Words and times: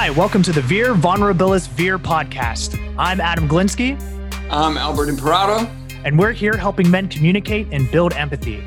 Hi, 0.00 0.10
welcome 0.10 0.44
to 0.44 0.52
the 0.52 0.62
Veer 0.62 0.94
Vulnerabilis 0.94 1.66
Veer 1.70 1.98
podcast. 1.98 2.78
I'm 2.96 3.20
Adam 3.20 3.48
Glinsky. 3.48 4.00
I'm 4.48 4.76
Albert 4.76 5.08
Imparato. 5.08 5.68
And 6.04 6.16
we're 6.16 6.30
here 6.30 6.56
helping 6.56 6.88
men 6.88 7.08
communicate 7.08 7.66
and 7.72 7.90
build 7.90 8.12
empathy. 8.12 8.62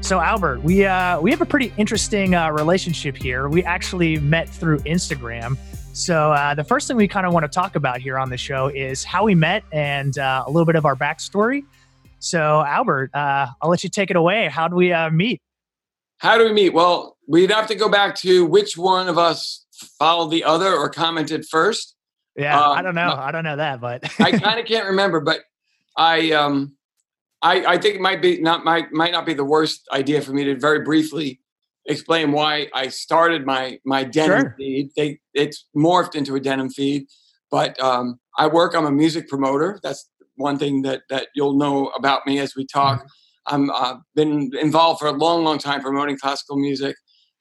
So, 0.00 0.18
Albert, 0.18 0.64
we 0.64 0.84
uh, 0.84 1.20
we 1.20 1.30
have 1.30 1.40
a 1.40 1.46
pretty 1.46 1.72
interesting 1.76 2.34
uh, 2.34 2.50
relationship 2.50 3.16
here. 3.16 3.48
We 3.48 3.62
actually 3.62 4.18
met 4.18 4.48
through 4.48 4.78
Instagram. 4.78 5.56
So, 5.92 6.32
uh, 6.32 6.56
the 6.56 6.64
first 6.64 6.88
thing 6.88 6.96
we 6.96 7.06
kind 7.06 7.28
of 7.28 7.32
want 7.32 7.44
to 7.44 7.48
talk 7.48 7.76
about 7.76 8.00
here 8.00 8.18
on 8.18 8.28
the 8.28 8.36
show 8.36 8.66
is 8.66 9.04
how 9.04 9.22
we 9.22 9.36
met 9.36 9.62
and 9.70 10.18
uh, 10.18 10.42
a 10.48 10.50
little 10.50 10.66
bit 10.66 10.74
of 10.74 10.84
our 10.84 10.96
backstory. 10.96 11.62
So, 12.18 12.64
Albert, 12.66 13.14
uh, 13.14 13.46
I'll 13.62 13.70
let 13.70 13.84
you 13.84 13.88
take 13.88 14.10
it 14.10 14.16
away. 14.16 14.48
How 14.48 14.66
do 14.66 14.74
we 14.74 14.92
uh, 14.92 15.10
meet? 15.10 15.40
How 16.18 16.36
do 16.36 16.44
we 16.44 16.52
meet? 16.52 16.74
Well, 16.74 17.16
we'd 17.28 17.52
have 17.52 17.68
to 17.68 17.76
go 17.76 17.88
back 17.88 18.16
to 18.16 18.44
which 18.46 18.76
one 18.76 19.08
of 19.08 19.16
us 19.16 19.65
followed 19.98 20.30
the 20.30 20.44
other 20.44 20.74
or 20.74 20.88
commented 20.88 21.46
first. 21.46 21.94
Yeah, 22.36 22.60
um, 22.60 22.78
I 22.78 22.82
don't 22.82 22.94
know. 22.94 23.14
I 23.16 23.32
don't 23.32 23.44
know 23.44 23.56
that, 23.56 23.80
but 23.80 24.04
I 24.20 24.32
kind 24.32 24.60
of 24.60 24.66
can't 24.66 24.86
remember. 24.86 25.20
But 25.20 25.40
I, 25.96 26.32
um, 26.32 26.76
I, 27.42 27.64
I 27.64 27.78
think 27.78 27.96
it 27.96 28.00
might 28.00 28.20
be 28.20 28.40
not 28.40 28.64
might 28.64 28.92
might 28.92 29.12
not 29.12 29.26
be 29.26 29.34
the 29.34 29.44
worst 29.44 29.88
idea 29.92 30.20
for 30.20 30.32
me 30.32 30.44
to 30.44 30.56
very 30.56 30.80
briefly 30.80 31.40
explain 31.86 32.32
why 32.32 32.68
I 32.74 32.88
started 32.88 33.46
my 33.46 33.78
my 33.84 34.04
denim 34.04 34.40
sure. 34.40 34.54
feed. 34.58 34.90
They 34.96 35.18
it's 35.34 35.66
morphed 35.76 36.14
into 36.14 36.34
a 36.34 36.40
denim 36.40 36.70
feed, 36.70 37.06
but 37.50 37.78
um, 37.80 38.18
I 38.36 38.46
work. 38.48 38.74
I'm 38.74 38.86
a 38.86 38.92
music 38.92 39.28
promoter. 39.28 39.80
That's 39.82 40.08
one 40.36 40.58
thing 40.58 40.82
that 40.82 41.02
that 41.08 41.28
you'll 41.34 41.56
know 41.56 41.88
about 41.88 42.26
me 42.26 42.38
as 42.38 42.54
we 42.54 42.66
talk. 42.66 42.98
Mm-hmm. 42.98 43.06
I'm 43.54 43.70
uh, 43.70 43.96
been 44.14 44.50
involved 44.60 45.00
for 45.00 45.06
a 45.06 45.12
long, 45.12 45.44
long 45.44 45.58
time 45.58 45.80
promoting 45.80 46.18
classical 46.18 46.56
music. 46.56 46.96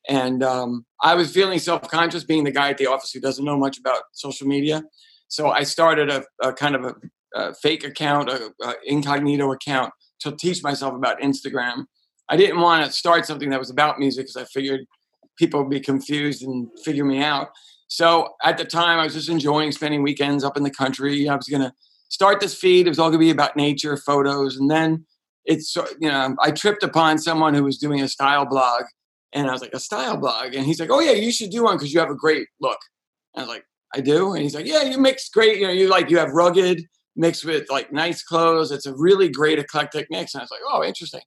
And 0.08 0.44
um, 0.44 0.86
I 1.02 1.16
was 1.16 1.32
feeling 1.32 1.60
self 1.60 1.90
conscious 1.90 2.24
being 2.24 2.44
the 2.44 2.52
guy 2.52 2.70
at 2.70 2.78
the 2.78 2.88
office 2.88 3.12
who 3.12 3.20
doesn't 3.20 3.44
know 3.44 3.58
much 3.58 3.80
about 3.80 4.04
social 4.12 4.48
media. 4.48 4.84
So 5.28 5.50
I 5.50 5.64
started 5.64 6.10
a, 6.10 6.24
a 6.42 6.54
kind 6.54 6.76
of 6.76 6.86
a, 6.86 6.96
a, 7.36 7.54
fake 7.56 7.84
account, 7.84 8.30
a, 8.30 8.54
incognito 8.86 9.52
account 9.52 9.92
to 10.20 10.32
teach 10.32 10.64
myself 10.64 10.94
about 10.94 11.20
Instagram. 11.22 11.86
I 12.30 12.38
didn't 12.38 12.60
want 12.60 12.86
to 12.86 12.92
start 12.92 13.26
something 13.26 13.50
that 13.50 13.60
was 13.60 13.70
about 13.70 14.00
music 14.00 14.26
because 14.26 14.38
I 14.38 14.46
figured 14.46 14.82
people 15.38 15.62
would 15.62 15.70
be 15.70 15.80
confused 15.80 16.44
and 16.44 16.68
figure 16.84 17.06
me 17.06 17.22
out. 17.22 17.50
So 17.88 18.34
at 18.44 18.58
the 18.58 18.66
time, 18.66 19.00
I 19.00 19.04
was 19.04 19.14
just 19.14 19.30
enjoying 19.30 19.72
spending 19.72 20.02
weekends 20.02 20.44
up 20.44 20.58
in 20.58 20.64
the 20.64 20.72
country. 20.72 21.28
I 21.30 21.36
was 21.36 21.48
going 21.48 21.62
to 21.62 21.74
start 22.10 22.40
this 22.40 22.56
feed. 22.56 22.88
It 22.88 22.90
was 22.90 23.00
all 23.00 23.10
going 23.10 23.20
to 23.20 23.26
be 23.26 23.32
about 23.32 23.56
nature, 23.56 23.98
photos. 23.98 24.58
And 24.58 24.70
then 24.70 25.06
it's, 25.46 25.76
you 25.76 26.10
know, 26.10 26.36
I 26.42 26.52
tripped 26.52 26.84
upon 26.84 27.20
someone 27.20 27.54
who 27.54 27.64
was 27.64 27.78
doing 27.78 28.02
a 28.02 28.08
style 28.08 28.46
blog 28.46 28.84
and 29.36 29.50
I 29.50 29.52
was 29.52 29.62
like, 29.62 29.74
a 29.74 29.80
style 29.80 30.18
blog. 30.18 30.56
And 30.56 30.66
he's 30.66 30.80
like, 30.80 30.90
oh, 30.90 31.02
yeah, 31.02 31.12
you 31.12 31.32
should 31.32 31.52
do 31.52 31.64
one 31.66 31.76
because 31.76 31.94
you 31.94 32.00
have 32.00 32.10
a 32.10 32.16
great 32.16 32.48
look. 32.62 32.80
And 33.36 33.44
I 33.44 33.46
was 33.46 33.56
like, 33.56 33.66
I 33.94 34.00
do. 34.00 34.34
And 34.34 34.42
he's 34.42 34.56
like, 34.56 34.66
yeah, 34.66 34.84
you 34.84 34.98
mix 34.98 35.30
great. 35.30 35.60
You 35.60 35.68
know, 35.68 35.74
you 35.74 35.90
like, 35.90 36.10
you 36.10 36.18
have 36.18 36.32
rugged 36.32 36.82
mixed 37.18 37.46
with 37.46 37.70
like 37.70 37.92
nice 37.92 38.24
clothes. 38.24 38.72
It's 38.72 38.86
a 38.86 38.96
really 38.96 39.30
great 39.30 39.60
eclectic 39.60 40.08
mix. 40.10 40.34
And 40.34 40.42
I 40.42 40.44
was 40.44 40.52
like, 40.52 40.62
oh, 40.68 40.84
interesting. 40.84 41.22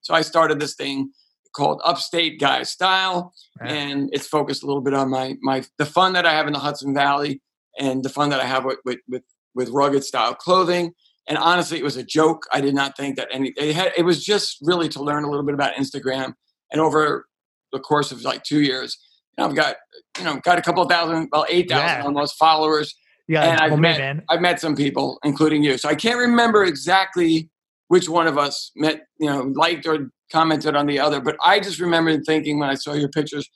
So 0.00 0.12
I 0.12 0.22
started 0.22 0.58
this 0.58 0.74
thing 0.74 1.12
called 1.54 1.80
Upstate 1.84 2.40
Guy 2.40 2.64
Style. 2.64 3.32
And 3.60 4.10
it's 4.12 4.26
focused 4.26 4.64
a 4.64 4.66
little 4.66 4.82
bit 4.82 4.94
on 4.94 5.08
my, 5.08 5.36
my, 5.40 5.62
the 5.78 5.86
fun 5.86 6.14
that 6.14 6.26
I 6.26 6.32
have 6.32 6.48
in 6.48 6.52
the 6.52 6.58
Hudson 6.58 6.92
Valley 6.92 7.40
and 7.78 8.02
the 8.02 8.08
fun 8.08 8.30
that 8.30 8.40
I 8.40 8.44
have 8.44 8.64
with, 8.64 8.78
with, 8.84 8.98
with, 9.08 9.22
with 9.54 9.68
rugged 9.70 10.02
style 10.02 10.34
clothing. 10.34 10.92
And 11.28 11.38
honestly, 11.38 11.78
it 11.78 11.84
was 11.84 11.96
a 11.96 12.02
joke. 12.02 12.44
I 12.52 12.60
did 12.60 12.74
not 12.74 12.96
think 12.96 13.16
that 13.16 13.28
any, 13.30 13.52
it 13.56 13.76
had, 13.76 13.92
it 13.96 14.02
was 14.02 14.24
just 14.24 14.58
really 14.62 14.88
to 14.88 15.02
learn 15.02 15.22
a 15.22 15.30
little 15.30 15.46
bit 15.46 15.54
about 15.54 15.74
Instagram. 15.74 16.34
And 16.72 16.80
over 16.80 17.26
the 17.72 17.80
course 17.80 18.12
of 18.12 18.22
like 18.22 18.42
two 18.42 18.60
years. 18.60 18.98
You 19.36 19.42
know, 19.42 19.50
I've 19.50 19.56
got 19.56 19.76
you 20.18 20.24
know 20.24 20.40
got 20.42 20.58
a 20.58 20.62
couple 20.62 20.82
of 20.82 20.88
thousand, 20.88 21.28
well 21.32 21.46
eight 21.48 21.68
thousand 21.68 21.98
yeah. 22.00 22.04
almost 22.04 22.36
followers. 22.36 22.94
Yeah, 23.28 23.44
and 23.44 23.60
I've 23.60 23.78
met 23.78 23.98
man. 23.98 24.22
I've 24.28 24.40
met 24.40 24.60
some 24.60 24.76
people, 24.76 25.18
including 25.24 25.62
you. 25.62 25.78
So 25.78 25.88
I 25.88 25.94
can't 25.94 26.18
remember 26.18 26.64
exactly 26.64 27.50
which 27.88 28.08
one 28.08 28.26
of 28.26 28.38
us 28.38 28.70
met, 28.74 29.02
you 29.18 29.28
know, 29.28 29.52
liked 29.54 29.86
or 29.86 30.10
commented 30.30 30.74
on 30.74 30.86
the 30.86 30.98
other. 30.98 31.20
But 31.20 31.36
I 31.44 31.60
just 31.60 31.78
remember 31.78 32.18
thinking 32.22 32.58
when 32.58 32.70
I 32.70 32.74
saw 32.74 32.94
your 32.94 33.10
pictures, 33.10 33.48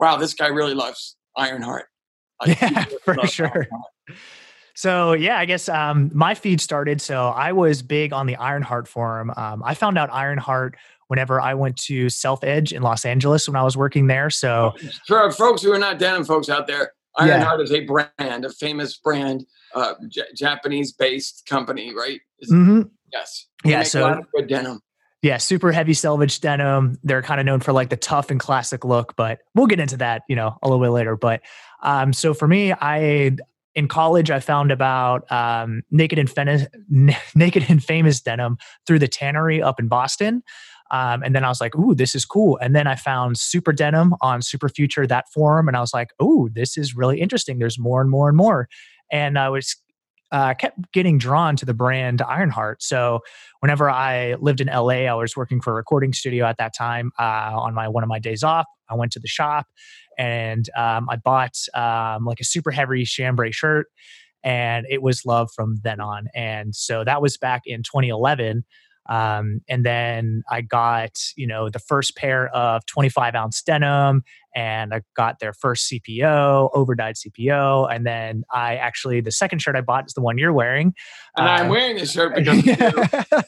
wow, 0.00 0.16
this 0.16 0.34
guy 0.34 0.48
really 0.48 0.74
loves 0.74 1.16
Ironheart. 1.36 1.86
Like, 2.44 2.60
yeah, 2.60 2.84
for 3.04 3.26
sure. 3.26 3.46
Ironheart. 3.46 4.18
So 4.74 5.12
yeah, 5.12 5.38
I 5.38 5.44
guess 5.44 5.68
um, 5.68 6.10
my 6.12 6.34
feed 6.34 6.60
started. 6.60 7.00
So 7.00 7.28
I 7.28 7.52
was 7.52 7.82
big 7.82 8.12
on 8.12 8.26
the 8.26 8.34
Ironheart 8.34 8.88
forum. 8.88 9.32
Um, 9.36 9.62
I 9.64 9.74
found 9.74 9.96
out 9.96 10.12
Ironheart 10.12 10.76
whenever 11.08 11.40
I 11.40 11.54
went 11.54 11.76
to 11.82 12.08
Self 12.08 12.44
Edge 12.44 12.72
in 12.72 12.82
Los 12.82 13.04
Angeles 13.04 13.48
when 13.48 13.56
I 13.56 13.62
was 13.62 13.76
working 13.76 14.06
there. 14.06 14.30
So 14.30 14.74
for 15.06 15.30
folks 15.32 15.62
who 15.62 15.72
are 15.72 15.78
not 15.78 15.98
denim 15.98 16.24
folks 16.24 16.48
out 16.48 16.66
there, 16.66 16.92
Ironheart 17.16 17.60
yeah. 17.60 17.64
is 17.64 17.72
a 17.72 17.80
brand, 17.80 18.44
a 18.44 18.50
famous 18.50 18.96
brand, 18.96 19.44
uh, 19.74 19.94
J- 20.08 20.22
Japanese-based 20.36 21.46
company, 21.48 21.94
right? 21.94 22.20
Mm-hmm. 22.50 22.82
Yes. 23.12 23.46
yeah. 23.64 23.82
So 23.84 24.22
good 24.34 24.48
denim. 24.48 24.80
Yeah, 25.22 25.38
super 25.38 25.72
heavy 25.72 25.94
selvage 25.94 26.40
denim. 26.40 26.98
They're 27.02 27.22
kind 27.22 27.40
of 27.40 27.46
known 27.46 27.60
for 27.60 27.72
like 27.72 27.88
the 27.88 27.96
tough 27.96 28.30
and 28.30 28.38
classic 28.38 28.84
look, 28.84 29.16
but 29.16 29.38
we'll 29.54 29.68
get 29.68 29.80
into 29.80 29.96
that, 29.96 30.22
you 30.28 30.36
know, 30.36 30.58
a 30.62 30.68
little 30.68 30.84
bit 30.84 30.90
later. 30.90 31.16
But 31.16 31.40
um, 31.82 32.12
so 32.12 32.34
for 32.34 32.46
me, 32.46 32.72
I 32.72 33.36
in 33.74 33.88
college 33.88 34.30
I 34.30 34.40
found 34.40 34.70
about 34.70 35.30
um, 35.32 35.82
naked 35.90 36.18
and 36.18 36.28
Fen- 36.30 36.68
naked 37.34 37.64
and 37.68 37.82
famous 37.82 38.20
denim 38.20 38.58
through 38.86 38.98
the 38.98 39.08
tannery 39.08 39.62
up 39.62 39.80
in 39.80 39.88
Boston. 39.88 40.42
Um, 40.94 41.24
and 41.24 41.34
then 41.34 41.44
I 41.44 41.48
was 41.48 41.60
like, 41.60 41.74
ooh, 41.74 41.92
this 41.92 42.14
is 42.14 42.24
cool. 42.24 42.56
And 42.62 42.72
then 42.76 42.86
I 42.86 42.94
found 42.94 43.36
Super 43.36 43.72
Denim 43.72 44.14
on 44.20 44.42
Super 44.42 44.68
Future, 44.68 45.08
that 45.08 45.24
forum. 45.34 45.66
And 45.66 45.76
I 45.76 45.80
was 45.80 45.92
like, 45.92 46.10
ooh, 46.22 46.48
this 46.54 46.78
is 46.78 46.94
really 46.94 47.20
interesting. 47.20 47.58
There's 47.58 47.80
more 47.80 48.00
and 48.00 48.08
more 48.08 48.28
and 48.28 48.36
more. 48.36 48.68
And 49.10 49.36
I 49.36 49.48
was 49.48 49.74
uh, 50.30 50.54
kept 50.54 50.92
getting 50.92 51.18
drawn 51.18 51.56
to 51.56 51.66
the 51.66 51.74
brand 51.74 52.22
Ironheart. 52.22 52.80
So 52.80 53.20
whenever 53.58 53.90
I 53.90 54.34
lived 54.34 54.60
in 54.60 54.68
LA, 54.68 55.06
I 55.06 55.14
was 55.14 55.36
working 55.36 55.60
for 55.60 55.72
a 55.72 55.74
recording 55.74 56.12
studio 56.12 56.46
at 56.46 56.58
that 56.58 56.74
time. 56.76 57.10
Uh, 57.18 57.50
on 57.56 57.74
my 57.74 57.88
one 57.88 58.04
of 58.04 58.08
my 58.08 58.20
days 58.20 58.44
off, 58.44 58.66
I 58.88 58.94
went 58.94 59.10
to 59.12 59.20
the 59.20 59.28
shop 59.28 59.66
and 60.16 60.68
um, 60.76 61.08
I 61.10 61.16
bought 61.16 61.56
um, 61.74 62.24
like 62.24 62.38
a 62.38 62.44
super 62.44 62.70
heavy 62.70 63.04
chambray 63.04 63.50
shirt, 63.50 63.88
and 64.44 64.86
it 64.88 65.02
was 65.02 65.26
love 65.26 65.50
from 65.56 65.80
then 65.82 66.00
on. 66.00 66.28
And 66.36 66.74
so 66.74 67.02
that 67.02 67.20
was 67.20 67.36
back 67.36 67.62
in 67.66 67.82
2011. 67.82 68.64
Um, 69.06 69.60
and 69.68 69.84
then 69.84 70.42
I 70.50 70.62
got, 70.62 71.18
you 71.36 71.46
know, 71.46 71.68
the 71.68 71.78
first 71.78 72.16
pair 72.16 72.48
of 72.48 72.86
25 72.86 73.34
ounce 73.34 73.62
denim 73.62 74.22
and 74.54 74.94
I 74.94 75.02
got 75.16 75.40
their 75.40 75.52
first 75.52 75.90
CPO, 75.90 76.72
overdyed 76.72 77.16
CPO. 77.16 77.92
And 77.92 78.06
then 78.06 78.44
I 78.52 78.76
actually, 78.76 79.20
the 79.20 79.32
second 79.32 79.58
shirt 79.60 79.74
I 79.74 79.80
bought 79.80 80.06
is 80.06 80.14
the 80.14 80.20
one 80.20 80.38
you're 80.38 80.52
wearing. 80.52 80.94
And 81.36 81.46
uh, 81.46 81.50
I'm 81.50 81.68
wearing 81.68 81.96
this 81.96 82.12
shirt 82.12 82.34
because 82.36 82.64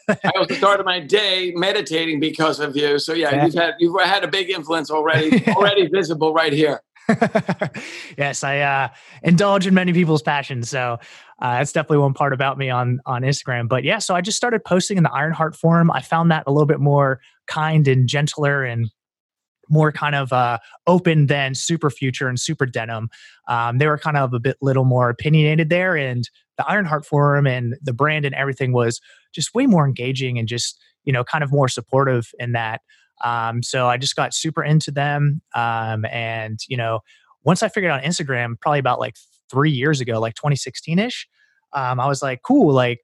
I 0.08 0.32
also 0.36 0.54
started 0.54 0.84
my 0.84 1.00
day 1.00 1.52
meditating 1.54 2.18
because 2.18 2.58
of 2.58 2.76
you. 2.76 2.98
So 2.98 3.14
yeah, 3.14 3.34
yeah. 3.34 3.44
you've 3.44 3.54
had, 3.54 3.74
you've 3.78 4.00
had 4.02 4.24
a 4.24 4.28
big 4.28 4.50
influence 4.50 4.90
already, 4.90 5.46
already 5.48 5.86
visible 5.86 6.34
right 6.34 6.52
here. 6.52 6.82
yes, 8.18 8.42
I 8.42 8.60
uh, 8.60 8.88
indulge 9.22 9.66
in 9.66 9.74
many 9.74 9.92
people's 9.92 10.22
passions. 10.22 10.68
So 10.68 10.98
uh, 11.40 11.58
that's 11.58 11.72
definitely 11.72 11.98
one 11.98 12.14
part 12.14 12.32
about 12.32 12.58
me 12.58 12.70
on 12.70 13.00
on 13.06 13.22
Instagram. 13.22 13.68
But 13.68 13.84
yeah, 13.84 13.98
so 13.98 14.14
I 14.14 14.20
just 14.20 14.36
started 14.36 14.64
posting 14.64 14.96
in 14.96 15.02
the 15.04 15.12
Ironheart 15.12 15.54
forum. 15.54 15.90
I 15.90 16.00
found 16.00 16.30
that 16.30 16.44
a 16.46 16.52
little 16.52 16.66
bit 16.66 16.80
more 16.80 17.20
kind 17.46 17.86
and 17.86 18.08
gentler 18.08 18.64
and 18.64 18.90
more 19.68 19.92
kind 19.92 20.14
of 20.14 20.32
uh, 20.32 20.58
open 20.86 21.26
than 21.26 21.54
Super 21.54 21.90
Future 21.90 22.28
and 22.28 22.38
Super 22.38 22.66
Denim. 22.66 23.08
Um, 23.48 23.78
they 23.78 23.86
were 23.86 23.98
kind 23.98 24.16
of 24.16 24.32
a 24.32 24.40
bit 24.40 24.56
little 24.60 24.84
more 24.84 25.10
opinionated 25.10 25.70
there, 25.70 25.96
and 25.96 26.28
the 26.56 26.66
Ironheart 26.66 27.04
forum 27.04 27.46
and 27.46 27.76
the 27.82 27.92
brand 27.92 28.24
and 28.24 28.34
everything 28.34 28.72
was 28.72 29.00
just 29.34 29.54
way 29.54 29.66
more 29.66 29.86
engaging 29.86 30.38
and 30.38 30.48
just 30.48 30.80
you 31.04 31.12
know 31.12 31.24
kind 31.24 31.44
of 31.44 31.52
more 31.52 31.68
supportive 31.68 32.30
in 32.38 32.52
that. 32.52 32.80
Um, 33.24 33.62
so 33.62 33.86
I 33.86 33.96
just 33.96 34.16
got 34.16 34.34
super 34.34 34.62
into 34.62 34.90
them. 34.90 35.40
Um, 35.54 36.04
and, 36.06 36.58
you 36.68 36.76
know, 36.76 37.00
once 37.44 37.62
I 37.62 37.68
figured 37.68 37.90
out 37.90 38.02
Instagram, 38.02 38.60
probably 38.60 38.78
about 38.78 39.00
like 39.00 39.16
three 39.50 39.70
years 39.70 40.00
ago, 40.00 40.20
like 40.20 40.34
2016 40.34 40.98
ish, 40.98 41.28
um, 41.72 42.00
I 42.00 42.06
was 42.06 42.22
like, 42.22 42.42
cool, 42.42 42.72
like, 42.72 43.00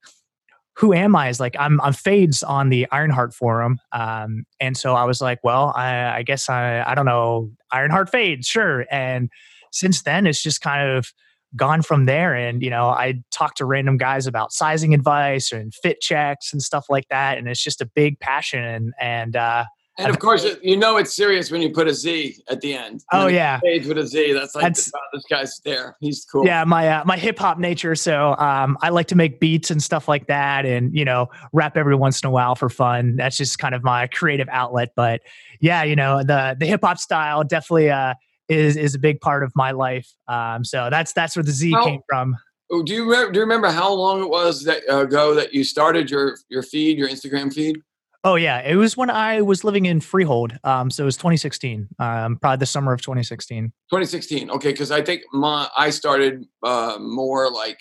who 0.77 0.93
am 0.93 1.15
I? 1.15 1.29
Is 1.29 1.39
like 1.39 1.55
I'm 1.59 1.81
I'm 1.81 1.93
fades 1.93 2.43
on 2.43 2.71
the 2.71 2.87
Ironheart 2.91 3.35
forum, 3.35 3.79
um, 3.93 4.45
and 4.59 4.77
so 4.77 4.95
I 4.95 5.05
was 5.05 5.21
like, 5.21 5.39
well, 5.45 5.73
I, 5.77 6.19
I 6.19 6.23
guess 6.23 6.49
I 6.49 6.83
I 6.83 6.95
don't 6.95 7.05
know 7.07 7.51
Ironheart 7.71 8.11
fades, 8.11 8.47
sure. 8.47 8.87
And 8.91 9.31
since 9.71 10.03
then, 10.03 10.27
it's 10.27 10.43
just 10.43 10.61
kind 10.61 10.91
of 10.91 11.13
gone 11.57 11.83
from 11.83 12.07
there. 12.07 12.35
And 12.35 12.63
you 12.63 12.71
know, 12.71 12.89
I 12.89 13.23
talk 13.31 13.55
to 13.57 13.67
random 13.67 13.99
guys 13.99 14.27
about 14.27 14.53
sizing 14.53 14.95
advice 14.95 15.53
and 15.53 15.75
fit 15.75 16.01
checks 16.01 16.53
and 16.53 16.63
stuff 16.63 16.87
like 16.89 17.09
that, 17.11 17.37
and 17.37 17.49
it's 17.49 17.63
just 17.63 17.83
a 17.83 17.87
big 17.87 18.19
passion. 18.19 18.65
And 18.65 18.95
and 18.99 19.37
uh, 19.37 19.65
and 20.03 20.11
of 20.11 20.19
course, 20.19 20.47
you 20.63 20.77
know 20.77 20.97
it's 20.97 21.15
serious 21.15 21.51
when 21.51 21.63
you 21.63 21.71
put 21.71 21.89
a 21.89 21.95
Z 21.95 22.37
at 22.49 22.61
the 22.61 22.75
end. 22.75 23.05
Oh 23.13 23.27
yeah, 23.27 23.59
page 23.61 23.87
with 23.87 23.99
a 23.99 24.07
Z. 24.07 24.33
That's 24.33 24.55
like 24.55 24.63
That's, 24.63 24.91
this 25.13 25.25
guy's 25.31 25.61
there. 25.65 25.97
He's 26.01 26.25
cool. 26.25 26.47
Yeah, 26.47 26.65
my 26.65 26.89
uh, 26.89 27.05
my 27.05 27.17
hip 27.17 27.39
hop 27.39 27.59
nature. 27.59 27.95
So 27.95 28.37
um, 28.37 28.77
I 28.83 28.91
like 28.91 29.09
to 29.09 29.17
make 29.17 29.41
beats 29.41 29.71
and 29.71 29.83
stuff 29.83 30.09
like 30.09 30.27
that, 30.27 30.67
and 30.67 30.97
you 30.97 31.05
know, 31.05 31.29
rap 31.53 31.77
every 31.77 31.97
once 31.97 32.23
in 32.23 32.29
a 32.29 32.31
while 32.31 32.55
for 32.55 32.69
fun. 32.69 33.17
That's 33.17 33.37
just 33.37 33.59
kind 33.59 33.75
of 33.75 33.83
my 33.83 34.07
creative 34.09 34.49
outlet. 34.51 34.91
But 34.97 35.23
yeah, 35.61 35.83
you 35.83 35.97
know, 35.97 36.19
the 36.19 36.57
the 36.59 36.67
hip 36.67 36.81
hop 36.83 36.99
style 36.99 37.45
definitely 37.45 37.91
uh, 37.91 38.15
is 38.49 38.77
is 38.77 38.95
a 38.95 38.99
big 38.99 39.21
part 39.21 39.43
of 39.43 39.53
my 39.55 39.71
life. 39.71 40.11
Um, 40.29 40.65
so 40.65 40.89
that's 40.91 41.13
that's 41.13 41.37
where 41.37 41.43
the 41.43 41.53
Z 41.53 41.73
how, 41.73 41.85
came 41.85 42.01
from. 42.09 42.37
Oh, 42.71 42.83
do 42.83 42.95
you 42.95 43.05
remember, 43.05 43.33
do 43.33 43.39
you 43.39 43.43
remember 43.43 43.69
how 43.69 43.93
long 43.93 44.23
it 44.23 44.31
was 44.31 44.65
that 44.65 44.83
uh, 44.91 45.03
ago 45.03 45.35
that 45.35 45.53
you 45.53 45.63
started 45.63 46.11
your 46.11 46.37
your 46.49 46.63
feed, 46.63 46.99
your 46.99 47.09
Instagram 47.09 47.53
feed? 47.53 47.83
Oh 48.25 48.37
yeah, 48.37 48.61
it 48.61 48.77
was 48.77 48.97
when 48.97 49.11
I 49.11 49.41
was 49.41 49.65
living 49.65 49.87
in 49.87 50.01
Freehold. 50.01 50.57
Um, 50.63 50.91
so 50.91 51.03
it 51.03 51.07
was 51.07 51.17
2016, 51.17 51.89
um, 51.99 52.37
probably 52.37 52.59
the 52.59 52.67
summer 52.67 52.93
of 52.93 53.01
2016. 53.01 53.73
2016. 53.91 54.51
Okay, 54.51 54.71
because 54.71 54.93
I 54.93 55.03
think 55.03 55.23
my 55.33 55.69
I 55.77 55.91
started 55.91 56.45
uh, 56.63 56.99
more 57.01 57.51
like 57.51 57.81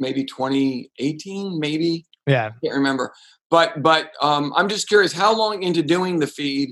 maybe 0.00 0.24
2018, 0.24 1.60
maybe. 1.60 2.04
Yeah, 2.26 2.46
I 2.46 2.66
can't 2.66 2.76
remember. 2.76 3.12
But 3.48 3.80
but 3.82 4.10
um, 4.20 4.52
I'm 4.56 4.68
just 4.68 4.88
curious, 4.88 5.12
how 5.12 5.36
long 5.36 5.62
into 5.62 5.82
doing 5.82 6.18
the 6.18 6.26
feed 6.26 6.70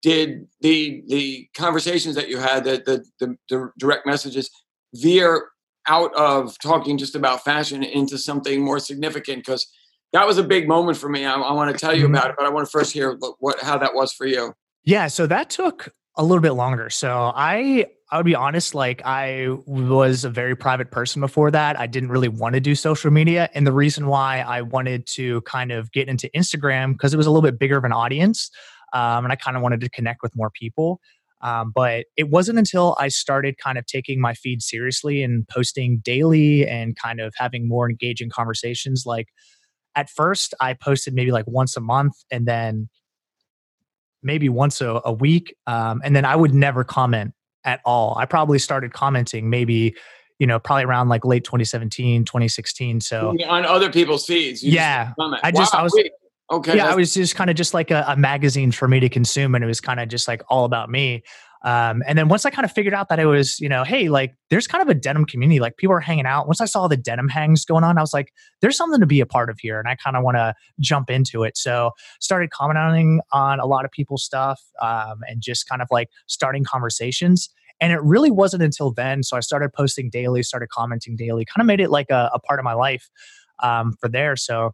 did 0.00 0.46
the 0.62 1.02
the 1.08 1.48
conversations 1.54 2.14
that 2.14 2.28
you 2.28 2.38
had, 2.38 2.64
the 2.64 2.82
the, 2.86 3.04
the, 3.20 3.36
the 3.50 3.70
direct 3.78 4.06
messages, 4.06 4.50
veer 4.94 5.48
out 5.88 6.14
of 6.16 6.58
talking 6.60 6.96
just 6.96 7.14
about 7.14 7.44
fashion 7.44 7.82
into 7.82 8.16
something 8.16 8.64
more 8.64 8.78
significant? 8.78 9.44
Because 9.44 9.66
that 10.16 10.26
was 10.26 10.38
a 10.38 10.42
big 10.42 10.66
moment 10.66 10.96
for 10.96 11.08
me. 11.08 11.24
I, 11.26 11.34
I 11.34 11.52
want 11.52 11.70
to 11.70 11.78
tell 11.78 11.94
you 11.94 12.04
mm-hmm. 12.04 12.14
about 12.14 12.30
it, 12.30 12.36
but 12.38 12.46
I 12.46 12.48
want 12.48 12.66
to 12.66 12.70
first 12.70 12.92
hear 12.92 13.18
what 13.38 13.60
how 13.60 13.76
that 13.78 13.94
was 13.94 14.12
for 14.12 14.26
you. 14.26 14.54
Yeah, 14.84 15.08
so 15.08 15.26
that 15.26 15.50
took 15.50 15.92
a 16.16 16.22
little 16.22 16.40
bit 16.40 16.52
longer. 16.52 16.88
So 16.88 17.32
I 17.34 17.86
I 18.10 18.16
would 18.16 18.24
be 18.24 18.34
honest, 18.34 18.74
like 18.74 19.02
I 19.04 19.48
was 19.66 20.24
a 20.24 20.30
very 20.30 20.56
private 20.56 20.90
person 20.90 21.20
before 21.20 21.50
that. 21.50 21.78
I 21.78 21.86
didn't 21.86 22.10
really 22.10 22.28
want 22.28 22.54
to 22.54 22.60
do 22.60 22.74
social 22.74 23.10
media. 23.10 23.50
And 23.52 23.66
the 23.66 23.72
reason 23.72 24.06
why 24.06 24.40
I 24.40 24.62
wanted 24.62 25.06
to 25.08 25.40
kind 25.42 25.72
of 25.72 25.90
get 25.92 26.08
into 26.08 26.30
Instagram 26.34 26.92
because 26.92 27.12
it 27.12 27.16
was 27.16 27.26
a 27.26 27.30
little 27.30 27.42
bit 27.42 27.58
bigger 27.58 27.76
of 27.76 27.84
an 27.84 27.92
audience. 27.92 28.50
Um, 28.92 29.24
and 29.24 29.32
I 29.32 29.36
kind 29.36 29.56
of 29.56 29.62
wanted 29.62 29.80
to 29.80 29.90
connect 29.90 30.22
with 30.22 30.34
more 30.36 30.50
people. 30.50 31.00
Um, 31.42 31.72
but 31.74 32.06
it 32.16 32.30
wasn't 32.30 32.58
until 32.58 32.96
I 32.98 33.08
started 33.08 33.58
kind 33.58 33.76
of 33.76 33.84
taking 33.86 34.20
my 34.20 34.34
feed 34.34 34.62
seriously 34.62 35.22
and 35.22 35.46
posting 35.48 35.98
daily 35.98 36.66
and 36.66 36.96
kind 36.96 37.20
of 37.20 37.34
having 37.36 37.68
more 37.68 37.90
engaging 37.90 38.30
conversations 38.30 39.04
like 39.04 39.28
at 39.96 40.10
first 40.10 40.54
I 40.60 40.74
posted 40.74 41.14
maybe 41.14 41.32
like 41.32 41.46
once 41.48 41.76
a 41.76 41.80
month 41.80 42.14
and 42.30 42.46
then 42.46 42.88
maybe 44.22 44.48
once 44.48 44.80
a, 44.80 45.00
a 45.04 45.12
week. 45.12 45.56
Um, 45.66 46.02
and 46.04 46.14
then 46.14 46.24
I 46.24 46.36
would 46.36 46.54
never 46.54 46.84
comment 46.84 47.32
at 47.64 47.80
all. 47.84 48.16
I 48.18 48.26
probably 48.26 48.58
started 48.58 48.92
commenting 48.92 49.48
maybe, 49.48 49.94
you 50.38 50.46
know, 50.46 50.58
probably 50.58 50.84
around 50.84 51.08
like 51.08 51.24
late 51.24 51.44
2017, 51.44 52.24
2016. 52.24 53.00
So 53.00 53.34
on 53.48 53.64
other 53.64 53.90
people's 53.90 54.26
feeds. 54.26 54.62
yeah. 54.62 55.12
Just 55.18 55.44
I 55.44 55.50
just, 55.50 55.72
wow, 55.72 55.80
I 55.80 55.82
was, 55.82 55.92
wait. 55.96 56.12
okay. 56.52 56.76
Yeah. 56.76 56.92
I 56.92 56.94
was 56.94 57.14
just 57.14 57.34
kind 57.34 57.48
of 57.48 57.56
just 57.56 57.72
like 57.72 57.90
a, 57.90 58.04
a 58.08 58.16
magazine 58.16 58.72
for 58.72 58.86
me 58.86 59.00
to 59.00 59.08
consume. 59.08 59.54
And 59.54 59.64
it 59.64 59.66
was 59.66 59.80
kind 59.80 60.00
of 60.00 60.08
just 60.08 60.28
like 60.28 60.42
all 60.48 60.64
about 60.64 60.90
me. 60.90 61.22
Um, 61.64 62.02
and 62.06 62.16
then 62.18 62.28
once 62.28 62.44
I 62.44 62.50
kind 62.50 62.64
of 62.64 62.72
figured 62.72 62.94
out 62.94 63.08
that 63.08 63.18
it 63.18 63.26
was, 63.26 63.58
you 63.60 63.68
know, 63.68 63.82
hey, 63.82 64.08
like 64.08 64.34
there's 64.50 64.66
kind 64.66 64.82
of 64.82 64.88
a 64.88 64.94
denim 64.94 65.24
community, 65.24 65.58
like 65.58 65.76
people 65.76 65.94
are 65.94 66.00
hanging 66.00 66.26
out. 66.26 66.46
Once 66.46 66.60
I 66.60 66.66
saw 66.66 66.86
the 66.86 66.96
denim 66.96 67.28
hangs 67.28 67.64
going 67.64 67.82
on, 67.82 67.98
I 67.98 68.00
was 68.00 68.14
like, 68.14 68.32
there's 68.60 68.76
something 68.76 69.00
to 69.00 69.06
be 69.06 69.20
a 69.20 69.26
part 69.26 69.50
of 69.50 69.58
here, 69.58 69.78
and 69.78 69.88
I 69.88 69.96
kind 69.96 70.16
of 70.16 70.22
want 70.22 70.36
to 70.36 70.54
jump 70.80 71.10
into 71.10 71.42
it. 71.42 71.56
So 71.56 71.90
started 72.20 72.50
commenting 72.50 73.20
on 73.32 73.58
a 73.58 73.66
lot 73.66 73.84
of 73.84 73.90
people's 73.90 74.22
stuff 74.22 74.62
um, 74.80 75.20
and 75.28 75.40
just 75.40 75.68
kind 75.68 75.82
of 75.82 75.88
like 75.90 76.08
starting 76.26 76.64
conversations. 76.64 77.48
And 77.80 77.92
it 77.92 78.00
really 78.02 78.30
wasn't 78.30 78.62
until 78.62 78.92
then. 78.92 79.22
So 79.22 79.36
I 79.36 79.40
started 79.40 79.72
posting 79.72 80.08
daily, 80.08 80.42
started 80.42 80.68
commenting 80.70 81.16
daily, 81.16 81.44
kind 81.44 81.62
of 81.62 81.66
made 81.66 81.80
it 81.80 81.90
like 81.90 82.10
a, 82.10 82.30
a 82.32 82.38
part 82.38 82.58
of 82.58 82.64
my 82.64 82.72
life 82.72 83.10
um, 83.62 83.94
for 84.00 84.08
there. 84.08 84.36
So 84.36 84.72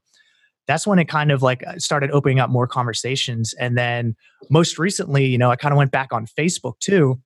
that's 0.66 0.86
when 0.86 0.98
it 0.98 1.06
kind 1.06 1.32
of 1.32 1.42
like 1.42 1.66
uh, 1.66 1.78
started 1.78 2.10
opening 2.12 2.40
up 2.40 2.50
more 2.50 2.66
conversations. 2.66 3.54
And 3.54 3.76
then 3.76 4.14
most 4.50 4.78
recently, 4.78 5.26
you 5.26 5.38
know, 5.38 5.50
I 5.50 5.56
kind 5.56 5.72
of 5.72 5.78
went 5.78 5.90
back 5.90 6.12
on 6.12 6.26
Facebook 6.26 6.78
too. 6.78 7.20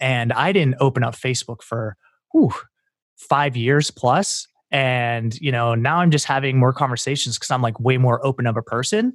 And 0.00 0.32
I 0.32 0.52
didn't 0.52 0.76
open 0.80 1.02
up 1.02 1.14
Facebook 1.14 1.62
for 1.62 1.96
whew, 2.32 2.52
five 3.16 3.56
years 3.56 3.90
plus. 3.90 4.46
And, 4.70 5.38
you 5.40 5.52
know, 5.52 5.74
now 5.74 5.98
I'm 5.98 6.10
just 6.10 6.26
having 6.26 6.58
more 6.58 6.72
conversations 6.72 7.36
because 7.36 7.50
I'm 7.50 7.62
like 7.62 7.78
way 7.80 7.98
more 7.98 8.24
open 8.24 8.46
of 8.46 8.56
a 8.56 8.62
person 8.62 9.14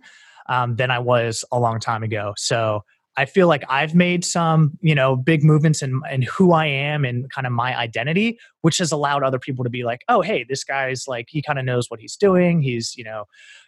um, 0.49 0.75
than 0.75 0.91
I 0.91 0.99
was 0.99 1.45
a 1.51 1.59
long 1.59 1.79
time 1.79 2.03
ago. 2.03 2.33
So 2.37 2.83
I 3.17 3.25
feel 3.25 3.47
like 3.47 3.63
I've 3.67 3.93
made 3.93 4.23
some, 4.23 4.77
you 4.81 4.95
know, 4.95 5.15
big 5.15 5.43
movements 5.43 5.81
in, 5.81 6.01
in 6.09 6.21
who 6.21 6.53
I 6.53 6.65
am 6.65 7.03
and 7.03 7.29
kind 7.31 7.45
of 7.45 7.51
my 7.51 7.77
identity, 7.77 8.39
which 8.61 8.77
has 8.77 8.91
allowed 8.91 9.23
other 9.23 9.39
people 9.39 9.63
to 9.65 9.69
be 9.69 9.83
like, 9.83 10.01
oh, 10.07 10.21
hey, 10.21 10.45
this 10.47 10.63
guy's 10.63 11.07
like, 11.07 11.27
he 11.29 11.41
kind 11.41 11.59
of 11.59 11.65
knows 11.65 11.89
what 11.89 11.99
he's 11.99 12.15
doing. 12.15 12.61
He's, 12.61 12.95
you 12.95 13.03
know, 13.03 13.25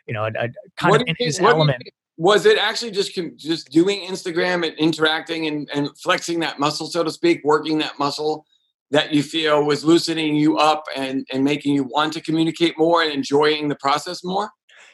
you 0.07 0.13
know, 0.13 0.23
a, 0.23 0.27
a 0.27 0.49
kind 0.77 0.91
what 0.91 1.01
of 1.01 1.07
in 1.07 1.15
his 1.19 1.39
element. 1.39 1.83
Was 2.17 2.45
it 2.45 2.57
actually 2.57 2.91
just 2.91 3.19
just 3.37 3.69
doing 3.69 4.07
Instagram 4.07 4.65
and 4.65 4.77
interacting 4.77 5.47
and, 5.47 5.69
and 5.73 5.89
flexing 5.97 6.39
that 6.41 6.59
muscle, 6.59 6.87
so 6.87 7.03
to 7.03 7.11
speak, 7.11 7.41
working 7.43 7.79
that 7.79 7.97
muscle 7.99 8.45
that 8.91 9.11
you 9.11 9.23
feel 9.23 9.63
was 9.63 9.83
loosening 9.83 10.35
you 10.35 10.57
up 10.57 10.83
and, 10.95 11.27
and 11.33 11.43
making 11.43 11.73
you 11.73 11.83
want 11.83 12.13
to 12.13 12.21
communicate 12.21 12.77
more 12.77 13.01
and 13.01 13.11
enjoying 13.11 13.67
the 13.67 13.75
process 13.75 14.23
more? 14.23 14.51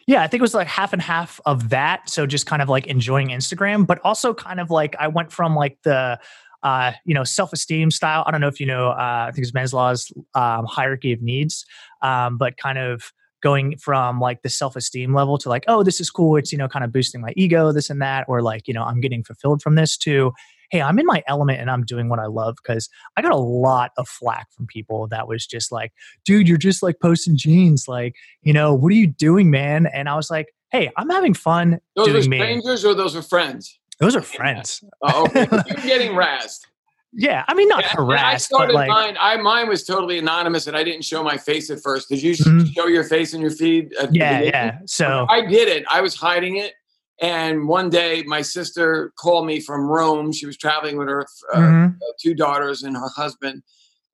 Yeah, 0.10 0.24
I 0.24 0.28
think 0.28 0.40
it 0.40 0.42
was 0.42 0.56
like 0.56 0.66
half 0.66 0.92
and 0.92 1.00
half 1.00 1.40
of 1.46 1.70
that. 1.70 2.10
So 2.10 2.26
just 2.26 2.48
kind 2.48 2.64
of 2.64 2.68
like 2.68 2.88
enjoying 2.88 3.28
Instagram, 3.28 3.86
but 3.86 4.00
also 4.04 4.34
kind 4.34 4.60
of 4.60 4.72
like 4.72 4.96
I 5.00 5.08
went 5.08 5.32
from 5.32 5.56
like 5.56 5.78
the 5.84 6.20
uh, 6.64 6.94
you 7.06 7.14
know, 7.14 7.24
self-esteem 7.24 7.92
style. 7.92 8.24
I 8.26 8.32
don't 8.32 8.42
know 8.42 8.48
if 8.48 8.60
you 8.60 8.66
know, 8.66 8.90
uh, 8.90 9.28
I 9.28 9.32
think 9.32 9.46
it's 9.46 9.52
Maslow's 9.52 10.12
um, 10.34 10.66
hierarchy 10.66 11.14
of 11.14 11.22
needs, 11.22 11.64
um, 12.02 12.40
but 12.40 12.58
kind 12.58 12.80
of 12.80 13.14
going 13.44 13.78
from 13.78 14.20
like 14.20 14.42
the 14.42 14.50
self-esteem 14.50 15.14
level 15.14 15.38
to 15.38 15.48
like, 15.48 15.64
oh, 15.68 15.84
this 15.84 16.02
is 16.02 16.10
cool. 16.10 16.38
It's 16.38 16.52
you 16.52 16.58
know, 16.58 16.68
kind 16.68 16.84
of 16.84 16.92
boosting 16.92 17.22
my 17.22 17.32
ego, 17.38 17.72
this 17.72 17.92
and 17.92 18.02
that, 18.02 18.26
or 18.28 18.42
like 18.42 18.68
you 18.68 18.74
know, 18.74 18.86
I'm 18.86 19.02
getting 19.02 19.24
fulfilled 19.24 19.62
from 19.62 19.76
this. 19.76 19.96
To 19.98 20.34
hey, 20.70 20.82
I'm 20.82 21.00
in 21.00 21.06
my 21.06 21.24
element 21.28 21.60
and 21.60 21.70
I'm 21.70 21.84
doing 21.84 22.10
what 22.10 22.20
I 22.20 22.26
love 22.26 22.58
because 22.62 22.90
I 23.18 23.22
got 23.22 23.32
a 23.32 23.38
lot 23.38 23.92
of 23.98 24.08
flack 24.08 24.52
from 24.52 24.68
people 24.68 25.08
that 25.08 25.28
was 25.28 25.46
just 25.46 25.72
like, 25.72 25.94
dude, 26.26 26.48
you're 26.48 26.58
just 26.58 26.84
like 26.84 27.00
posting 27.02 27.38
jeans. 27.38 27.88
Like, 27.88 28.16
you 28.42 28.54
know, 28.54 28.74
what 28.74 28.92
are 28.92 28.96
you 28.96 29.08
doing, 29.08 29.50
man? 29.50 29.88
And 29.88 30.08
I 30.08 30.16
was 30.16 30.30
like, 30.30 30.54
hey, 30.72 30.92
I'm 30.98 31.10
having 31.10 31.34
fun. 31.34 31.80
Those 31.96 32.10
are 32.10 32.22
strangers 32.22 32.84
me. 32.84 32.90
or 32.90 32.94
those 32.94 33.16
are 33.16 33.22
friends? 33.22 33.80
Those 34.00 34.16
are 34.16 34.22
friends. 34.24 34.84
oh, 35.02 35.26
okay. 35.26 35.48
You're 35.52 35.86
getting 35.86 36.12
razzed. 36.16 36.66
Yeah, 37.12 37.44
I 37.48 37.56
mean 37.56 37.68
not 37.68 37.82
yeah, 37.82 37.94
harassed. 37.96 38.24
I 38.24 38.38
started 38.38 38.74
like, 38.74 38.88
mine. 38.88 39.18
I 39.20 39.36
mine 39.38 39.68
was 39.68 39.84
totally 39.84 40.20
anonymous, 40.20 40.68
and 40.68 40.78
I 40.78 40.84
didn't 40.84 41.02
show 41.04 41.24
my 41.24 41.38
face 41.38 41.72
at 41.72 41.82
first. 41.82 42.08
Did 42.08 42.22
you 42.22 42.34
mm-hmm. 42.34 42.66
show 42.66 42.86
your 42.86 43.04
face 43.04 43.34
in 43.34 43.42
your 43.42 43.50
feed? 43.50 43.92
yeah, 44.12 44.42
yeah. 44.42 44.78
So 44.86 45.26
I 45.28 45.44
did 45.48 45.68
it. 45.68 45.86
I 45.90 46.02
was 46.02 46.14
hiding 46.14 46.58
it, 46.58 46.76
and 47.22 47.68
one 47.68 47.90
day, 47.90 48.24
my 48.26 48.42
sister 48.42 49.12
called 49.20 49.46
me 49.46 49.60
from 49.60 49.88
Rome. 49.88 50.32
She 50.32 50.46
was 50.46 50.58
traveling 50.58 50.98
with 50.98 51.10
her 51.10 51.26
uh, 51.54 51.58
mm-hmm. 51.58 51.96
Uh, 51.96 52.14
two 52.22 52.34
daughters 52.34 52.84
and 52.84 52.96
her 52.96 53.10
husband, 53.16 53.64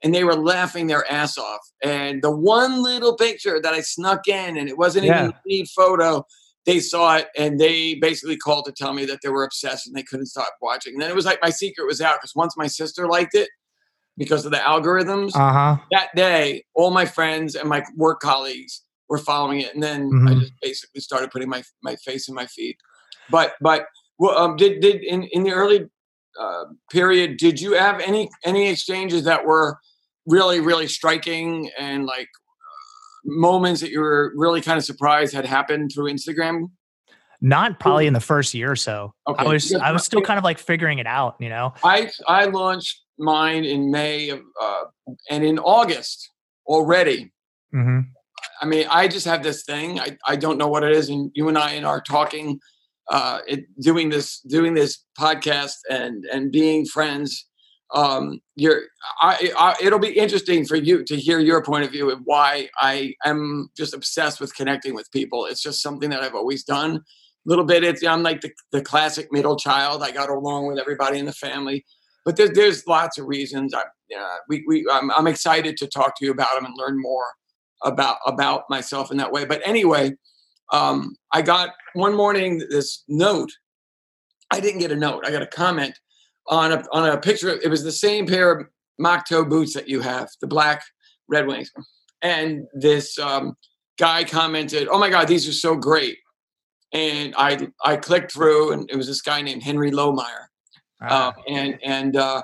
and 0.04 0.14
they 0.14 0.24
were 0.24 0.36
laughing 0.36 0.88
their 0.88 1.10
ass 1.12 1.38
off. 1.38 1.62
And 1.84 2.22
the 2.22 2.32
one 2.32 2.82
little 2.82 3.16
picture 3.16 3.62
that 3.62 3.74
I 3.74 3.82
snuck 3.82 4.28
in, 4.28 4.58
and 4.58 4.68
it 4.68 4.78
wasn't 4.78 5.06
yeah. 5.06 5.26
even 5.26 5.32
a 5.32 5.42
lead 5.46 5.68
photo, 5.70 6.26
they 6.66 6.80
saw 6.80 7.18
it 7.18 7.28
and 7.38 7.60
they 7.60 7.96
basically 7.96 8.38
called 8.38 8.66
to 8.66 8.72
tell 8.72 8.94
me 8.94 9.06
that 9.06 9.20
they 9.22 9.30
were 9.30 9.44
obsessed 9.44 9.88
and 9.88 9.96
they 9.96 10.04
couldn't 10.04 10.26
stop 10.26 10.54
watching. 10.62 10.94
And 10.94 11.02
then 11.02 11.10
it 11.10 11.16
was 11.16 11.26
like 11.26 11.40
my 11.42 11.52
secret 11.52 11.86
was 11.86 12.02
out 12.02 12.18
because 12.18 12.36
once 12.36 12.58
my 12.58 12.68
sister 12.68 13.08
liked 13.08 13.36
it, 13.36 13.50
because 14.18 14.46
of 14.46 14.52
the 14.52 14.58
algorithms, 14.58 15.36
uh-huh. 15.36 15.78
that 15.92 16.10
day, 16.16 16.64
all 16.74 16.90
my 16.90 17.06
friends 17.06 17.56
and 17.56 17.70
my 17.70 17.84
work 17.96 18.20
colleagues 18.20 18.82
were 19.10 19.18
following 19.18 19.62
it. 19.62 19.74
And 19.74 19.84
then 19.84 20.10
mm-hmm. 20.10 20.28
I 20.28 20.34
just 20.36 20.54
basically 20.62 21.02
started 21.02 21.32
putting 21.32 21.50
my, 21.50 21.64
my 21.84 21.96
face 21.98 22.28
in 22.28 22.34
my 22.34 22.46
feed. 22.48 22.78
But 23.30 23.54
but 23.62 23.88
well, 24.18 24.38
um, 24.38 24.56
did 24.56 24.82
did 24.82 25.04
in 25.04 25.24
in 25.24 25.44
the 25.44 25.52
early 25.52 25.86
uh, 26.40 26.66
period 26.92 27.38
did 27.38 27.60
you 27.60 27.74
have 27.74 28.00
any 28.02 28.30
any 28.44 28.70
exchanges 28.70 29.24
that 29.24 29.46
were 29.46 29.78
really 30.26 30.60
really 30.60 30.88
striking 30.88 31.70
and 31.78 32.06
like 32.06 32.28
uh, 32.28 33.22
moments 33.26 33.82
that 33.82 33.92
you 33.92 34.00
were 34.00 34.34
really 34.36 34.62
kind 34.62 34.78
of 34.78 34.86
surprised 34.86 35.34
had 35.34 35.46
happened 35.46 35.92
through 35.94 36.12
Instagram? 36.12 36.68
Not 37.42 37.80
probably 37.80 38.08
in 38.08 38.14
the 38.14 38.22
first 38.22 38.54
year 38.54 38.72
or 38.72 38.76
so. 38.76 39.14
Okay. 39.28 39.44
I 39.44 39.48
was 39.48 39.74
I 39.74 39.92
was 39.92 40.04
still 40.04 40.22
kind 40.22 40.38
of 40.38 40.44
like 40.44 40.58
figuring 40.58 41.00
it 41.00 41.08
out, 41.08 41.36
you 41.40 41.50
know. 41.50 41.74
I 41.84 42.10
I 42.28 42.46
launched 42.46 43.02
mine 43.18 43.64
in 43.66 43.92
May 43.92 44.30
of, 44.30 44.42
uh, 44.62 44.84
and 45.30 45.44
in 45.44 45.60
August 45.60 46.30
already. 46.66 47.32
Mm-hmm. 47.74 48.00
I 48.62 48.66
mean, 48.66 48.88
I 48.90 49.08
just 49.08 49.26
have 49.26 49.44
this 49.44 49.64
thing. 49.64 50.00
I, 50.00 50.18
I 50.26 50.36
don't 50.36 50.58
know 50.58 50.68
what 50.68 50.84
it 50.84 50.94
is, 50.94 51.10
and 51.10 51.32
you 51.34 51.50
and 51.50 51.58
I 51.58 51.82
are 51.84 52.02
talking 52.02 52.60
uh, 53.10 53.40
it, 53.48 53.66
doing 53.80 54.10
this 54.10 54.40
doing 54.42 54.74
this 54.74 55.06
podcast 55.20 55.76
and 55.90 56.26
and 56.32 56.52
being 56.52 56.86
friends 56.86 57.48
um 57.94 58.40
you're 58.56 58.82
I, 59.22 59.52
I, 59.58 59.76
it'll 59.80 60.00
be 60.00 60.18
interesting 60.18 60.66
for 60.66 60.76
you 60.76 61.04
to 61.04 61.16
hear 61.16 61.40
your 61.40 61.64
point 61.64 61.86
of 61.86 61.92
view 61.92 62.10
of 62.10 62.20
why 62.26 62.70
i 62.80 63.14
am 63.26 63.70
just 63.78 63.94
obsessed 63.94 64.42
with 64.42 64.56
connecting 64.56 64.96
with 64.96 65.12
people. 65.12 65.46
It's 65.46 65.62
just 65.62 65.82
something 65.84 66.10
that 66.10 66.24
i've 66.24 66.34
always 66.36 66.64
done. 66.64 66.96
A 66.96 67.02
little 67.46 67.66
bit 67.66 67.84
it's 67.84 68.04
i'm 68.04 68.24
like 68.24 68.42
the, 68.42 68.52
the 68.72 68.82
classic 68.82 69.32
middle 69.32 69.56
child. 69.56 70.02
I 70.02 70.12
got 70.12 70.30
along 70.30 70.68
with 70.68 70.80
everybody 70.80 71.20
in 71.20 71.26
the 71.26 71.34
family 71.34 71.86
but 72.26 72.36
there's 72.36 72.52
there's 72.52 72.88
lots 72.88 73.18
of 73.18 73.28
reasons. 73.28 73.74
I 73.74 73.82
uh, 73.82 74.38
we, 74.50 74.64
we 74.68 74.86
I'm, 74.92 75.12
I'm 75.12 75.28
excited 75.28 75.78
to 75.78 75.88
talk 75.88 76.18
to 76.18 76.26
you 76.26 76.32
about 76.32 76.56
them 76.56 76.66
and 76.66 76.74
learn 76.78 77.00
more 77.00 77.26
about 77.84 78.18
about 78.26 78.64
myself 78.70 79.12
in 79.12 79.18
that 79.18 79.32
way. 79.32 79.46
But 79.46 79.62
anyway 79.64 80.12
um, 80.72 81.16
I 81.32 81.42
got 81.42 81.72
one 81.94 82.16
morning 82.16 82.62
this 82.70 83.04
note. 83.08 83.52
I 84.52 84.60
didn't 84.60 84.80
get 84.80 84.92
a 84.92 84.96
note. 84.96 85.24
I 85.26 85.32
got 85.32 85.42
a 85.42 85.48
comment 85.48 85.98
on 86.48 86.72
a 86.72 86.84
on 86.92 87.10
a 87.10 87.18
picture. 87.18 87.50
It 87.50 87.70
was 87.70 87.84
the 87.84 87.92
same 87.92 88.26
pair 88.26 88.52
of 88.52 88.68
mock 89.00 89.28
toe 89.28 89.46
boots 89.46 89.74
that 89.74 89.90
you 89.90 90.02
have, 90.02 90.30
the 90.42 90.48
black 90.48 90.84
Red 91.28 91.48
Wings, 91.48 91.72
and 92.22 92.66
this 92.74 93.18
um, 93.20 93.56
guy 93.98 94.24
commented, 94.24 94.88
"Oh 94.90 95.00
my 95.00 95.10
God, 95.10 95.28
these 95.28 95.48
are 95.48 95.54
so 95.54 95.76
great!" 95.76 96.18
And 96.94 97.34
I 97.38 97.68
I 97.84 97.98
clicked 97.98 98.32
through, 98.32 98.72
and 98.74 98.90
it 98.90 98.96
was 98.96 99.08
this 99.08 99.22
guy 99.22 99.42
named 99.42 99.64
Henry 99.64 99.92
Lohmeyer, 99.92 100.48
uh, 101.02 101.32
and 101.48 101.80
and 101.84 102.16
uh, 102.16 102.44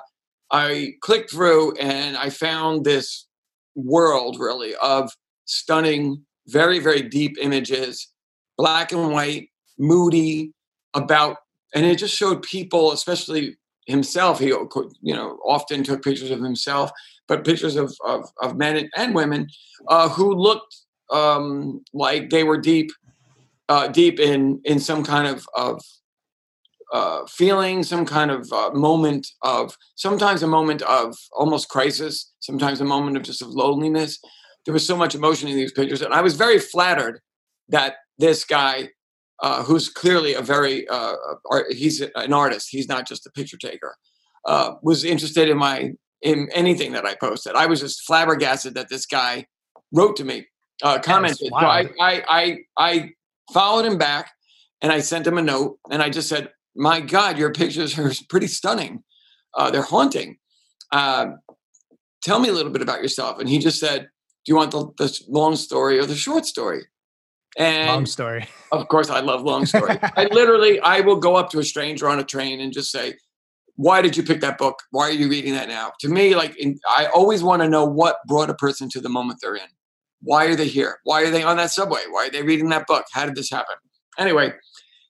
I 0.50 0.94
clicked 1.00 1.30
through, 1.30 1.76
and 1.76 2.16
I 2.16 2.30
found 2.30 2.84
this 2.84 3.26
world 3.74 4.38
really 4.38 4.74
of 4.76 5.10
stunning, 5.44 6.24
very 6.48 6.78
very 6.78 7.02
deep 7.02 7.36
images, 7.40 8.11
black 8.62 8.92
and 8.92 9.10
white, 9.10 9.48
moody, 9.76 10.52
about, 10.94 11.38
and 11.74 11.84
it 11.84 11.98
just 11.98 12.14
showed 12.14 12.42
people, 12.42 12.92
especially 12.92 13.56
himself. 13.86 14.38
He 14.38 14.48
you 14.48 15.16
know 15.16 15.40
often 15.44 15.82
took 15.82 16.04
pictures 16.04 16.30
of 16.30 16.40
himself, 16.40 16.92
but 17.26 17.44
pictures 17.44 17.74
of 17.74 17.92
of, 18.04 18.30
of 18.40 18.56
men 18.56 18.88
and 18.96 19.16
women 19.16 19.48
uh, 19.88 20.08
who 20.08 20.32
looked 20.32 20.76
um, 21.10 21.82
like 21.92 22.30
they 22.30 22.44
were 22.44 22.56
deep 22.56 22.92
uh, 23.68 23.88
deep 23.88 24.20
in 24.20 24.60
in 24.64 24.78
some 24.78 25.02
kind 25.02 25.26
of 25.26 25.44
of 25.56 25.82
uh, 26.92 27.26
feeling, 27.26 27.82
some 27.82 28.06
kind 28.06 28.30
of 28.30 28.52
uh, 28.52 28.70
moment 28.74 29.26
of 29.42 29.76
sometimes 29.96 30.44
a 30.44 30.46
moment 30.46 30.82
of 30.82 31.16
almost 31.32 31.68
crisis, 31.68 32.32
sometimes 32.38 32.80
a 32.80 32.84
moment 32.84 33.16
of 33.16 33.24
just 33.24 33.42
of 33.42 33.48
loneliness. 33.48 34.20
There 34.64 34.74
was 34.74 34.86
so 34.86 34.96
much 34.96 35.16
emotion 35.16 35.48
in 35.48 35.56
these 35.56 35.72
pictures, 35.72 36.02
and 36.02 36.14
I 36.14 36.20
was 36.20 36.36
very 36.36 36.60
flattered 36.60 37.18
that 37.70 37.96
this 38.22 38.44
guy, 38.44 38.88
uh, 39.42 39.64
who's 39.64 39.88
clearly 39.88 40.34
a 40.34 40.40
very 40.40 40.88
uh, 40.88 41.14
art, 41.50 41.72
he's 41.72 42.00
an 42.00 42.32
artist, 42.32 42.68
he's 42.70 42.88
not 42.88 43.06
just 43.06 43.26
a 43.26 43.30
picture 43.30 43.58
taker, 43.58 43.96
uh, 44.46 44.74
was 44.82 45.04
interested 45.04 45.48
in 45.48 45.58
my 45.58 45.92
in 46.22 46.48
anything 46.54 46.92
that 46.92 47.04
I 47.04 47.16
posted. 47.16 47.56
I 47.56 47.66
was 47.66 47.80
just 47.80 48.06
flabbergasted 48.06 48.74
that 48.74 48.88
this 48.88 49.06
guy 49.06 49.46
wrote 49.92 50.16
to 50.16 50.24
me, 50.24 50.46
uh, 50.82 51.00
commented. 51.00 51.48
So 51.50 51.56
I, 51.56 51.90
I 52.00 52.22
I 52.28 52.58
I 52.78 53.10
followed 53.52 53.84
him 53.84 53.98
back 53.98 54.30
and 54.80 54.92
I 54.92 55.00
sent 55.00 55.26
him 55.26 55.36
a 55.36 55.42
note 55.42 55.78
and 55.90 56.00
I 56.00 56.08
just 56.08 56.28
said, 56.28 56.50
my 56.74 57.00
God, 57.00 57.38
your 57.38 57.52
pictures 57.52 57.98
are 57.98 58.12
pretty 58.28 58.46
stunning. 58.46 59.02
Uh, 59.54 59.70
they're 59.70 59.82
haunting. 59.82 60.38
Uh, 60.90 61.32
tell 62.22 62.38
me 62.38 62.48
a 62.48 62.52
little 62.52 62.72
bit 62.72 62.82
about 62.82 63.02
yourself. 63.02 63.38
And 63.38 63.48
he 63.48 63.58
just 63.58 63.80
said, 63.80 64.02
Do 64.44 64.52
you 64.52 64.56
want 64.56 64.70
the, 64.70 64.92
the 64.96 65.20
long 65.28 65.56
story 65.56 65.98
or 65.98 66.06
the 66.06 66.14
short 66.14 66.46
story? 66.46 66.84
And 67.58 67.88
long 67.88 68.06
story. 68.06 68.46
Of 68.70 68.88
course, 68.88 69.10
I 69.10 69.20
love 69.20 69.42
long 69.42 69.66
story. 69.66 69.98
I 70.16 70.28
literally, 70.32 70.80
I 70.80 71.00
will 71.00 71.16
go 71.16 71.36
up 71.36 71.50
to 71.50 71.58
a 71.58 71.64
stranger 71.64 72.08
on 72.08 72.18
a 72.18 72.24
train 72.24 72.60
and 72.60 72.72
just 72.72 72.90
say, 72.90 73.14
"Why 73.76 74.00
did 74.00 74.16
you 74.16 74.22
pick 74.22 74.40
that 74.40 74.58
book? 74.58 74.78
Why 74.90 75.08
are 75.08 75.12
you 75.12 75.28
reading 75.28 75.52
that 75.54 75.68
now?" 75.68 75.92
To 76.00 76.08
me, 76.08 76.34
like 76.34 76.56
in, 76.56 76.78
I 76.88 77.06
always 77.06 77.42
want 77.42 77.62
to 77.62 77.68
know 77.68 77.84
what 77.84 78.16
brought 78.26 78.50
a 78.50 78.54
person 78.54 78.88
to 78.90 79.00
the 79.00 79.08
moment 79.08 79.40
they're 79.42 79.56
in. 79.56 79.68
Why 80.22 80.46
are 80.46 80.54
they 80.54 80.68
here? 80.68 80.98
Why 81.04 81.22
are 81.22 81.30
they 81.30 81.42
on 81.42 81.56
that 81.58 81.70
subway? 81.70 82.00
Why 82.08 82.26
are 82.26 82.30
they 82.30 82.42
reading 82.42 82.68
that 82.70 82.86
book? 82.86 83.04
How 83.12 83.26
did 83.26 83.34
this 83.34 83.50
happen? 83.50 83.74
Anyway, 84.18 84.52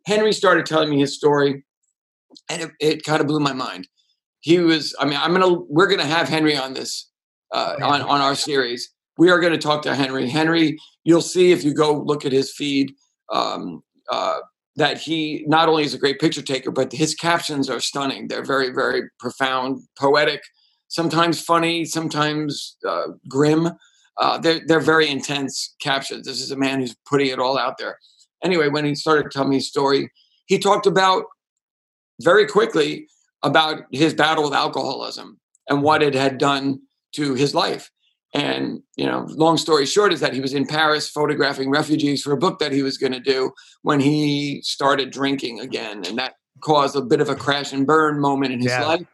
Henry 0.07 0.33
started 0.33 0.67
telling 0.67 0.91
me 0.91 0.99
his 0.99 1.15
story, 1.15 1.65
and 2.49 2.63
it, 2.63 2.71
it 2.81 3.05
kind 3.05 3.21
of 3.21 3.27
blew 3.27 3.41
my 3.41 3.53
mind. 3.53 3.89
He 4.41 4.59
was, 4.59 4.95
I 4.99 5.05
mean, 5.05 5.19
I'm 5.21 5.33
gonna, 5.33 5.61
we're 5.69 5.87
gonna 5.87 6.05
have 6.05 6.29
Henry 6.29 6.57
on 6.57 6.75
this, 6.75 7.11
uh, 7.53 7.77
on 7.83 8.03
on 8.03 8.21
our 8.21 8.35
series. 8.35 8.93
We 9.23 9.31
are 9.31 9.39
going 9.39 9.53
to 9.53 9.59
talk 9.59 9.83
to 9.83 9.95
Henry. 9.95 10.29
Henry, 10.29 10.77
you'll 11.05 11.21
see 11.21 11.53
if 11.53 11.63
you 11.63 11.73
go 11.75 11.93
look 11.93 12.25
at 12.25 12.33
his 12.33 12.53
feed 12.53 12.93
um, 13.33 13.83
uh, 14.11 14.39
that 14.75 14.99
he 14.99 15.45
not 15.47 15.69
only 15.69 15.85
is 15.85 15.95
a 15.95 15.99
great 15.99 16.19
picture 16.19 16.43
taker, 16.43 16.73
but 16.73 16.93
his 16.93 17.15
captions 17.15 17.71
are 17.71 17.79
stunning. 17.79 18.27
They're 18.27 18.45
very, 18.45 18.71
very 18.71 19.03
profound, 19.21 19.81
poetic, 19.97 20.43
sometimes 20.89 21.41
funny, 21.41 21.85
sometimes 21.85 22.77
uh, 22.85 23.11
grim. 23.29 23.69
Uh, 24.17 24.39
they're, 24.39 24.61
they're 24.67 24.81
very 24.81 25.09
intense 25.09 25.77
captions. 25.81 26.27
This 26.27 26.41
is 26.41 26.51
a 26.51 26.57
man 26.57 26.81
who's 26.81 26.97
putting 27.09 27.29
it 27.29 27.39
all 27.39 27.57
out 27.57 27.79
there 27.79 27.99
anyway, 28.43 28.69
when 28.69 28.85
he 28.85 28.95
started 28.95 29.31
telling 29.31 29.51
me 29.51 29.57
his 29.57 29.69
story, 29.69 30.11
he 30.47 30.59
talked 30.59 30.87
about 30.87 31.25
very 32.21 32.47
quickly 32.47 33.07
about 33.43 33.83
his 33.91 34.15
battle 34.15 34.45
with 34.45 34.53
alcoholism 34.53 35.39
and 35.69 35.83
what 35.83 36.03
it 36.03 36.15
had 36.15 36.39
done 36.39 36.81
to 37.13 37.35
his 37.35 37.55
life. 37.55 37.91
And, 38.35 38.83
you 38.97 39.05
know, 39.05 39.27
long 39.29 39.59
story 39.59 39.85
short 39.85 40.13
is 40.13 40.21
that 40.21 40.33
he 40.33 40.41
was 40.41 40.55
in 40.55 40.67
Paris 40.67 41.11
photographing 41.11 41.71
refugees 41.71 42.23
for 42.23 42.33
a 42.33 42.39
book 42.39 42.59
that 42.61 42.73
he 42.73 42.83
was 42.83 42.97
going 42.97 43.13
to 43.13 43.21
do 43.21 43.53
when 43.83 44.01
he 44.01 44.63
started 44.63 45.11
drinking 45.11 45.61
again. 45.61 46.03
And 46.07 46.17
that 46.19 46.35
caused 46.63 46.97
a 46.97 47.03
bit 47.03 47.21
of 47.21 47.29
a 47.29 47.35
crash 47.35 47.73
and 47.73 47.87
burn 47.87 48.21
moment 48.21 48.53
in 48.53 48.61
his 48.61 48.71
yeah. 48.71 48.87
life. 48.87 49.07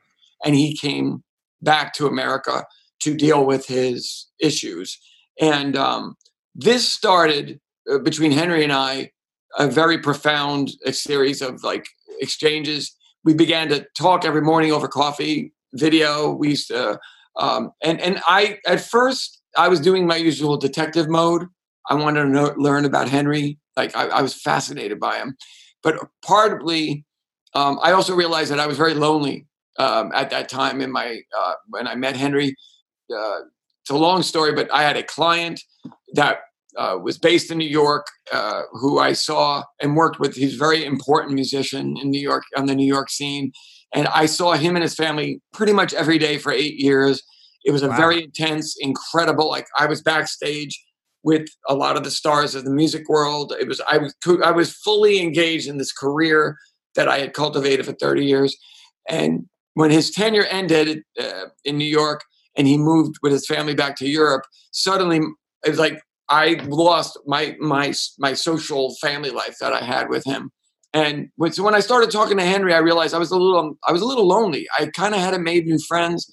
And 0.45 0.55
he 0.55 0.77
came 0.77 1.25
back 1.63 1.95
to 1.95 2.07
America 2.07 2.65
to 3.01 3.15
deal 3.15 3.45
with 3.45 3.67
his 3.67 4.29
issues. 4.41 4.99
And 5.41 5.77
um, 5.77 6.17
this 6.55 6.89
started 6.89 7.61
uh, 7.91 7.99
between 7.99 8.31
Henry 8.31 8.63
and 8.63 8.73
I 8.73 9.11
a 9.59 9.67
very 9.67 9.99
profound 9.99 10.73
series 10.91 11.43
of 11.43 11.63
like 11.63 11.87
exchanges. 12.21 12.95
We 13.25 13.35
began 13.35 13.69
to 13.71 13.87
talk 13.97 14.25
every 14.25 14.43
morning 14.43 14.73
over 14.73 14.89
coffee, 14.89 15.53
video. 15.75 16.31
We 16.33 16.51
used 16.51 16.69
to, 16.69 16.99
um, 17.38 17.73
and 17.83 18.00
and 18.00 18.21
I 18.26 18.59
at 18.66 18.80
first 18.80 19.40
I 19.57 19.68
was 19.68 19.80
doing 19.80 20.07
my 20.07 20.16
usual 20.16 20.57
detective 20.57 21.09
mode. 21.09 21.47
I 21.88 21.95
wanted 21.95 22.23
to 22.25 22.28
know, 22.28 22.54
learn 22.57 22.85
about 22.85 23.09
Henry. 23.09 23.59
Like 23.76 23.97
I, 23.97 24.09
I, 24.09 24.23
was 24.23 24.35
fascinated 24.35 25.00
by 25.00 25.18
him, 25.18 25.37
but 25.83 25.97
partly 26.23 27.04
um, 27.54 27.78
I 27.83 27.92
also 27.92 28.14
realized 28.14 28.50
that 28.50 28.61
I 28.61 28.66
was 28.66 28.76
very 28.76 28.95
lonely 28.95 29.47
um, 29.78 30.11
at 30.14 30.30
that 30.30 30.49
time 30.49 30.80
in 30.80 30.90
my 30.90 31.21
uh, 31.38 31.54
when 31.68 31.87
I 31.87 31.95
met 31.95 32.16
Henry. 32.16 32.54
Uh, 33.11 33.40
it's 33.83 33.90
a 33.90 33.97
long 33.97 34.23
story, 34.23 34.52
but 34.52 34.71
I 34.73 34.83
had 34.83 34.97
a 34.97 35.02
client 35.02 35.62
that 36.14 36.40
uh, 36.76 36.99
was 37.02 37.18
based 37.18 37.50
in 37.50 37.59
New 37.59 37.68
York, 37.68 38.07
uh, 38.33 38.62
who 38.73 38.99
I 38.99 39.12
saw 39.12 39.64
and 39.80 39.97
worked 39.97 40.21
with. 40.21 40.35
He's 40.35 40.54
a 40.54 40.59
very 40.59 40.85
important 40.85 41.35
musician 41.35 41.97
in 41.97 42.11
New 42.11 42.21
York 42.21 42.45
on 42.57 42.66
the 42.66 42.75
New 42.75 42.87
York 42.87 43.11
scene, 43.11 43.52
and 43.95 44.09
I 44.09 44.26
saw 44.26 44.52
him 44.52 44.76
and 44.76 44.83
his 44.83 44.95
family 44.95 45.40
pretty 45.52 45.73
much 45.73 45.95
every 45.95 46.18
day 46.18 46.38
for 46.38 46.52
eight 46.52 46.75
years. 46.75 47.23
It 47.64 47.71
was 47.71 47.83
a 47.83 47.88
wow. 47.88 47.97
very 47.97 48.23
intense, 48.23 48.76
incredible. 48.78 49.49
Like 49.49 49.66
I 49.78 49.87
was 49.87 50.02
backstage 50.02 50.78
with 51.23 51.49
a 51.68 51.75
lot 51.75 51.97
of 51.97 52.04
the 52.04 52.11
stars 52.11 52.54
of 52.54 52.64
the 52.64 52.71
music 52.71 53.09
world. 53.09 53.52
It 53.59 53.66
was 53.66 53.80
I 53.90 53.99
was 53.99 54.14
I 54.45 54.50
was 54.50 54.73
fully 54.73 55.21
engaged 55.21 55.68
in 55.68 55.78
this 55.78 55.92
career 55.92 56.57
that 56.95 57.09
I 57.09 57.18
had 57.18 57.33
cultivated 57.33 57.87
for 57.87 57.92
30 57.92 58.25
years, 58.25 58.57
and 59.09 59.47
when 59.75 59.90
his 59.90 60.11
tenure 60.11 60.45
ended 60.45 61.02
uh, 61.21 61.47
in 61.64 61.78
New 61.78 61.85
York 61.85 62.23
and 62.57 62.66
he 62.66 62.76
moved 62.76 63.16
with 63.23 63.33
his 63.33 63.47
family 63.47 63.75
back 63.75 63.97
to 63.97 64.09
Europe, 64.09 64.42
suddenly 64.73 65.21
it 65.64 65.71
was 65.71 65.78
like 65.78 66.00
I 66.28 66.61
lost 66.66 67.18
my 67.26 67.57
my 67.59 67.92
my 68.18 68.35
social 68.35 68.95
family 69.00 69.30
life 69.30 69.57
that 69.61 69.73
I 69.73 69.80
had 69.80 70.09
with 70.09 70.25
him. 70.25 70.50
And 70.95 71.28
so 71.50 71.62
when 71.62 71.75
I 71.75 71.80
started 71.80 72.11
talking 72.11 72.38
to 72.38 72.45
Henry, 72.45 72.73
I 72.73 72.78
realized 72.78 73.14
I 73.14 73.18
was 73.18 73.30
a 73.30 73.37
little 73.37 73.76
I 73.87 73.92
was 73.92 74.00
a 74.00 74.07
little 74.07 74.26
lonely. 74.26 74.66
I 74.78 74.87
kind 74.87 75.14
of 75.14 75.21
hadn't 75.21 75.42
made 75.42 75.66
new 75.66 75.78
friends 75.78 76.33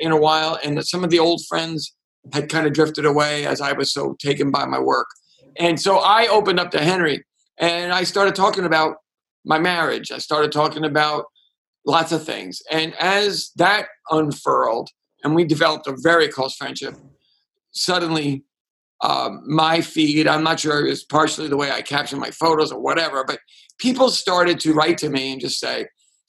in, 0.00 0.12
a 0.12 0.16
while, 0.16 0.58
and 0.62 0.84
some 0.84 1.02
of 1.02 1.10
the 1.10 1.18
old 1.18 1.40
friends 1.48 1.94
had 2.34 2.50
kind 2.50 2.66
of 2.66 2.74
drifted 2.74 3.06
away 3.06 3.46
as 3.46 3.62
I 3.62 3.72
was 3.72 3.92
so 3.92 4.14
taken 4.20 4.50
by 4.50 4.66
my 4.66 4.78
work. 4.78 5.06
And 5.56 5.80
so 5.80 5.98
I 5.98 6.26
opened 6.26 6.60
up 6.60 6.70
to 6.72 6.82
Henry, 6.82 7.24
and 7.58 7.92
I 7.92 8.04
started 8.04 8.34
talking 8.34 8.64
about 8.64 8.96
my 9.46 9.58
marriage. 9.58 10.12
I 10.12 10.18
started 10.18 10.52
talking 10.52 10.84
about 10.84 11.24
lots 11.86 12.12
of 12.12 12.24
things, 12.24 12.60
and 12.70 12.94
as 12.96 13.50
that 13.56 13.86
unfurled, 14.10 14.90
and 15.24 15.34
we 15.34 15.44
developed 15.44 15.86
a 15.86 15.96
very 16.02 16.28
close 16.28 16.54
friendship. 16.54 16.94
Suddenly, 17.72 18.44
um, 19.02 19.42
my 19.46 19.80
feed. 19.80 20.26
I'm 20.26 20.42
not 20.42 20.60
sure 20.60 20.86
it's 20.86 21.04
partially 21.04 21.48
the 21.48 21.56
way 21.56 21.70
I 21.70 21.82
caption 21.82 22.18
my 22.18 22.30
photos 22.30 22.72
or 22.72 22.80
whatever, 22.80 23.24
but 23.24 23.38
people 23.80 24.10
started 24.10 24.60
to 24.60 24.72
write 24.72 24.98
to 24.98 25.08
me 25.08 25.32
and 25.32 25.40
just 25.40 25.58
say, 25.58 25.86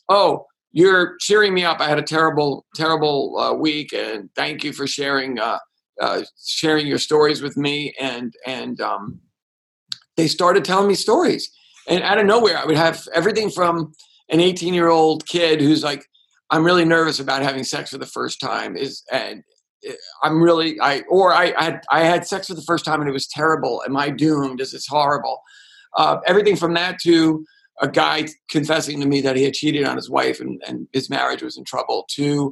"Oh, 0.09 0.45
you're 0.71 1.17
cheering 1.19 1.53
me 1.53 1.63
up. 1.63 1.79
I 1.79 1.87
had 1.87 1.99
a 1.99 2.03
terrible, 2.03 2.65
terrible 2.75 3.37
uh, 3.37 3.53
week, 3.53 3.93
and 3.93 4.29
thank 4.35 4.63
you 4.63 4.73
for 4.73 4.87
sharing 4.87 5.37
uh, 5.39 5.59
uh, 5.99 6.23
sharing 6.43 6.87
your 6.87 6.97
stories 6.97 7.41
with 7.41 7.57
me." 7.57 7.93
And 7.99 8.33
and 8.45 8.79
um, 8.81 9.19
they 10.17 10.27
started 10.27 10.65
telling 10.65 10.87
me 10.87 10.95
stories, 10.95 11.51
and 11.87 12.03
out 12.03 12.17
of 12.17 12.25
nowhere, 12.25 12.57
I 12.57 12.65
would 12.65 12.77
have 12.77 13.07
everything 13.13 13.51
from 13.51 13.93
an 14.29 14.39
18 14.39 14.73
year 14.73 14.89
old 14.89 15.27
kid 15.27 15.61
who's 15.61 15.83
like, 15.83 16.05
"I'm 16.49 16.63
really 16.63 16.85
nervous 16.85 17.19
about 17.19 17.43
having 17.43 17.63
sex 17.63 17.91
for 17.91 17.97
the 17.97 18.05
first 18.05 18.39
time," 18.39 18.75
is 18.75 19.03
and 19.11 19.43
I'm 20.23 20.41
really 20.41 20.79
I 20.79 21.01
or 21.09 21.33
I, 21.33 21.53
I 21.57 21.63
had 21.63 21.81
I 21.91 21.99
had 22.01 22.27
sex 22.27 22.47
for 22.47 22.53
the 22.53 22.61
first 22.61 22.85
time 22.85 23.01
and 23.01 23.09
it 23.09 23.13
was 23.13 23.27
terrible. 23.27 23.81
Am 23.85 23.97
I 23.97 24.09
doomed? 24.09 24.61
Is 24.61 24.71
this 24.71 24.87
horrible? 24.87 25.41
Uh, 25.97 26.17
everything 26.25 26.55
from 26.55 26.73
that 26.73 26.99
to 27.01 27.45
a 27.81 27.87
guy 27.87 28.27
confessing 28.49 28.99
to 28.99 29.07
me 29.07 29.21
that 29.21 29.35
he 29.35 29.43
had 29.43 29.53
cheated 29.53 29.85
on 29.85 29.95
his 29.95 30.09
wife 30.09 30.39
and, 30.39 30.61
and 30.67 30.87
his 30.93 31.09
marriage 31.09 31.41
was 31.41 31.57
in 31.57 31.63
trouble 31.63 32.05
to 32.11 32.51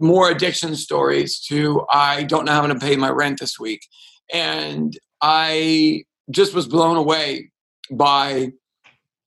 more 0.00 0.30
addiction 0.30 0.74
stories 0.74 1.40
to 1.40 1.84
I 1.90 2.24
don't 2.24 2.44
know 2.44 2.52
how 2.52 2.62
I'm 2.62 2.68
going 2.68 2.78
to 2.78 2.84
pay 2.84 2.96
my 2.96 3.10
rent 3.10 3.40
this 3.40 3.58
week. 3.58 3.86
And 4.32 4.96
I 5.22 6.04
just 6.30 6.54
was 6.54 6.68
blown 6.68 6.96
away 6.96 7.50
by 7.90 8.52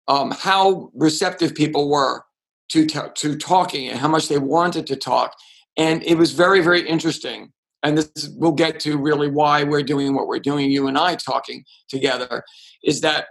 um, 0.07 0.31
how 0.31 0.91
receptive 0.93 1.55
people 1.55 1.89
were 1.89 2.23
to 2.69 2.85
t- 2.85 2.99
to 3.15 3.37
talking 3.37 3.89
and 3.89 3.99
how 3.99 4.07
much 4.07 4.27
they 4.27 4.37
wanted 4.37 4.87
to 4.87 4.95
talk, 4.95 5.35
and 5.77 6.03
it 6.03 6.15
was 6.15 6.31
very 6.31 6.61
very 6.61 6.87
interesting. 6.87 7.51
And 7.83 7.97
this 7.97 8.29
we'll 8.35 8.51
get 8.51 8.79
to 8.81 8.97
really 8.97 9.29
why 9.29 9.63
we're 9.63 9.83
doing 9.83 10.13
what 10.13 10.27
we're 10.27 10.39
doing. 10.39 10.69
You 10.69 10.87
and 10.87 10.97
I 10.97 11.15
talking 11.15 11.63
together 11.89 12.43
is 12.83 13.01
that 13.01 13.27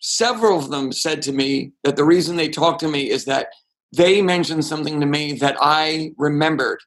several 0.00 0.58
of 0.58 0.70
them 0.70 0.92
said 0.92 1.22
to 1.22 1.32
me 1.32 1.72
that 1.84 1.96
the 1.96 2.04
reason 2.04 2.36
they 2.36 2.48
talked 2.48 2.80
to 2.80 2.88
me 2.88 3.10
is 3.10 3.24
that 3.26 3.48
they 3.96 4.22
mentioned 4.22 4.64
something 4.64 5.00
to 5.00 5.06
me 5.06 5.32
that 5.34 5.56
I 5.60 6.12
remembered. 6.16 6.80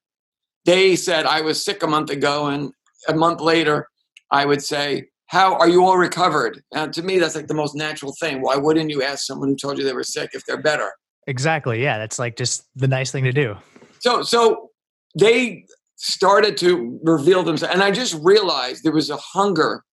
They 0.65 0.95
said 0.95 1.25
I 1.25 1.41
was 1.41 1.63
sick 1.63 1.83
a 1.83 1.87
month 1.87 2.09
ago, 2.09 2.47
and 2.47 2.71
a 3.07 3.13
month 3.13 3.41
later, 3.41 3.87
I 4.31 4.45
would 4.45 4.61
say, 4.61 5.09
How 5.27 5.55
are 5.55 5.67
you 5.67 5.85
all 5.85 5.97
recovered? 5.97 6.61
And 6.73 6.93
to 6.93 7.03
me, 7.03 7.19
that's 7.19 7.35
like 7.35 7.47
the 7.47 7.53
most 7.53 7.75
natural 7.75 8.13
thing. 8.19 8.41
Why 8.41 8.55
wouldn't 8.55 8.89
you 8.89 9.03
ask 9.03 9.25
someone 9.25 9.49
who 9.49 9.55
told 9.55 9.77
you 9.77 9.83
they 9.83 9.93
were 9.93 10.03
sick 10.03 10.29
if 10.33 10.45
they're 10.45 10.61
better? 10.61 10.91
Exactly. 11.27 11.81
Yeah. 11.81 11.97
That's 11.97 12.19
like 12.19 12.35
just 12.37 12.63
the 12.75 12.87
nice 12.87 13.11
thing 13.11 13.23
to 13.25 13.31
do. 13.31 13.55
So, 13.99 14.23
so 14.23 14.69
they 15.17 15.65
started 15.95 16.57
to 16.57 16.99
reveal 17.03 17.43
themselves. 17.43 17.73
And 17.73 17.83
I 17.83 17.91
just 17.91 18.17
realized 18.21 18.83
there 18.83 18.91
was 18.91 19.09
a 19.09 19.17
hunger, 19.17 19.83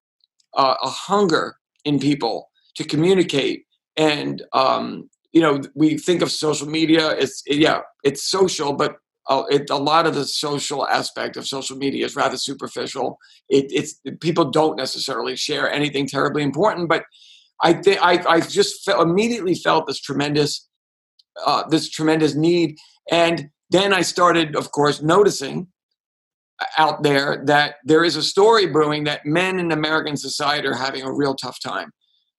uh, 0.57 0.75
a 0.83 0.89
hunger 0.89 1.57
in 1.85 1.99
people 1.99 2.51
to 2.77 2.85
communicate. 2.85 3.65
And, 3.97 4.43
um, 4.53 5.11
you 5.33 5.41
know, 5.41 5.61
we 5.75 5.99
think 5.99 6.23
of 6.23 6.31
social 6.31 6.69
media, 6.69 7.11
it's, 7.11 7.43
yeah, 7.47 7.81
it's 8.05 8.31
social, 8.31 8.73
but 8.73 8.97
uh, 9.29 9.45
it, 9.51 9.71
a 9.71 9.77
lot 9.77 10.07
of 10.07 10.15
the 10.15 10.25
social 10.25 10.87
aspect 10.89 11.37
of 11.37 11.47
social 11.47 11.77
media 11.77 12.05
is 12.05 12.17
rather 12.17 12.37
superficial. 12.37 13.19
It, 13.49 13.67
it's 13.71 14.01
people 14.21 14.51
don't 14.51 14.77
necessarily 14.77 15.37
share 15.37 15.71
anything 15.71 16.07
terribly 16.07 16.43
important, 16.43 16.89
but 16.89 17.05
I 17.63 17.75
think 17.75 17.99
I, 18.03 18.41
just 18.41 18.89
immediately 18.89 19.55
felt 19.55 19.87
this 19.87 20.01
tremendous, 20.01 20.67
uh, 21.47 21.65
this 21.69 21.91
tremendous 21.91 22.35
need, 22.35 22.77
and 23.11 23.51
then 23.69 23.93
I 23.93 24.01
started, 24.01 24.57
of 24.57 24.73
course, 24.73 25.03
noticing 25.03 25.69
out 26.77 27.03
there 27.03 27.43
that 27.47 27.77
there 27.85 28.05
is 28.05 28.17
a 28.17 28.23
story 28.23 28.67
brewing 28.67 29.05
that 29.05 29.25
men 29.25 29.59
in 29.59 29.73
American 29.73 30.17
society 30.17 30.67
are 30.69 30.75
having 30.75 31.03
a 31.03 31.13
real 31.13 31.35
tough 31.35 31.59
time. 31.61 31.91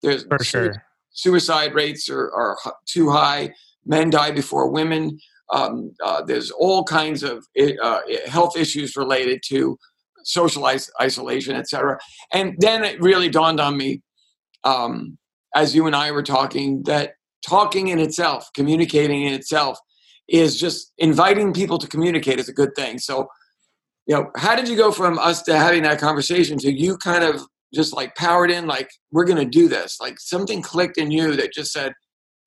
There's 0.01 0.25
for 0.25 0.43
sure 0.43 0.83
suicide 1.11 1.73
rates 1.73 2.09
are, 2.09 2.31
are 2.31 2.57
too 2.85 3.09
high. 3.09 3.53
Men 3.85 4.09
die 4.09 4.31
before 4.31 4.69
women. 4.69 5.19
Um, 5.53 5.91
uh, 6.03 6.23
there's 6.23 6.51
all 6.51 6.83
kinds 6.83 7.23
of 7.23 7.45
uh, 7.81 8.01
health 8.27 8.57
issues 8.57 8.95
related 8.95 9.41
to 9.47 9.77
social 10.23 10.67
is- 10.67 10.91
isolation, 11.01 11.55
etc. 11.55 11.97
And 12.31 12.55
then 12.59 12.83
it 12.83 13.01
really 13.01 13.29
dawned 13.29 13.59
on 13.59 13.75
me, 13.75 14.01
um, 14.63 15.17
as 15.55 15.75
you 15.75 15.87
and 15.87 15.95
I 15.95 16.11
were 16.11 16.23
talking, 16.23 16.83
that 16.83 17.13
talking 17.45 17.89
in 17.89 17.99
itself, 17.99 18.49
communicating 18.53 19.23
in 19.23 19.33
itself, 19.33 19.77
is 20.29 20.57
just 20.57 20.93
inviting 20.97 21.51
people 21.51 21.77
to 21.79 21.87
communicate 21.87 22.39
is 22.39 22.47
a 22.47 22.53
good 22.53 22.73
thing. 22.75 22.99
So, 22.99 23.27
you 24.11 24.17
know, 24.17 24.29
how 24.35 24.57
did 24.57 24.67
you 24.67 24.75
go 24.75 24.91
from 24.91 25.17
us 25.17 25.41
to 25.43 25.57
having 25.57 25.83
that 25.83 25.97
conversation 25.97 26.57
to 26.57 26.69
you 26.69 26.97
kind 26.97 27.23
of 27.23 27.43
just 27.73 27.95
like 27.95 28.13
powered 28.15 28.51
in, 28.51 28.67
like 28.67 28.89
we're 29.13 29.23
going 29.23 29.37
to 29.37 29.45
do 29.45 29.69
this? 29.69 30.01
Like 30.01 30.19
something 30.19 30.61
clicked 30.61 30.97
in 30.97 31.11
you 31.11 31.37
that 31.37 31.53
just 31.53 31.71
said, 31.71 31.93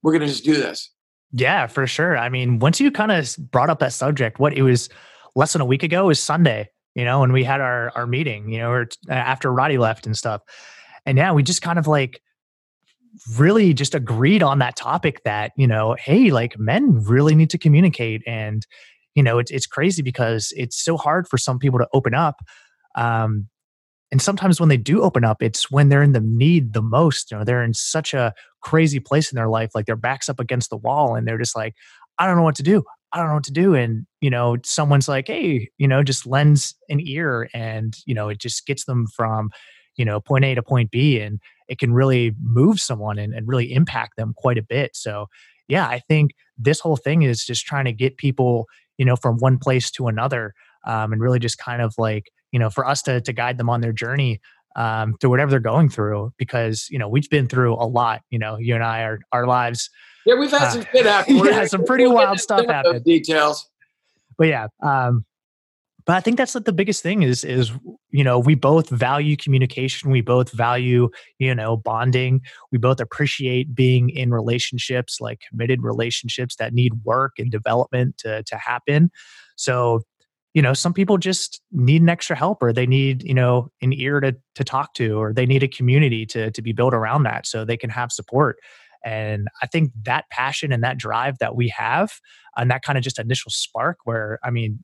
we're 0.02 0.12
going 0.12 0.20
to 0.20 0.26
just 0.26 0.44
do 0.44 0.56
this. 0.56 0.92
Yeah, 1.32 1.66
for 1.66 1.86
sure. 1.86 2.18
I 2.18 2.28
mean, 2.28 2.58
once 2.58 2.80
you 2.80 2.90
kind 2.90 3.10
of 3.10 3.34
brought 3.50 3.70
up 3.70 3.78
that 3.78 3.94
subject, 3.94 4.38
what 4.38 4.52
it 4.52 4.60
was 4.60 4.90
less 5.36 5.54
than 5.54 5.62
a 5.62 5.64
week 5.64 5.82
ago 5.82 6.08
was 6.08 6.20
Sunday, 6.20 6.68
you 6.94 7.02
know, 7.02 7.20
when 7.20 7.32
we 7.32 7.42
had 7.42 7.62
our 7.62 7.90
our 7.94 8.06
meeting, 8.06 8.50
you 8.50 8.58
know, 8.58 8.68
or 8.70 8.82
uh, 9.08 9.14
after 9.14 9.50
Roddy 9.50 9.78
left 9.78 10.04
and 10.04 10.14
stuff. 10.14 10.42
And 11.06 11.16
yeah, 11.16 11.32
we 11.32 11.42
just 11.42 11.62
kind 11.62 11.78
of 11.78 11.86
like 11.86 12.20
really 13.38 13.72
just 13.72 13.94
agreed 13.94 14.42
on 14.42 14.58
that 14.58 14.76
topic 14.76 15.22
that, 15.24 15.52
you 15.56 15.66
know, 15.66 15.96
hey, 15.98 16.30
like 16.30 16.58
men 16.58 17.02
really 17.04 17.34
need 17.34 17.48
to 17.50 17.58
communicate 17.58 18.22
and 18.26 18.66
you 19.14 19.22
know, 19.22 19.38
it's 19.38 19.50
it's 19.50 19.66
crazy 19.66 20.02
because 20.02 20.52
it's 20.56 20.82
so 20.82 20.96
hard 20.96 21.28
for 21.28 21.38
some 21.38 21.58
people 21.58 21.78
to 21.78 21.88
open 21.92 22.14
up. 22.14 22.36
Um, 22.94 23.48
and 24.12 24.22
sometimes 24.22 24.60
when 24.60 24.68
they 24.68 24.76
do 24.76 25.02
open 25.02 25.24
up, 25.24 25.42
it's 25.42 25.70
when 25.70 25.88
they're 25.88 26.02
in 26.02 26.12
the 26.12 26.20
need 26.20 26.72
the 26.72 26.82
most. 26.82 27.30
You 27.30 27.38
know, 27.38 27.44
they're 27.44 27.64
in 27.64 27.74
such 27.74 28.14
a 28.14 28.32
crazy 28.60 29.00
place 29.00 29.32
in 29.32 29.36
their 29.36 29.48
life, 29.48 29.70
like 29.74 29.86
their 29.86 29.96
back's 29.96 30.28
up 30.28 30.38
against 30.38 30.70
the 30.70 30.76
wall, 30.76 31.14
and 31.14 31.26
they're 31.26 31.38
just 31.38 31.56
like, 31.56 31.74
I 32.18 32.26
don't 32.26 32.36
know 32.36 32.42
what 32.42 32.54
to 32.56 32.62
do. 32.62 32.84
I 33.12 33.18
don't 33.18 33.28
know 33.28 33.34
what 33.34 33.44
to 33.44 33.52
do. 33.52 33.74
And, 33.74 34.06
you 34.20 34.28
know, 34.28 34.56
someone's 34.64 35.08
like, 35.08 35.28
hey, 35.28 35.68
you 35.78 35.86
know, 35.86 36.02
just 36.02 36.26
lends 36.26 36.74
an 36.88 37.00
ear 37.00 37.48
and, 37.54 37.96
you 38.06 38.14
know, 38.14 38.28
it 38.28 38.40
just 38.40 38.66
gets 38.66 38.86
them 38.86 39.06
from, 39.06 39.50
you 39.96 40.04
know, 40.04 40.20
point 40.20 40.44
A 40.44 40.54
to 40.56 40.62
point 40.62 40.90
B. 40.90 41.20
And 41.20 41.40
it 41.68 41.78
can 41.78 41.92
really 41.92 42.34
move 42.42 42.80
someone 42.80 43.18
and, 43.18 43.32
and 43.32 43.46
really 43.46 43.72
impact 43.72 44.16
them 44.16 44.34
quite 44.36 44.58
a 44.58 44.62
bit. 44.62 44.96
So, 44.96 45.26
yeah, 45.68 45.86
I 45.86 46.00
think 46.00 46.32
this 46.58 46.80
whole 46.80 46.96
thing 46.96 47.22
is 47.22 47.44
just 47.44 47.64
trying 47.64 47.84
to 47.84 47.92
get 47.92 48.16
people, 48.16 48.66
you 48.98 49.04
know, 49.04 49.16
from 49.16 49.36
one 49.38 49.58
place 49.58 49.90
to 49.92 50.08
another 50.08 50.54
um, 50.86 51.12
and 51.12 51.20
really 51.20 51.38
just 51.38 51.58
kind 51.58 51.82
of 51.82 51.94
like, 51.98 52.30
you 52.52 52.58
know, 52.58 52.70
for 52.70 52.86
us 52.86 53.02
to 53.02 53.20
to 53.20 53.32
guide 53.32 53.58
them 53.58 53.70
on 53.70 53.80
their 53.80 53.92
journey 53.92 54.40
um, 54.76 55.14
through 55.20 55.30
whatever 55.30 55.50
they're 55.50 55.60
going 55.60 55.88
through, 55.88 56.32
because 56.36 56.88
you 56.90 56.98
know 56.98 57.08
we've 57.08 57.28
been 57.30 57.48
through 57.48 57.74
a 57.74 57.86
lot. 57.86 58.22
You 58.30 58.38
know, 58.38 58.56
you 58.58 58.74
and 58.74 58.84
I 58.84 59.02
are 59.02 59.20
our 59.32 59.46
lives. 59.46 59.90
Yeah, 60.26 60.34
we've 60.36 60.50
had 60.50 60.62
uh, 60.62 60.70
some 60.70 60.86
shit 60.92 61.06
happen. 61.06 61.36
yeah, 61.44 61.66
some 61.66 61.84
pretty 61.84 62.06
wild 62.06 62.40
stuff 62.40 62.66
happen. 62.66 63.02
Details. 63.02 63.68
But 64.36 64.48
yeah, 64.48 64.66
um, 64.82 65.24
but 66.06 66.16
I 66.16 66.20
think 66.20 66.36
that's 66.36 66.54
like 66.54 66.64
the 66.64 66.72
biggest 66.72 67.02
thing 67.02 67.22
is 67.22 67.44
is 67.44 67.72
you 68.10 68.24
know 68.24 68.38
we 68.38 68.54
both 68.54 68.90
value 68.90 69.36
communication. 69.36 70.10
We 70.10 70.20
both 70.20 70.50
value 70.52 71.08
you 71.38 71.54
know 71.54 71.76
bonding. 71.76 72.42
We 72.72 72.78
both 72.78 73.00
appreciate 73.00 73.74
being 73.74 74.10
in 74.10 74.30
relationships 74.30 75.20
like 75.20 75.40
committed 75.48 75.82
relationships 75.82 76.56
that 76.56 76.74
need 76.74 76.92
work 77.04 77.32
and 77.38 77.50
development 77.50 78.18
to 78.18 78.42
to 78.44 78.56
happen. 78.56 79.10
So 79.56 80.02
you 80.54 80.62
know 80.62 80.72
some 80.72 80.92
people 80.94 81.18
just 81.18 81.60
need 81.72 82.00
an 82.00 82.08
extra 82.08 82.36
helper 82.36 82.72
they 82.72 82.86
need 82.86 83.22
you 83.24 83.34
know 83.34 83.68
an 83.82 83.92
ear 83.92 84.20
to 84.20 84.34
to 84.54 84.64
talk 84.64 84.94
to 84.94 85.18
or 85.20 85.32
they 85.32 85.46
need 85.46 85.62
a 85.62 85.68
community 85.68 86.24
to 86.24 86.50
to 86.52 86.62
be 86.62 86.72
built 86.72 86.94
around 86.94 87.24
that 87.24 87.46
so 87.46 87.64
they 87.64 87.76
can 87.76 87.90
have 87.90 88.12
support 88.12 88.56
and 89.04 89.48
i 89.62 89.66
think 89.66 89.90
that 90.04 90.24
passion 90.30 90.72
and 90.72 90.82
that 90.82 90.96
drive 90.96 91.36
that 91.38 91.56
we 91.56 91.68
have 91.68 92.12
and 92.56 92.70
that 92.70 92.82
kind 92.82 92.96
of 92.96 93.02
just 93.02 93.18
initial 93.18 93.50
spark 93.50 93.98
where 94.04 94.38
i 94.44 94.50
mean 94.50 94.78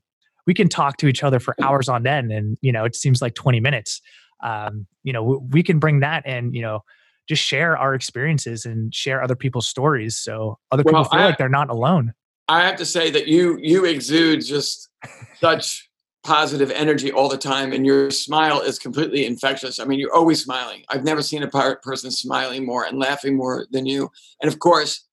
we 0.47 0.53
can 0.53 0.67
talk 0.67 0.97
to 0.97 1.07
each 1.07 1.23
other 1.23 1.39
for 1.39 1.55
hours 1.61 1.89
on 1.89 2.05
end 2.05 2.31
and 2.31 2.57
you 2.61 2.71
know 2.71 2.85
it 2.85 2.95
seems 2.95 3.21
like 3.21 3.35
20 3.35 3.59
minutes. 3.59 4.01
Um, 4.43 4.87
you 5.03 5.13
know 5.13 5.47
we 5.51 5.63
can 5.63 5.79
bring 5.79 5.99
that 5.99 6.23
and 6.25 6.55
you 6.55 6.61
know 6.61 6.83
just 7.27 7.43
share 7.43 7.77
our 7.77 7.93
experiences 7.93 8.65
and 8.65 8.93
share 8.93 9.23
other 9.23 9.35
people's 9.35 9.67
stories 9.67 10.17
so 10.17 10.57
other 10.71 10.83
people 10.83 11.03
feel 11.03 11.19
I, 11.19 11.25
like 11.25 11.37
they're 11.37 11.49
not 11.49 11.69
alone. 11.69 12.13
I 12.47 12.65
have 12.65 12.75
to 12.77 12.85
say 12.85 13.11
that 13.11 13.27
you 13.27 13.57
you 13.61 13.85
exude 13.85 14.43
just 14.43 14.89
such 15.39 15.87
positive 16.23 16.69
energy 16.71 17.11
all 17.11 17.29
the 17.29 17.37
time 17.37 17.73
and 17.73 17.83
your 17.83 18.11
smile 18.11 18.61
is 18.61 18.77
completely 18.77 19.25
infectious. 19.25 19.79
I 19.79 19.85
mean 19.85 19.99
you're 19.99 20.15
always 20.15 20.43
smiling. 20.43 20.83
I've 20.89 21.03
never 21.03 21.21
seen 21.21 21.43
a 21.43 21.47
person 21.47 22.11
smiling 22.11 22.65
more 22.65 22.85
and 22.85 22.99
laughing 22.99 23.35
more 23.35 23.65
than 23.71 23.85
you. 23.85 24.09
And 24.41 24.51
of 24.51 24.59
course 24.59 25.07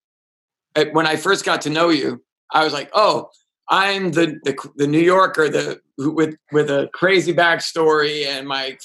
when 0.91 1.07
i 1.07 1.15
first 1.15 1.45
got 1.45 1.61
to 1.61 1.69
know 1.69 1.89
you 1.89 2.23
i 2.51 2.63
was 2.63 2.73
like 2.73 2.89
oh 2.93 3.29
i'm 3.69 4.11
the 4.11 4.39
the, 4.43 4.55
the 4.75 4.87
new 4.87 4.99
yorker 4.99 5.49
the 5.49 5.79
with 5.97 6.35
with 6.51 6.69
a 6.69 6.89
crazy 6.93 7.33
backstory 7.33 8.25
and 8.25 8.47
my 8.47 8.77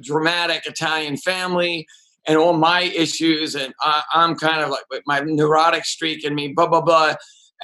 dramatic 0.00 0.66
italian 0.66 1.16
family 1.16 1.86
and 2.26 2.38
all 2.38 2.54
my 2.54 2.82
issues 2.82 3.54
and 3.54 3.72
I, 3.80 4.02
i'm 4.12 4.36
kind 4.36 4.62
of 4.62 4.70
like 4.70 5.02
my 5.06 5.20
neurotic 5.20 5.84
streak 5.84 6.24
in 6.24 6.34
me 6.34 6.48
blah 6.48 6.66
blah 6.66 6.80
blah 6.80 7.14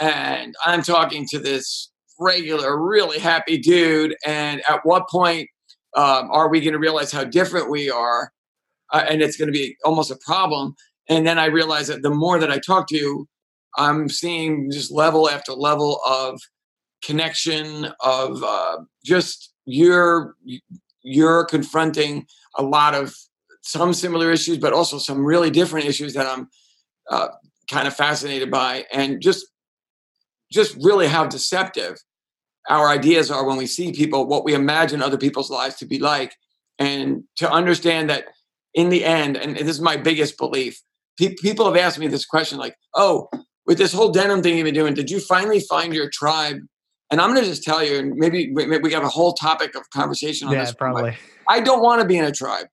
and 0.00 0.54
i'm 0.64 0.82
talking 0.82 1.26
to 1.30 1.38
this 1.38 1.90
regular, 2.20 2.80
really 2.80 3.18
happy 3.18 3.58
dude. 3.58 4.14
And 4.24 4.62
at 4.68 4.80
what 4.84 5.08
point 5.08 5.48
um, 5.96 6.30
are 6.30 6.48
we 6.48 6.60
going 6.60 6.74
to 6.74 6.78
realize 6.78 7.10
how 7.10 7.24
different 7.24 7.70
we 7.70 7.90
are? 7.90 8.32
Uh, 8.92 9.04
and 9.08 9.22
it's 9.22 9.36
going 9.36 9.48
to 9.48 9.52
be 9.52 9.76
almost 9.84 10.10
a 10.10 10.18
problem. 10.24 10.74
And 11.08 11.26
then 11.26 11.38
I 11.38 11.46
realized 11.46 11.88
that 11.88 12.02
the 12.02 12.10
more 12.10 12.38
that 12.38 12.52
I 12.52 12.58
talk 12.58 12.86
to 12.88 12.96
you, 12.96 13.26
I'm 13.76 14.09
seeing 14.09 14.70
just 14.70 14.90
level 14.90 15.28
after 15.28 15.52
level 15.52 16.00
of 16.06 16.40
connection 17.04 17.88
of 18.00 18.42
uh, 18.42 18.78
just 19.04 19.52
you're 19.64 20.35
you're 21.02 21.44
confronting 21.44 22.26
a 22.56 22.62
lot 22.62 22.94
of 22.94 23.14
some 23.62 23.92
similar 23.94 24.30
issues, 24.30 24.59
but 24.59 24.72
also 24.72 24.98
some 24.98 25.24
really 25.24 25.50
different 25.50 25.87
issues 25.87 26.14
that 26.14 26.26
I'm 26.26 26.48
uh, 27.11 27.28
kind 27.70 27.87
of 27.87 27.94
fascinated 27.94 28.50
by, 28.50 28.85
and 28.92 29.20
just 29.20 29.46
just 30.52 30.76
really 30.83 31.06
how 31.06 31.26
deceptive 31.26 31.96
our 32.68 32.88
ideas 32.88 33.30
are 33.30 33.46
when 33.46 33.56
we 33.56 33.66
see 33.66 33.92
people, 33.92 34.26
what 34.26 34.44
we 34.44 34.54
imagine 34.54 35.02
other 35.02 35.16
people's 35.16 35.50
lives 35.50 35.76
to 35.76 35.87
be 35.87 35.98
like. 35.98 36.35
And 36.78 37.24
to 37.37 37.50
understand 37.50 38.11
that 38.11 38.24
in 38.74 38.88
the 38.88 39.04
end, 39.04 39.37
and 39.37 39.56
this 39.56 39.68
is 39.68 39.80
my 39.80 39.96
biggest 39.96 40.38
belief, 40.38 40.80
pe- 41.18 41.35
people 41.35 41.66
have 41.66 41.76
asked 41.76 41.98
me 41.98 42.06
this 42.06 42.24
question 42.24 42.59
like, 42.59 42.74
oh, 42.94 43.28
with 43.70 43.78
this 43.78 43.92
whole 43.92 44.11
denim 44.11 44.42
thing 44.42 44.59
you've 44.59 44.64
been 44.64 44.74
doing, 44.74 44.94
did 44.94 45.09
you 45.09 45.20
finally 45.20 45.61
find 45.61 45.94
your 45.94 46.11
tribe? 46.11 46.56
And 47.09 47.20
I'm 47.20 47.30
going 47.30 47.44
to 47.44 47.48
just 47.48 47.62
tell 47.62 47.85
you, 47.85 48.00
and 48.00 48.16
maybe, 48.16 48.50
maybe 48.50 48.78
we 48.78 48.92
have 48.92 49.04
a 49.04 49.09
whole 49.09 49.33
topic 49.33 49.76
of 49.76 49.88
conversation 49.90 50.48
on 50.48 50.54
yeah, 50.54 50.64
this. 50.64 50.74
Probably. 50.74 51.16
I 51.46 51.61
don't 51.61 51.80
want 51.80 52.02
to 52.02 52.09
be 52.09 52.18
in 52.18 52.24
a 52.24 52.33
tribe. 52.33 52.66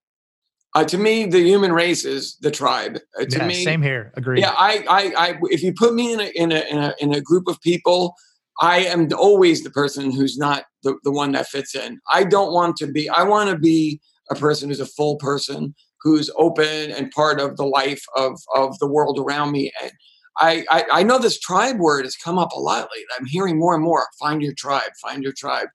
Uh, 0.74 0.84
to 0.86 0.98
me, 0.98 1.28
the 1.28 1.40
human 1.40 1.72
race 1.72 2.04
is 2.04 2.36
the 2.42 2.50
tribe. 2.50 2.98
Uh, 3.16 3.26
to 3.26 3.38
yeah, 3.38 3.48
me, 3.48 3.64
same 3.64 3.84
here. 3.84 4.12
Agree. 4.16 4.40
Yeah, 4.40 4.56
I, 4.58 4.84
I, 4.90 5.14
I, 5.28 5.40
if 5.52 5.62
you 5.62 5.72
put 5.72 5.94
me 5.94 6.14
in 6.14 6.20
a, 6.20 6.32
in 6.34 6.52
a, 6.52 6.62
in 6.62 6.78
a, 6.80 6.96
in 7.00 7.14
a 7.14 7.22
group 7.22 7.48
of 7.48 7.62
people, 7.62 8.16
I 8.60 8.80
am 8.80 9.08
always 9.16 9.64
the 9.64 9.70
person 9.70 10.12
who's 10.12 10.36
not 10.36 10.64
the, 10.82 10.98
the 11.04 11.12
one 11.12 11.32
that 11.34 11.46
fits 11.46 11.76
in. 11.76 12.00
I 12.12 12.24
don't 12.24 12.54
want 12.54 12.76
to 12.78 12.88
be, 12.88 13.08
I 13.08 13.22
want 13.22 13.52
to 13.52 13.56
be 13.56 14.02
a 14.32 14.36
person 14.36 14.70
who's 14.70 14.80
a 14.80 14.88
full 14.88 15.18
person, 15.18 15.76
who's 16.02 16.32
open 16.40 16.90
and 16.90 17.12
part 17.12 17.40
of 17.40 17.56
the 17.56 17.68
life 17.68 18.04
of, 18.16 18.40
of 18.56 18.80
the 18.80 18.88
world 18.88 19.20
around 19.20 19.52
me. 19.52 19.72
And 19.80 19.92
I, 20.40 20.66
I, 20.70 20.86
I 20.92 21.04
know 21.04 21.20
this 21.20 21.40
tribe 21.40 21.80
word 21.80 22.06
has 22.06 22.16
come 22.16 22.38
up 22.38 22.52
a 22.52 22.60
lot 22.60 22.90
lately. 22.94 23.06
I'm 23.20 23.26
hearing 23.26 23.58
more 23.58 23.74
and 23.74 23.84
more, 23.84 24.08
find 24.20 24.42
your 24.42 24.54
tribe, 24.58 24.92
find 25.02 25.24
your 25.24 25.34
tribe. 25.34 25.68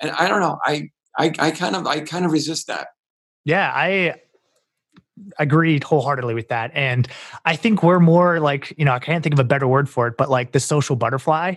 And 0.00 0.10
I 0.12 0.28
don't 0.28 0.40
know, 0.40 0.58
I, 0.64 0.90
I, 1.18 1.32
I 1.38 1.50
kind 1.50 1.76
of, 1.76 1.86
I 1.86 2.00
kind 2.00 2.24
of 2.24 2.32
resist 2.32 2.66
that. 2.66 2.88
Yeah, 3.44 3.70
I 3.74 4.14
agreed 5.38 5.84
wholeheartedly 5.84 6.34
with 6.34 6.48
that. 6.48 6.70
And 6.74 7.08
I 7.44 7.56
think 7.56 7.82
we're 7.82 8.00
more 8.00 8.40
like, 8.40 8.74
you 8.76 8.84
know, 8.84 8.92
I 8.92 8.98
can't 8.98 9.22
think 9.22 9.34
of 9.34 9.38
a 9.38 9.44
better 9.44 9.66
word 9.66 9.88
for 9.88 10.06
it, 10.06 10.16
but 10.16 10.30
like 10.30 10.52
the 10.52 10.60
social 10.60 10.96
butterfly. 10.96 11.54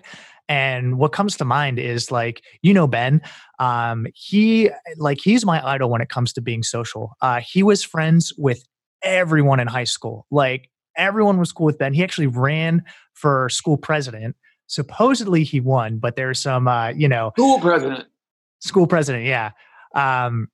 And 0.49 0.97
what 0.97 1.11
comes 1.11 1.35
to 1.37 1.45
mind 1.45 1.77
is 1.77 2.11
like, 2.11 2.41
you 2.61 2.73
know, 2.73 2.87
Ben, 2.87 3.21
um, 3.59 4.07
he 4.13 4.69
like 4.97 5.19
he's 5.21 5.45
my 5.45 5.65
idol 5.65 5.89
when 5.89 6.01
it 6.01 6.09
comes 6.09 6.31
to 6.33 6.41
being 6.41 6.63
social. 6.63 7.13
Uh, 7.21 7.41
he 7.41 7.63
was 7.63 7.83
friends 7.83 8.33
with 8.37 8.63
everyone 9.01 9.59
in 9.59 9.67
high 9.67 9.83
school. 9.83 10.25
Like 10.31 10.69
everyone 10.97 11.37
was 11.37 11.51
cool 11.51 11.65
with 11.65 11.77
Ben. 11.77 11.93
He 11.93 12.03
actually 12.03 12.27
ran 12.27 12.83
for 13.13 13.49
school 13.49 13.77
president. 13.77 14.35
Supposedly 14.67 15.43
he 15.43 15.61
won, 15.61 15.97
but 15.97 16.15
there's 16.15 16.41
some 16.41 16.67
uh, 16.67 16.89
you 16.89 17.07
know 17.07 17.31
school 17.37 17.59
president. 17.59 18.05
School 18.59 18.87
president, 18.87 19.25
yeah. 19.25 19.51
Um, 19.95 20.49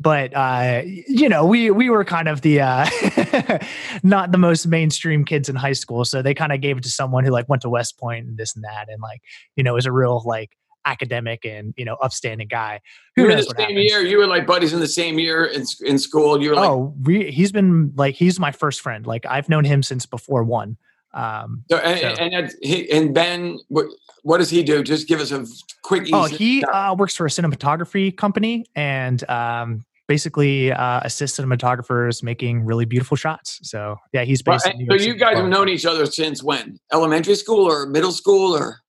but 0.00 0.34
uh, 0.34 0.82
you 0.86 1.28
know, 1.28 1.44
we 1.44 1.70
we 1.70 1.90
were 1.90 2.04
kind 2.04 2.26
of 2.26 2.40
the 2.40 2.62
uh, 2.62 3.58
not 4.02 4.32
the 4.32 4.38
most 4.38 4.66
mainstream 4.66 5.26
kids 5.26 5.50
in 5.50 5.56
high 5.56 5.74
school, 5.74 6.06
so 6.06 6.22
they 6.22 6.32
kind 6.32 6.52
of 6.52 6.62
gave 6.62 6.78
it 6.78 6.82
to 6.84 6.90
someone 6.90 7.22
who 7.22 7.30
like 7.30 7.48
went 7.50 7.60
to 7.62 7.68
West 7.68 7.98
Point 7.98 8.26
and 8.26 8.38
this 8.38 8.54
and 8.56 8.64
that, 8.64 8.88
and 8.88 9.02
like 9.02 9.20
you 9.56 9.62
know, 9.62 9.74
was 9.74 9.84
a 9.84 9.92
real 9.92 10.22
like 10.24 10.56
academic 10.84 11.44
and 11.44 11.74
you 11.76 11.84
know 11.84 11.94
upstanding 12.02 12.48
guy. 12.48 12.80
Who 13.16 13.22
you 13.22 13.28
were 13.28 13.32
in 13.32 13.38
the 13.38 13.42
same 13.44 13.56
happens. 13.58 13.90
year. 13.90 14.00
You 14.02 14.18
were 14.18 14.26
like 14.26 14.46
buddies 14.46 14.72
in 14.72 14.80
the 14.80 14.88
same 14.88 15.18
year 15.18 15.44
in 15.44 15.64
in 15.84 15.98
school. 15.98 16.42
You 16.42 16.50
were 16.50 16.56
like, 16.56 16.70
oh, 16.70 16.94
we, 17.02 17.30
he's 17.30 17.52
been 17.52 17.92
like 17.96 18.14
he's 18.14 18.38
my 18.38 18.52
first 18.52 18.80
friend. 18.80 19.06
Like 19.06 19.26
I've 19.26 19.48
known 19.48 19.64
him 19.64 19.82
since 19.82 20.06
before 20.06 20.44
one. 20.44 20.76
Um, 21.12 21.64
so, 21.70 21.78
and, 21.78 22.16
so. 22.16 22.22
and, 22.22 22.54
he, 22.62 22.90
and 22.90 23.12
Ben, 23.12 23.58
what, 23.68 23.86
what 24.22 24.38
does 24.38 24.50
he 24.50 24.62
do? 24.62 24.82
Just 24.82 25.08
give 25.08 25.20
us 25.20 25.32
a 25.32 25.44
quick. 25.82 26.08
oh, 26.12 26.26
he 26.26 26.64
uh, 26.64 26.94
works 26.94 27.16
for 27.16 27.26
a 27.26 27.28
cinematography 27.28 28.16
company, 28.16 28.64
and 28.76 29.28
um, 29.28 29.84
basically 30.06 30.72
uh, 30.72 31.00
assist 31.04 31.38
cinematographers 31.38 32.22
making 32.22 32.64
really 32.64 32.84
beautiful 32.84 33.16
shots. 33.16 33.60
So 33.62 33.96
yeah, 34.12 34.24
he's 34.24 34.42
based. 34.42 34.66
Well, 34.66 34.98
so 34.98 35.04
you 35.04 35.14
guys 35.14 35.36
have 35.36 35.48
known 35.48 35.68
each 35.68 35.86
other 35.86 36.06
since 36.06 36.42
when? 36.42 36.78
Elementary 36.92 37.34
school 37.34 37.70
or 37.70 37.86
middle 37.86 38.12
school 38.12 38.56
or? 38.56 38.80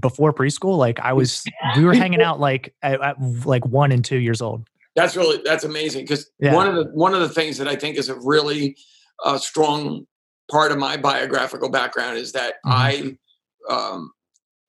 Before 0.00 0.32
preschool, 0.32 0.78
like 0.78 1.00
I 1.00 1.12
was, 1.14 1.44
we 1.76 1.84
were 1.84 1.94
hanging 1.94 2.22
out 2.22 2.40
like 2.40 2.74
at, 2.82 3.00
at 3.02 3.16
like 3.44 3.64
one 3.66 3.92
and 3.92 4.04
two 4.04 4.18
years 4.18 4.40
old. 4.40 4.66
That's 4.94 5.16
really 5.16 5.40
that's 5.42 5.64
amazing 5.64 6.04
because 6.04 6.30
yeah. 6.38 6.54
one 6.54 6.68
of 6.68 6.74
the 6.74 6.84
one 6.92 7.14
of 7.14 7.20
the 7.20 7.28
things 7.28 7.56
that 7.58 7.66
I 7.66 7.76
think 7.76 7.96
is 7.96 8.10
a 8.10 8.14
really 8.14 8.76
uh, 9.24 9.38
strong 9.38 10.06
part 10.50 10.70
of 10.70 10.78
my 10.78 10.98
biographical 10.98 11.70
background 11.70 12.18
is 12.18 12.32
that 12.32 12.54
mm-hmm. 12.66 13.16
I 13.70 13.74
um, 13.74 14.10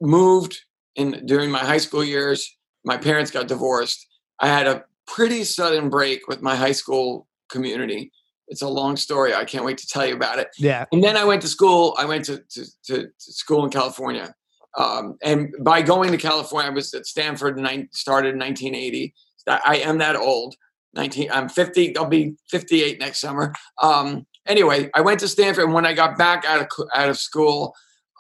moved 0.02 0.60
in 0.96 1.26
during 1.26 1.52
my 1.52 1.60
high 1.60 1.78
school 1.78 2.04
years. 2.04 2.56
My 2.86 2.98
parents 2.98 3.32
got 3.32 3.48
divorced. 3.48 4.08
I 4.40 4.48
had 4.48 4.68
a 4.68 4.84
pretty 5.08 5.44
sudden 5.44 5.90
break 5.90 6.28
with 6.28 6.42
my 6.42 6.56
high 6.56 6.72
school 6.72 7.28
community. 7.50 8.12
It's 8.48 8.62
a 8.62 8.68
long 8.68 8.98
story. 8.98 9.34
I 9.34 9.46
can't 9.46 9.66
wait 9.66 9.78
to 9.80 9.88
tell 9.88 10.06
you 10.06 10.16
about 10.16 10.40
it. 10.40 10.50
Yeah. 10.58 10.86
And 10.92 11.04
then 11.04 11.18
I 11.18 11.24
went 11.24 11.42
to 11.44 11.48
school. 11.48 11.96
I 11.98 12.06
went 12.06 12.26
to, 12.26 12.44
to, 12.52 12.66
to, 12.86 13.04
to 13.08 13.12
school 13.18 13.64
in 13.64 13.72
California. 13.72 14.34
Um, 14.78 15.18
and 15.24 15.54
by 15.62 15.82
going 15.82 16.12
to 16.12 16.18
California, 16.18 16.72
I 16.72 16.74
was 16.74 16.94
at 16.94 17.06
Stanford, 17.06 17.58
nine, 17.58 17.90
started 17.92 18.34
in 18.34 18.40
1980. 18.40 19.14
I 19.48 19.78
am 19.78 19.98
that 20.00 20.16
old. 20.16 20.56
19, 20.96 21.32
I'm 21.32 21.50
50. 21.50 21.98
I'll 21.98 22.06
be 22.06 22.36
58 22.50 23.00
next 23.00 23.20
summer. 23.20 23.54
Um, 23.82 24.26
anyway, 24.48 24.90
I 24.94 25.02
went 25.02 25.20
to 25.22 25.28
Stanford, 25.28 25.66
and 25.66 25.74
when 25.74 25.86
I 25.86 25.94
got 25.94 26.18
back 26.18 26.46
out 26.46 26.62
of 26.62 26.68
out 26.96 27.10
of 27.10 27.18
school, 27.18 27.74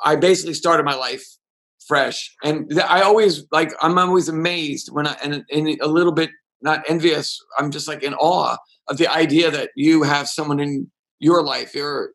I 0.03 0.15
basically 0.15 0.55
started 0.55 0.83
my 0.83 0.95
life 0.95 1.23
fresh. 1.87 2.33
And 2.43 2.71
I 2.81 3.01
always 3.01 3.45
like 3.51 3.71
I'm 3.81 3.97
always 3.97 4.29
amazed 4.29 4.89
when 4.91 5.07
I 5.07 5.15
and, 5.23 5.43
and 5.51 5.67
a 5.81 5.87
little 5.87 6.11
bit 6.11 6.31
not 6.61 6.83
envious. 6.87 7.39
I'm 7.57 7.71
just 7.71 7.87
like 7.87 8.03
in 8.03 8.13
awe 8.15 8.57
of 8.87 8.97
the 8.97 9.07
idea 9.07 9.51
that 9.51 9.69
you 9.75 10.03
have 10.03 10.27
someone 10.27 10.59
in 10.59 10.89
your 11.19 11.43
life, 11.43 11.75
you're 11.75 12.11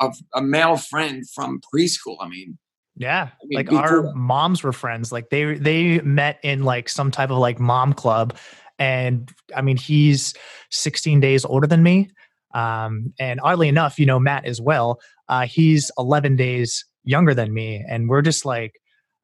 a, 0.00 0.10
a 0.34 0.42
male 0.42 0.76
friend 0.76 1.28
from 1.30 1.60
preschool. 1.72 2.16
I 2.20 2.28
mean, 2.28 2.58
yeah, 2.96 3.30
I 3.30 3.46
mean, 3.46 3.56
like 3.56 3.72
our 3.72 4.12
moms 4.14 4.62
were 4.62 4.72
friends. 4.72 5.12
Like 5.12 5.30
they 5.30 5.54
they 5.54 6.00
met 6.00 6.38
in 6.42 6.64
like 6.64 6.88
some 6.88 7.10
type 7.10 7.30
of 7.30 7.38
like 7.38 7.58
mom 7.58 7.92
club, 7.92 8.36
and 8.78 9.30
I 9.56 9.62
mean 9.62 9.76
he's 9.76 10.34
16 10.70 11.20
days 11.20 11.44
older 11.44 11.66
than 11.66 11.82
me. 11.82 12.10
Um, 12.54 13.14
and 13.18 13.40
oddly 13.42 13.68
enough, 13.68 13.98
you 13.98 14.06
know 14.06 14.18
Matt 14.18 14.44
as 14.44 14.60
well. 14.60 15.00
Uh, 15.28 15.46
he's 15.46 15.90
11 15.98 16.36
days 16.36 16.84
younger 17.04 17.34
than 17.34 17.54
me, 17.54 17.84
and 17.88 18.08
we're 18.08 18.22
just 18.22 18.44
like 18.44 18.74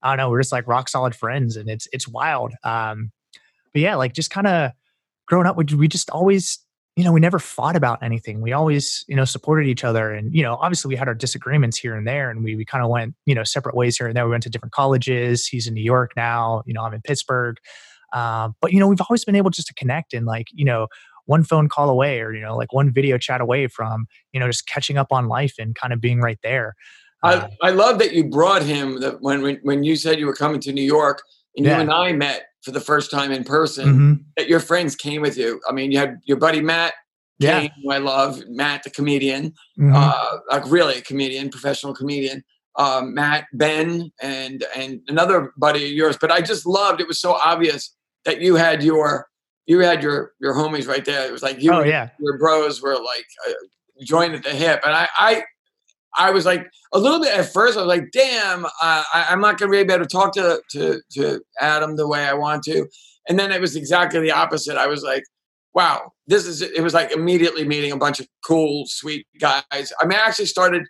I 0.02 0.10
don't 0.10 0.18
know, 0.18 0.30
we're 0.30 0.40
just 0.40 0.52
like 0.52 0.66
rock 0.66 0.88
solid 0.88 1.14
friends, 1.14 1.56
and 1.56 1.68
it's 1.68 1.86
it's 1.92 2.08
wild. 2.08 2.54
Um, 2.64 3.10
but 3.72 3.82
yeah, 3.82 3.96
like 3.96 4.14
just 4.14 4.30
kind 4.30 4.46
of 4.46 4.72
growing 5.26 5.46
up, 5.46 5.56
we, 5.56 5.64
we 5.76 5.88
just 5.88 6.10
always, 6.10 6.58
you 6.98 7.04
know, 7.04 7.12
we 7.12 7.20
never 7.20 7.38
fought 7.38 7.76
about 7.76 8.02
anything. 8.02 8.40
We 8.40 8.52
always, 8.52 9.04
you 9.06 9.14
know, 9.14 9.24
supported 9.24 9.68
each 9.68 9.84
other. 9.84 10.12
And, 10.12 10.34
you 10.34 10.42
know, 10.42 10.56
obviously 10.56 10.88
we 10.88 10.96
had 10.96 11.06
our 11.06 11.14
disagreements 11.14 11.78
here 11.78 11.94
and 11.94 12.04
there 12.04 12.28
and 12.28 12.42
we, 12.42 12.56
we 12.56 12.64
kind 12.64 12.82
of 12.82 12.90
went, 12.90 13.14
you 13.24 13.36
know, 13.36 13.44
separate 13.44 13.76
ways 13.76 13.96
here 13.96 14.08
and 14.08 14.16
there. 14.16 14.24
We 14.24 14.32
went 14.32 14.42
to 14.42 14.50
different 14.50 14.72
colleges. 14.72 15.46
He's 15.46 15.68
in 15.68 15.74
New 15.74 15.82
York 15.82 16.10
now, 16.16 16.64
you 16.66 16.74
know, 16.74 16.82
I'm 16.82 16.92
in 16.92 17.00
Pittsburgh. 17.02 17.56
Uh, 18.12 18.48
but, 18.60 18.72
you 18.72 18.80
know, 18.80 18.88
we've 18.88 19.00
always 19.00 19.24
been 19.24 19.36
able 19.36 19.50
just 19.50 19.68
to 19.68 19.74
connect 19.74 20.12
and 20.12 20.26
like, 20.26 20.48
you 20.52 20.64
know, 20.64 20.88
one 21.26 21.44
phone 21.44 21.68
call 21.68 21.88
away 21.88 22.20
or, 22.20 22.34
you 22.34 22.40
know, 22.40 22.56
like 22.56 22.72
one 22.72 22.92
video 22.92 23.16
chat 23.16 23.40
away 23.40 23.68
from, 23.68 24.08
you 24.32 24.40
know, 24.40 24.48
just 24.48 24.66
catching 24.66 24.98
up 24.98 25.12
on 25.12 25.28
life 25.28 25.54
and 25.56 25.76
kind 25.76 25.92
of 25.92 26.00
being 26.00 26.20
right 26.20 26.40
there. 26.42 26.74
Uh, 27.22 27.46
I, 27.62 27.68
I 27.68 27.70
love 27.70 28.00
that 28.00 28.12
you 28.12 28.24
brought 28.24 28.64
him 28.64 28.98
that 29.02 29.22
when, 29.22 29.42
when, 29.42 29.60
when 29.62 29.84
you 29.84 29.94
said 29.94 30.18
you 30.18 30.26
were 30.26 30.34
coming 30.34 30.58
to 30.62 30.72
New 30.72 30.82
York 30.82 31.22
and 31.56 31.66
yeah. 31.66 31.76
you 31.76 31.82
and 31.82 31.92
I 31.92 32.12
met 32.12 32.46
for 32.62 32.70
the 32.70 32.80
first 32.80 33.10
time 33.10 33.32
in 33.32 33.44
person 33.44 33.86
mm-hmm. 33.86 34.12
that 34.36 34.48
your 34.48 34.60
friends 34.60 34.96
came 34.96 35.22
with 35.22 35.36
you. 35.36 35.60
I 35.68 35.72
mean, 35.72 35.92
you 35.92 35.98
had 35.98 36.18
your 36.24 36.36
buddy 36.36 36.60
Matt, 36.60 36.94
yeah. 37.38 37.60
Kane, 37.60 37.70
who 37.82 37.92
I 37.92 37.98
love, 37.98 38.42
Matt 38.48 38.82
the 38.82 38.90
comedian, 38.90 39.50
mm-hmm. 39.78 39.92
uh, 39.94 40.38
like 40.50 40.70
really 40.70 40.98
a 40.98 41.02
comedian, 41.02 41.50
professional 41.50 41.94
comedian. 41.94 42.44
Um, 42.76 43.12
Matt, 43.12 43.46
Ben, 43.54 44.12
and 44.22 44.64
and 44.76 45.00
another 45.08 45.52
buddy 45.56 45.84
of 45.84 45.90
yours. 45.92 46.16
But 46.20 46.30
I 46.30 46.40
just 46.40 46.64
loved. 46.64 47.00
It 47.00 47.08
was 47.08 47.18
so 47.20 47.32
obvious 47.32 47.92
that 48.24 48.40
you 48.40 48.54
had 48.54 48.84
your 48.84 49.26
you 49.66 49.80
had 49.80 50.02
your 50.02 50.32
your 50.40 50.54
homies 50.54 50.86
right 50.86 51.04
there. 51.04 51.26
It 51.26 51.32
was 51.32 51.42
like 51.42 51.60
you, 51.60 51.72
oh, 51.72 51.82
yeah. 51.82 52.10
your 52.20 52.38
bros 52.38 52.80
were 52.80 52.94
like 52.94 53.26
uh, 53.48 53.52
joined 54.04 54.34
at 54.34 54.44
the 54.44 54.50
hip, 54.50 54.80
and 54.84 54.94
I 54.94 55.08
I 55.16 55.42
I 56.18 56.30
was 56.30 56.44
like 56.44 56.68
a 56.92 56.98
little 56.98 57.20
bit 57.20 57.32
at 57.32 57.52
first. 57.52 57.78
I 57.78 57.82
was 57.82 57.88
like, 57.88 58.10
"Damn, 58.12 58.66
uh, 58.66 59.04
I, 59.14 59.26
am 59.30 59.40
not 59.40 59.58
going 59.58 59.70
to 59.70 59.84
be 59.84 59.92
able 59.92 60.04
to 60.04 60.08
talk 60.08 60.34
to, 60.34 60.60
to 60.72 61.00
to 61.12 61.40
Adam 61.60 61.96
the 61.96 62.08
way 62.08 62.24
I 62.24 62.34
want 62.34 62.64
to." 62.64 62.86
And 63.28 63.38
then 63.38 63.52
it 63.52 63.60
was 63.60 63.76
exactly 63.76 64.20
the 64.20 64.32
opposite. 64.32 64.76
I 64.76 64.88
was 64.88 65.02
like, 65.02 65.22
"Wow, 65.74 66.12
this 66.26 66.44
is." 66.46 66.60
It 66.60 66.82
was 66.82 66.92
like 66.92 67.12
immediately 67.12 67.66
meeting 67.66 67.92
a 67.92 67.96
bunch 67.96 68.20
of 68.20 68.26
cool, 68.44 68.84
sweet 68.86 69.26
guys. 69.40 69.92
I 70.00 70.06
mean, 70.06 70.18
I 70.18 70.26
actually 70.26 70.46
started, 70.46 70.82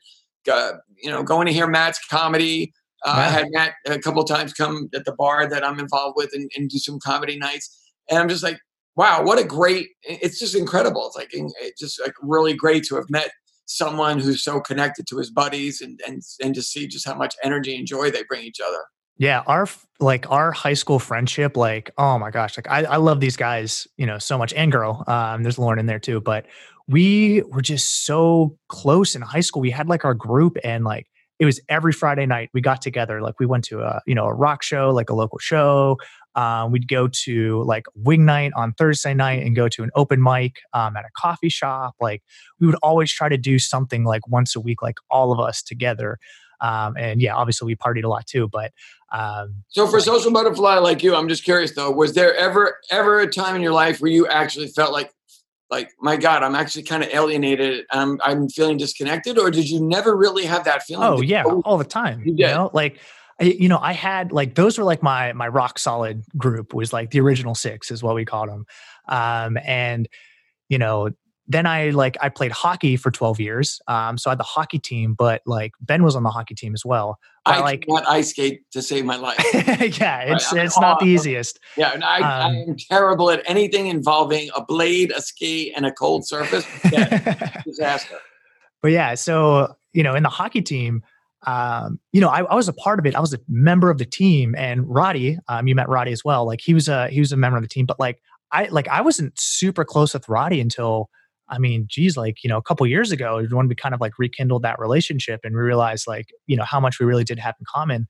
uh, 0.51 0.73
you 1.03 1.11
know, 1.11 1.23
going 1.23 1.47
to 1.47 1.53
hear 1.53 1.67
Matt's 1.67 2.01
comedy. 2.11 2.73
Uh, 3.05 3.15
I 3.17 3.25
had 3.25 3.47
Matt 3.51 3.75
a 3.87 3.99
couple 3.99 4.25
times 4.25 4.53
come 4.53 4.89
at 4.95 5.05
the 5.05 5.13
bar 5.13 5.47
that 5.47 5.65
I'm 5.65 5.79
involved 5.79 6.15
with 6.17 6.31
and, 6.33 6.51
and 6.57 6.69
do 6.69 6.79
some 6.79 6.99
comedy 6.99 7.37
nights, 7.39 7.93
and 8.09 8.19
I'm 8.19 8.29
just 8.29 8.43
like, 8.43 8.59
"Wow, 8.97 9.23
what 9.25 9.39
a 9.39 9.45
great!" 9.45 9.89
It's 10.03 10.39
just 10.39 10.57
incredible. 10.57 11.07
It's 11.07 11.17
like 11.17 11.29
it's 11.33 11.81
just 11.81 12.01
like 12.01 12.15
really 12.23 12.55
great 12.55 12.85
to 12.85 12.97
have 12.97 13.11
met 13.11 13.31
someone 13.69 14.19
who's 14.19 14.43
so 14.43 14.61
connected 14.61 15.07
to 15.07 15.19
his 15.19 15.31
buddies 15.31 15.81
and 15.81 16.01
and 16.07 16.23
and 16.43 16.55
to 16.55 16.63
see 16.63 16.89
just 16.89 17.07
how 17.07 17.15
much 17.15 17.37
energy 17.45 17.77
and 17.77 17.87
joy 17.87 18.11
they 18.11 18.25
bring 18.25 18.45
each 18.45 18.61
other. 18.61 18.83
Yeah, 19.19 19.43
our 19.47 19.69
like 20.01 20.31
our 20.31 20.53
high 20.53 20.75
school 20.75 20.99
friendship, 20.99 21.57
like 21.57 21.91
oh 21.99 22.19
my 22.19 22.31
gosh, 22.31 22.57
like 22.57 22.69
I, 22.69 22.85
I 22.85 22.97
love 22.97 23.21
these 23.21 23.37
guys, 23.37 23.87
you 23.97 24.07
know, 24.07 24.19
so 24.19 24.39
much 24.39 24.53
and 24.55 24.73
girl. 24.73 25.05
Um, 25.07 25.43
there's 25.43 25.59
Lauren 25.59 25.79
in 25.79 25.87
there 25.87 25.99
too, 25.99 26.21
but 26.21 26.47
we 26.89 27.43
were 27.49 27.61
just 27.61 28.07
so 28.07 28.57
close 28.69 29.15
in 29.15 29.23
high 29.23 29.41
school. 29.41 29.61
We 29.61 29.71
had 29.71 29.89
like 29.89 30.05
our 30.05 30.15
group 30.15 30.57
and 30.65 30.85
like 30.85 31.07
it 31.39 31.45
was 31.45 31.61
every 31.69 31.93
Friday 31.93 32.27
night 32.27 32.51
we 32.53 32.61
got 32.61 32.81
together. 32.81 33.21
Like 33.21 33.39
we 33.39 33.47
went 33.47 33.65
to 33.65 33.81
a 33.81 34.01
you 34.07 34.15
know 34.15 34.25
a 34.25 34.35
rock 34.35 34.63
show, 34.63 34.91
like 34.91 35.11
a 35.11 35.15
local 35.15 35.39
show. 35.39 35.99
Um, 36.39 36.71
we'd 36.71 36.87
go 36.87 37.09
to 37.09 37.65
like 37.65 37.87
wing 37.97 38.25
night 38.25 38.53
on 38.55 38.73
Thursday 38.75 39.13
night 39.13 39.45
and 39.45 39.57
go 39.57 39.69
to 39.69 39.83
an 39.83 39.91
open 39.97 40.23
mic 40.23 40.61
um, 40.73 40.97
at 40.97 41.05
a 41.05 41.09
coffee 41.17 41.49
shop. 41.49 41.97
Like 42.01 42.23
we 42.61 42.69
would 42.69 42.77
always 42.81 43.11
try 43.11 43.29
to 43.29 43.37
do 43.37 43.59
something 43.59 44.05
like 44.05 44.29
once 44.29 44.55
a 44.55 44.61
week, 44.61 44.81
like 44.81 44.99
all 45.11 45.33
of 45.33 45.41
us 45.41 45.65
together. 45.65 46.17
Um, 46.61 46.95
and 46.97 47.21
yeah, 47.21 47.35
obviously 47.35 47.67
we 47.67 47.75
partied 47.75 48.05
a 48.05 48.09
lot 48.09 48.25
too. 48.29 48.49
But 48.53 48.71
um, 49.11 49.65
so 49.67 49.89
for 49.89 49.99
social 49.99 50.31
butterfly 50.31 50.79
like 50.79 51.03
you, 51.03 51.17
I'm 51.17 51.29
just 51.29 51.43
curious 51.43 51.75
though, 51.75 51.91
was 51.91 52.15
there 52.15 52.37
ever 52.37 52.77
ever 52.93 53.19
a 53.19 53.27
time 53.27 53.57
in 53.57 53.63
your 53.63 53.73
life 53.73 54.01
where 54.01 54.11
you 54.11 54.29
actually 54.29 54.69
felt 54.69 54.93
like 54.93 55.13
like 55.71 55.91
my 56.01 56.17
god 56.17 56.43
i'm 56.43 56.55
actually 56.55 56.83
kind 56.83 57.03
of 57.03 57.11
alienated 57.11 57.85
i'm 57.91 58.19
i'm 58.25 58.49
feeling 58.49 58.79
disconnected 58.79 59.39
or 59.39 59.51
did 59.51 59.69
you 59.69 59.79
never 59.79 60.17
really 60.17 60.47
have 60.47 60.65
that 60.65 60.83
feeling 60.83 61.07
oh 61.07 61.21
yeah 61.21 61.45
all 61.45 61.77
the 61.77 61.85
time 61.85 62.23
you, 62.25 62.33
you 62.35 62.47
know 62.47 62.71
like 62.73 62.99
I, 63.41 63.45
you 63.45 63.69
know 63.69 63.79
i 63.79 63.93
had 63.93 64.33
like 64.33 64.55
those 64.55 64.79
were 64.79 64.85
like 64.85 65.03
my 65.03 65.33
my 65.33 65.49
rock 65.49 65.79
solid 65.79 66.25
group 66.37 66.75
was 66.75 66.93
like 66.93 67.11
the 67.11 67.21
original 67.21 67.55
six 67.55 67.91
is 67.91 68.03
what 68.03 68.15
we 68.15 68.25
called 68.25 68.49
them 68.49 68.67
um 69.09 69.59
and 69.65 70.09
you 70.69 70.79
know 70.79 71.11
then 71.51 71.65
I 71.67 71.91
like 71.91 72.17
I 72.21 72.29
played 72.29 72.53
hockey 72.53 72.97
for 72.97 73.11
12 73.11 73.41
years. 73.41 73.81
Um, 73.89 74.19
so 74.19 74.29
I 74.29 74.33
had 74.33 74.39
the 74.39 74.45
hockey 74.45 74.79
team, 74.79 75.15
but 75.15 75.41
like 75.47 75.73
Ben 75.81 76.03
was 76.03 76.15
on 76.15 76.23
the 76.23 76.31
hockey 76.31 76.55
team 76.55 76.75
as 76.75 76.85
well. 76.85 77.19
But 77.47 77.55
I 77.55 77.61
like 77.61 77.87
not 77.89 78.07
ice 78.07 78.31
skate 78.31 78.71
to 78.73 78.83
save 78.83 79.07
my 79.07 79.17
life. 79.17 79.39
yeah, 79.55 80.35
it's 80.35 80.53
right, 80.53 80.65
it's 80.67 80.79
not 80.79 81.01
the 81.01 81.07
easiest. 81.07 81.59
Yeah, 81.79 81.93
and 81.95 82.05
I, 82.05 82.19
um, 82.19 82.53
I, 82.53 82.55
am 82.69 82.77
terrible 82.77 83.31
at 83.31 83.43
anything 83.47 83.87
involving 83.87 84.51
a 84.55 84.63
blade, 84.63 85.11
a 85.17 85.23
ski, 85.23 85.73
and 85.73 85.87
a 85.87 85.93
cold 85.93 86.27
surface. 86.29 86.67
Yeah, 86.93 87.63
disaster. 87.65 88.19
But 88.83 88.93
yeah, 88.93 89.15
so 89.15 89.75
you 89.95 90.03
know, 90.03 90.15
in 90.15 90.25
the 90.25 90.29
hockey 90.29 90.61
team, 90.61 91.03
um, 91.47 92.01
you 92.13 92.21
know, 92.21 92.29
I, 92.29 92.43
I, 92.43 92.55
was 92.55 92.69
a 92.69 92.73
part 92.73 92.99
of 92.99 93.07
it. 93.07 93.15
I 93.15 93.21
was 93.21 93.33
a 93.33 93.39
member 93.49 93.91
of 93.91 93.99
the 93.99 94.05
team, 94.05 94.55
and 94.59 94.83
Roddy, 94.89 95.39
um, 95.49 95.69
you 95.69 95.75
met 95.75 95.89
Roddy 95.89 96.13
as 96.13 96.25
well. 96.25 96.45
Like 96.45 96.61
he 96.61 96.75
was 96.75 96.89
a 96.89 97.09
he 97.09 97.21
was 97.21 97.31
a 97.31 97.37
member 97.37 97.57
of 97.57 97.63
the 97.63 97.69
team, 97.69 97.87
but 97.87 98.01
like 98.01 98.21
I 98.51 98.65
like 98.67 98.89
I 98.89 99.03
wasn't 99.03 99.39
super 99.39 99.85
close 99.85 100.15
with 100.15 100.29
Roddy 100.29 100.61
until 100.61 101.11
I 101.49 101.59
mean, 101.59 101.87
geez, 101.89 102.17
like, 102.17 102.45
you 102.45 102.49
know, 102.49 102.59
a 102.59 102.63
couple 102.63 102.87
years 102.87 103.11
ago, 103.11 103.43
when 103.51 103.69
we 103.69 103.75
kind 103.75 103.95
of 103.95 104.01
like 104.01 104.19
rekindled 104.19 104.63
that 104.63 104.79
relationship 104.79 105.41
and 105.45 105.55
we 105.55 105.63
realized 105.63 106.07
like, 106.07 106.29
you 106.47 106.57
know, 106.57 106.65
how 106.65 106.79
much 106.79 107.01
we 107.01 107.07
really 107.07 107.25
did 107.25 107.39
have 107.39 107.55
in 107.59 107.65
common. 107.67 108.07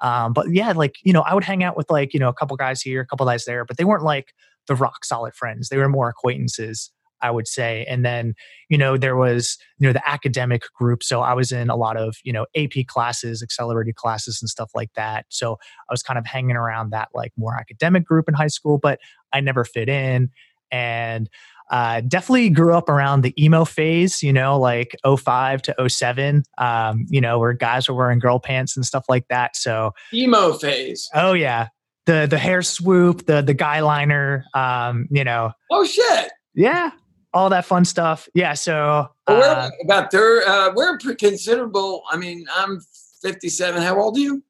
Um, 0.00 0.32
but 0.32 0.52
yeah, 0.52 0.72
like, 0.72 0.96
you 1.02 1.12
know, 1.12 1.22
I 1.22 1.34
would 1.34 1.44
hang 1.44 1.64
out 1.64 1.76
with 1.76 1.90
like, 1.90 2.14
you 2.14 2.20
know, 2.20 2.28
a 2.28 2.34
couple 2.34 2.56
guys 2.56 2.80
here, 2.82 3.00
a 3.00 3.06
couple 3.06 3.26
guys 3.26 3.44
there, 3.44 3.64
but 3.64 3.76
they 3.76 3.84
weren't 3.84 4.04
like 4.04 4.32
the 4.68 4.74
rock 4.74 5.04
solid 5.04 5.34
friends. 5.34 5.68
They 5.68 5.78
were 5.78 5.88
more 5.88 6.08
acquaintances, 6.08 6.92
I 7.22 7.30
would 7.30 7.48
say. 7.48 7.84
And 7.88 8.04
then, 8.04 8.34
you 8.68 8.78
know, 8.78 8.96
there 8.96 9.16
was, 9.16 9.58
you 9.78 9.86
know, 9.86 9.92
the 9.92 10.08
academic 10.08 10.62
group. 10.78 11.02
So 11.02 11.22
I 11.22 11.34
was 11.34 11.52
in 11.52 11.70
a 11.70 11.76
lot 11.76 11.96
of, 11.96 12.16
you 12.24 12.32
know, 12.32 12.46
AP 12.56 12.86
classes, 12.86 13.42
accelerated 13.42 13.96
classes 13.96 14.40
and 14.40 14.48
stuff 14.48 14.70
like 14.74 14.92
that. 14.94 15.26
So 15.28 15.54
I 15.54 15.92
was 15.92 16.02
kind 16.02 16.18
of 16.18 16.26
hanging 16.26 16.56
around 16.56 16.90
that 16.90 17.08
like 17.14 17.32
more 17.36 17.54
academic 17.54 18.04
group 18.04 18.28
in 18.28 18.34
high 18.34 18.46
school, 18.48 18.78
but 18.78 19.00
I 19.32 19.40
never 19.40 19.64
fit 19.64 19.88
in. 19.88 20.30
And 20.70 21.30
uh, 21.70 22.00
definitely 22.02 22.50
grew 22.50 22.74
up 22.74 22.88
around 22.88 23.22
the 23.22 23.34
emo 23.42 23.64
phase, 23.64 24.22
you 24.22 24.32
know, 24.32 24.58
like 24.58 24.96
05 25.04 25.62
to 25.62 25.88
07, 25.88 26.44
um, 26.58 27.06
you 27.08 27.20
know, 27.20 27.38
where 27.38 27.52
guys 27.52 27.88
were 27.88 27.94
wearing 27.94 28.18
girl 28.18 28.38
pants 28.38 28.76
and 28.76 28.86
stuff 28.86 29.04
like 29.08 29.26
that. 29.28 29.56
So 29.56 29.92
emo 30.12 30.52
phase. 30.52 31.08
Oh 31.14 31.32
yeah. 31.32 31.68
The, 32.06 32.28
the 32.30 32.38
hair 32.38 32.62
swoop, 32.62 33.26
the, 33.26 33.42
the 33.42 33.54
guy 33.54 33.80
liner, 33.80 34.44
um, 34.54 35.08
you 35.10 35.24
know. 35.24 35.50
Oh 35.70 35.84
shit. 35.84 36.30
Yeah. 36.54 36.90
All 37.36 37.50
that 37.50 37.66
fun 37.66 37.84
stuff. 37.84 38.28
Yeah. 38.32 38.54
So 38.54 39.08
uh, 39.26 39.70
about 39.84 40.10
there. 40.10 40.48
Uh, 40.48 40.72
we're 40.74 40.96
considerable. 40.96 42.02
I 42.10 42.16
mean, 42.16 42.46
I'm 42.54 42.80
57. 43.22 43.82
How 43.82 44.00
old 44.00 44.16
are 44.16 44.20
you? 44.20 44.42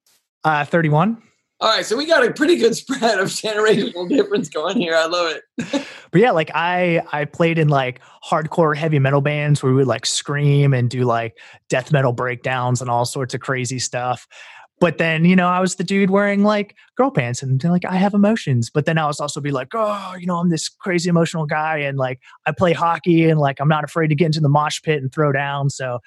Uh, 0.45 0.65
31. 0.65 1.21
All 1.59 1.71
right, 1.71 1.87
so 1.87 1.97
we 1.97 2.05
got 2.07 2.25
a 2.25 2.33
pretty 2.33 2.57
good 2.57 2.77
spread 2.77 3.19
of 3.19 3.29
generational 3.29 4.09
difference 4.09 4.49
going 4.49 4.77
here. 4.77 4.95
I 4.95 5.07
love 5.07 5.35
it. 5.35 5.87
but 6.11 6.21
yeah, 6.21 6.31
like 6.31 6.51
I 6.55 7.03
I 7.13 7.25
played 7.25 7.59
in 7.59 7.69
like 7.69 8.01
hardcore 8.25 8.77
heavy 8.77 8.99
metal 8.99 9.23
bands 9.23 9.63
where 9.63 9.73
we 9.73 9.79
would 9.79 9.87
like 9.87 10.05
scream 10.05 10.75
and 10.75 10.91
do 10.91 11.05
like 11.05 11.39
death 11.69 11.93
metal 11.93 12.13
breakdowns 12.13 12.81
and 12.81 12.91
all 12.91 13.07
sorts 13.07 13.33
of 13.33 13.41
crazy 13.41 13.79
stuff. 13.79 14.29
But 14.79 14.99
then, 14.99 15.25
you 15.25 15.37
know, 15.37 15.49
I 15.49 15.61
was 15.61 15.77
the 15.77 15.85
dude 15.85 16.11
wearing 16.11 16.43
like 16.43 16.77
girl 16.97 17.11
pants 17.11 17.43
and 17.43 17.63
like 17.65 17.87
I 17.87 17.97
have 17.97 18.13
emotions. 18.13 18.69
But 18.69 18.85
then 18.85 18.99
I 18.99 19.07
was 19.07 19.21
also 19.21 19.41
be 19.41 19.51
like, 19.51 19.69
oh, 19.75 20.15
you 20.19 20.27
know, 20.27 20.37
I'm 20.37 20.51
this 20.51 20.69
crazy 20.69 21.09
emotional 21.09 21.47
guy 21.47 21.79
and 21.79 21.97
like 21.97 22.21
I 22.45 22.53
play 22.53 22.75
hockey 22.75 23.29
and 23.31 23.41
like 23.41 23.59
I'm 23.59 23.69
not 23.69 23.85
afraid 23.85 24.09
to 24.09 24.15
get 24.15 24.27
into 24.27 24.41
the 24.41 24.51
mosh 24.51 24.83
pit 24.83 25.01
and 25.01 25.13
throw 25.13 25.33
down. 25.33 25.71
So 25.71 26.01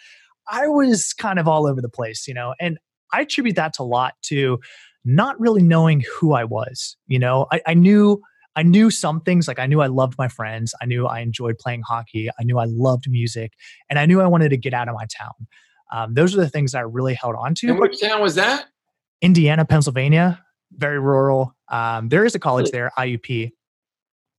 I 0.48 0.68
was 0.68 1.14
kind 1.14 1.40
of 1.40 1.48
all 1.48 1.68
over 1.68 1.82
the 1.82 1.90
place, 1.90 2.28
you 2.28 2.34
know, 2.34 2.54
and 2.60 2.78
I 3.12 3.22
attribute 3.22 3.56
that 3.56 3.74
to 3.74 3.84
a 3.84 3.86
lot 3.86 4.14
to 4.24 4.60
not 5.04 5.40
really 5.40 5.64
knowing 5.64 6.04
who 6.20 6.34
I 6.34 6.44
was. 6.44 6.96
You 7.08 7.18
know, 7.18 7.48
I, 7.52 7.62
I 7.68 7.74
knew 7.74 8.22
I 8.56 8.64
knew 8.64 8.92
some 8.92 9.22
things 9.22 9.48
like 9.48 9.60
I 9.60 9.68
knew 9.68 9.82
I 9.82 9.88
loved 9.88 10.16
my 10.18 10.28
friends. 10.28 10.74
I 10.82 10.86
knew 10.86 11.08
I 11.08 11.22
enjoyed 11.22 11.58
playing 11.58 11.82
hockey. 11.88 12.30
I 12.40 12.44
knew 12.44 12.60
I 12.60 12.66
loved 12.66 13.10
music, 13.10 13.54
and 13.90 13.98
I 13.98 14.06
knew 14.06 14.22
I 14.22 14.28
wanted 14.28 14.50
to 14.50 14.58
get 14.58 14.74
out 14.74 14.90
of 14.90 14.96
my 14.96 15.06
town. 15.18 15.48
Um, 15.92 16.14
those 16.14 16.34
are 16.36 16.38
the 16.38 16.50
things 16.50 16.76
I 16.76 16.82
really 16.82 17.14
held 17.14 17.36
on 17.36 17.56
to. 17.56 17.70
And 17.70 17.80
which 17.80 18.00
town 18.00 18.22
was 18.22 18.36
that? 18.36 18.66
Indiana, 19.22 19.66
Pennsylvania. 19.66 20.44
Very 20.72 21.00
rural. 21.00 21.56
Um, 21.68 22.10
there 22.10 22.26
is 22.26 22.36
a 22.36 22.40
college 22.40 22.70
there, 22.72 22.92
IUP. 22.98 23.52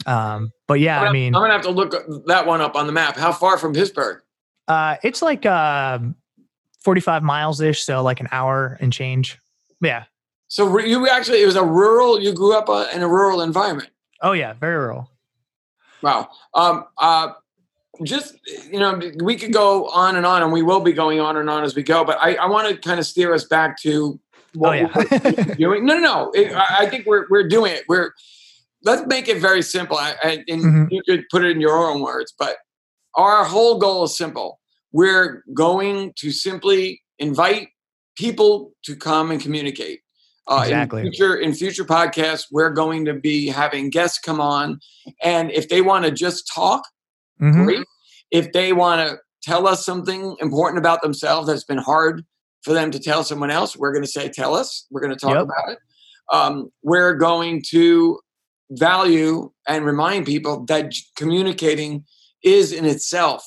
Um, 0.06 0.52
but 0.66 0.80
yeah, 0.80 1.02
I 1.02 1.12
mean, 1.12 1.34
I'm 1.34 1.42
gonna 1.42 1.52
have 1.52 1.62
to 1.62 1.70
look 1.70 1.94
that 2.26 2.46
one 2.46 2.60
up 2.60 2.76
on 2.76 2.86
the 2.86 2.92
map. 2.92 3.16
How 3.16 3.32
far 3.32 3.58
from 3.58 3.74
Pittsburgh? 3.74 4.22
Uh, 4.66 4.96
it's 5.02 5.20
like 5.20 5.44
uh, 5.44 5.98
45 6.82 7.22
miles 7.22 7.60
ish, 7.60 7.82
so 7.82 8.02
like 8.02 8.20
an 8.20 8.28
hour 8.32 8.78
and 8.80 8.92
change. 8.92 9.38
Yeah, 9.82 10.04
so 10.50 10.78
you 10.78 11.08
actually 11.08 11.42
it 11.42 11.46
was 11.46 11.56
a 11.56 11.64
rural. 11.64 12.20
You 12.20 12.32
grew 12.32 12.56
up 12.56 12.68
uh, 12.68 12.88
in 12.92 13.02
a 13.02 13.08
rural 13.08 13.40
environment. 13.40 13.88
Oh 14.20 14.32
yeah, 14.32 14.52
very 14.54 14.76
rural. 14.76 15.08
Wow. 16.02 16.28
Um, 16.54 16.86
uh, 16.98 17.28
just 18.04 18.36
you 18.70 18.78
know, 18.78 19.00
we 19.22 19.36
could 19.36 19.52
go 19.52 19.88
on 19.88 20.16
and 20.16 20.26
on, 20.26 20.42
and 20.42 20.52
we 20.52 20.62
will 20.62 20.80
be 20.80 20.92
going 20.92 21.20
on 21.20 21.36
and 21.36 21.50
on 21.50 21.64
as 21.64 21.74
we 21.74 21.82
go. 21.82 22.04
But 22.04 22.18
I, 22.20 22.34
I 22.34 22.46
want 22.46 22.68
to 22.68 22.76
kind 22.76 22.98
of 22.98 23.06
steer 23.06 23.34
us 23.34 23.44
back 23.44 23.80
to 23.82 24.18
what 24.54 24.70
oh, 24.70 24.72
yeah. 24.72 24.90
we're 25.46 25.54
doing. 25.54 25.84
No, 25.84 25.94
no, 25.94 26.00
no. 26.00 26.30
It, 26.32 26.52
I 26.52 26.86
think 26.88 27.06
we're 27.06 27.26
we're 27.28 27.48
doing 27.48 27.72
it. 27.72 27.84
We're 27.88 28.12
let's 28.84 29.06
make 29.06 29.28
it 29.28 29.40
very 29.40 29.62
simple. 29.62 29.96
I, 29.96 30.14
I, 30.22 30.44
and 30.48 30.62
mm-hmm. 30.62 30.84
you 30.90 31.02
could 31.02 31.24
put 31.30 31.44
it 31.44 31.50
in 31.50 31.60
your 31.60 31.76
own 31.76 32.02
words, 32.02 32.34
but 32.38 32.56
our 33.14 33.44
whole 33.44 33.78
goal 33.78 34.04
is 34.04 34.16
simple. 34.16 34.60
We're 34.92 35.44
going 35.54 36.12
to 36.16 36.30
simply 36.30 37.02
invite 37.18 37.68
people 38.16 38.72
to 38.84 38.96
come 38.96 39.30
and 39.30 39.40
communicate. 39.40 40.00
Uh, 40.46 40.62
exactly. 40.62 41.02
In 41.02 41.12
future, 41.12 41.36
in 41.36 41.54
future 41.54 41.84
podcasts, 41.84 42.46
we're 42.50 42.70
going 42.70 43.04
to 43.04 43.14
be 43.14 43.48
having 43.48 43.90
guests 43.90 44.18
come 44.18 44.40
on, 44.40 44.80
and 45.22 45.50
if 45.52 45.68
they 45.68 45.80
want 45.80 46.04
to 46.06 46.10
just 46.10 46.50
talk, 46.52 46.82
mm-hmm. 47.40 47.64
great. 47.64 47.87
If 48.31 48.53
they 48.53 48.72
want 48.72 49.09
to 49.09 49.18
tell 49.42 49.66
us 49.66 49.85
something 49.85 50.37
important 50.40 50.79
about 50.79 51.03
themselves 51.03 51.48
that's 51.48 51.64
been 51.64 51.79
hard 51.79 52.24
for 52.62 52.72
them 52.72 52.90
to 52.90 52.98
tell 52.98 53.24
someone 53.24 53.50
else, 53.50 53.76
we're 53.76 53.92
going 53.92 54.05
to 54.05 54.11
say, 54.11 54.29
"Tell 54.29 54.55
us." 54.55 54.87
We're 54.90 55.00
going 55.00 55.14
to 55.14 55.18
talk 55.18 55.35
yep. 55.35 55.44
about 55.44 55.72
it. 55.72 55.79
Um, 56.33 56.70
we're 56.83 57.14
going 57.14 57.62
to 57.70 58.20
value 58.70 59.50
and 59.66 59.85
remind 59.85 60.26
people 60.26 60.64
that 60.66 60.94
communicating 61.16 62.05
is 62.42 62.72
in 62.72 62.85
itself 62.85 63.44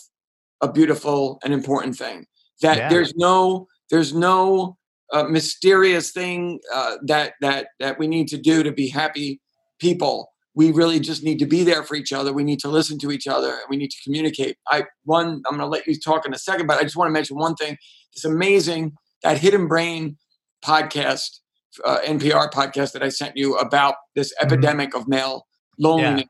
a 0.61 0.71
beautiful 0.71 1.39
and 1.43 1.53
important 1.53 1.95
thing. 1.95 2.25
That 2.61 2.77
yeah. 2.77 2.89
there's 2.89 3.13
no 3.15 3.67
there's 3.89 4.13
no 4.13 4.77
uh, 5.11 5.23
mysterious 5.23 6.11
thing 6.11 6.59
uh, 6.73 6.97
that 7.05 7.33
that 7.41 7.67
that 7.79 7.99
we 7.99 8.07
need 8.07 8.27
to 8.29 8.37
do 8.37 8.63
to 8.63 8.71
be 8.71 8.89
happy 8.89 9.41
people. 9.79 10.32
We 10.55 10.71
really 10.71 10.99
just 10.99 11.23
need 11.23 11.39
to 11.39 11.45
be 11.45 11.63
there 11.63 11.83
for 11.83 11.95
each 11.95 12.13
other. 12.13 12.31
We 12.31 12.43
need 12.43 12.59
to 12.59 12.67
listen 12.67 12.99
to 12.99 13.11
each 13.11 13.27
other, 13.27 13.49
and 13.49 13.65
we 13.69 13.77
need 13.77 13.91
to 13.91 13.97
communicate. 14.03 14.57
I 14.67 14.85
one, 15.03 15.41
I'm 15.47 15.57
going 15.57 15.59
to 15.59 15.67
let 15.67 15.87
you 15.87 15.99
talk 15.99 16.25
in 16.25 16.33
a 16.33 16.37
second, 16.37 16.67
but 16.67 16.79
I 16.79 16.83
just 16.83 16.95
want 16.95 17.09
to 17.09 17.13
mention 17.13 17.37
one 17.37 17.55
thing. 17.55 17.77
It's 18.13 18.25
amazing 18.25 18.93
that 19.23 19.39
Hidden 19.39 19.67
Brain 19.67 20.17
podcast, 20.63 21.39
uh, 21.83 21.99
NPR 22.05 22.51
podcast 22.51 22.91
that 22.93 23.01
I 23.01 23.09
sent 23.09 23.35
you 23.35 23.55
about 23.55 23.95
this 24.15 24.33
mm-hmm. 24.33 24.45
epidemic 24.45 24.95
of 24.95 25.07
male 25.07 25.47
loneliness. 25.79 26.23
Yeah. 26.23 26.29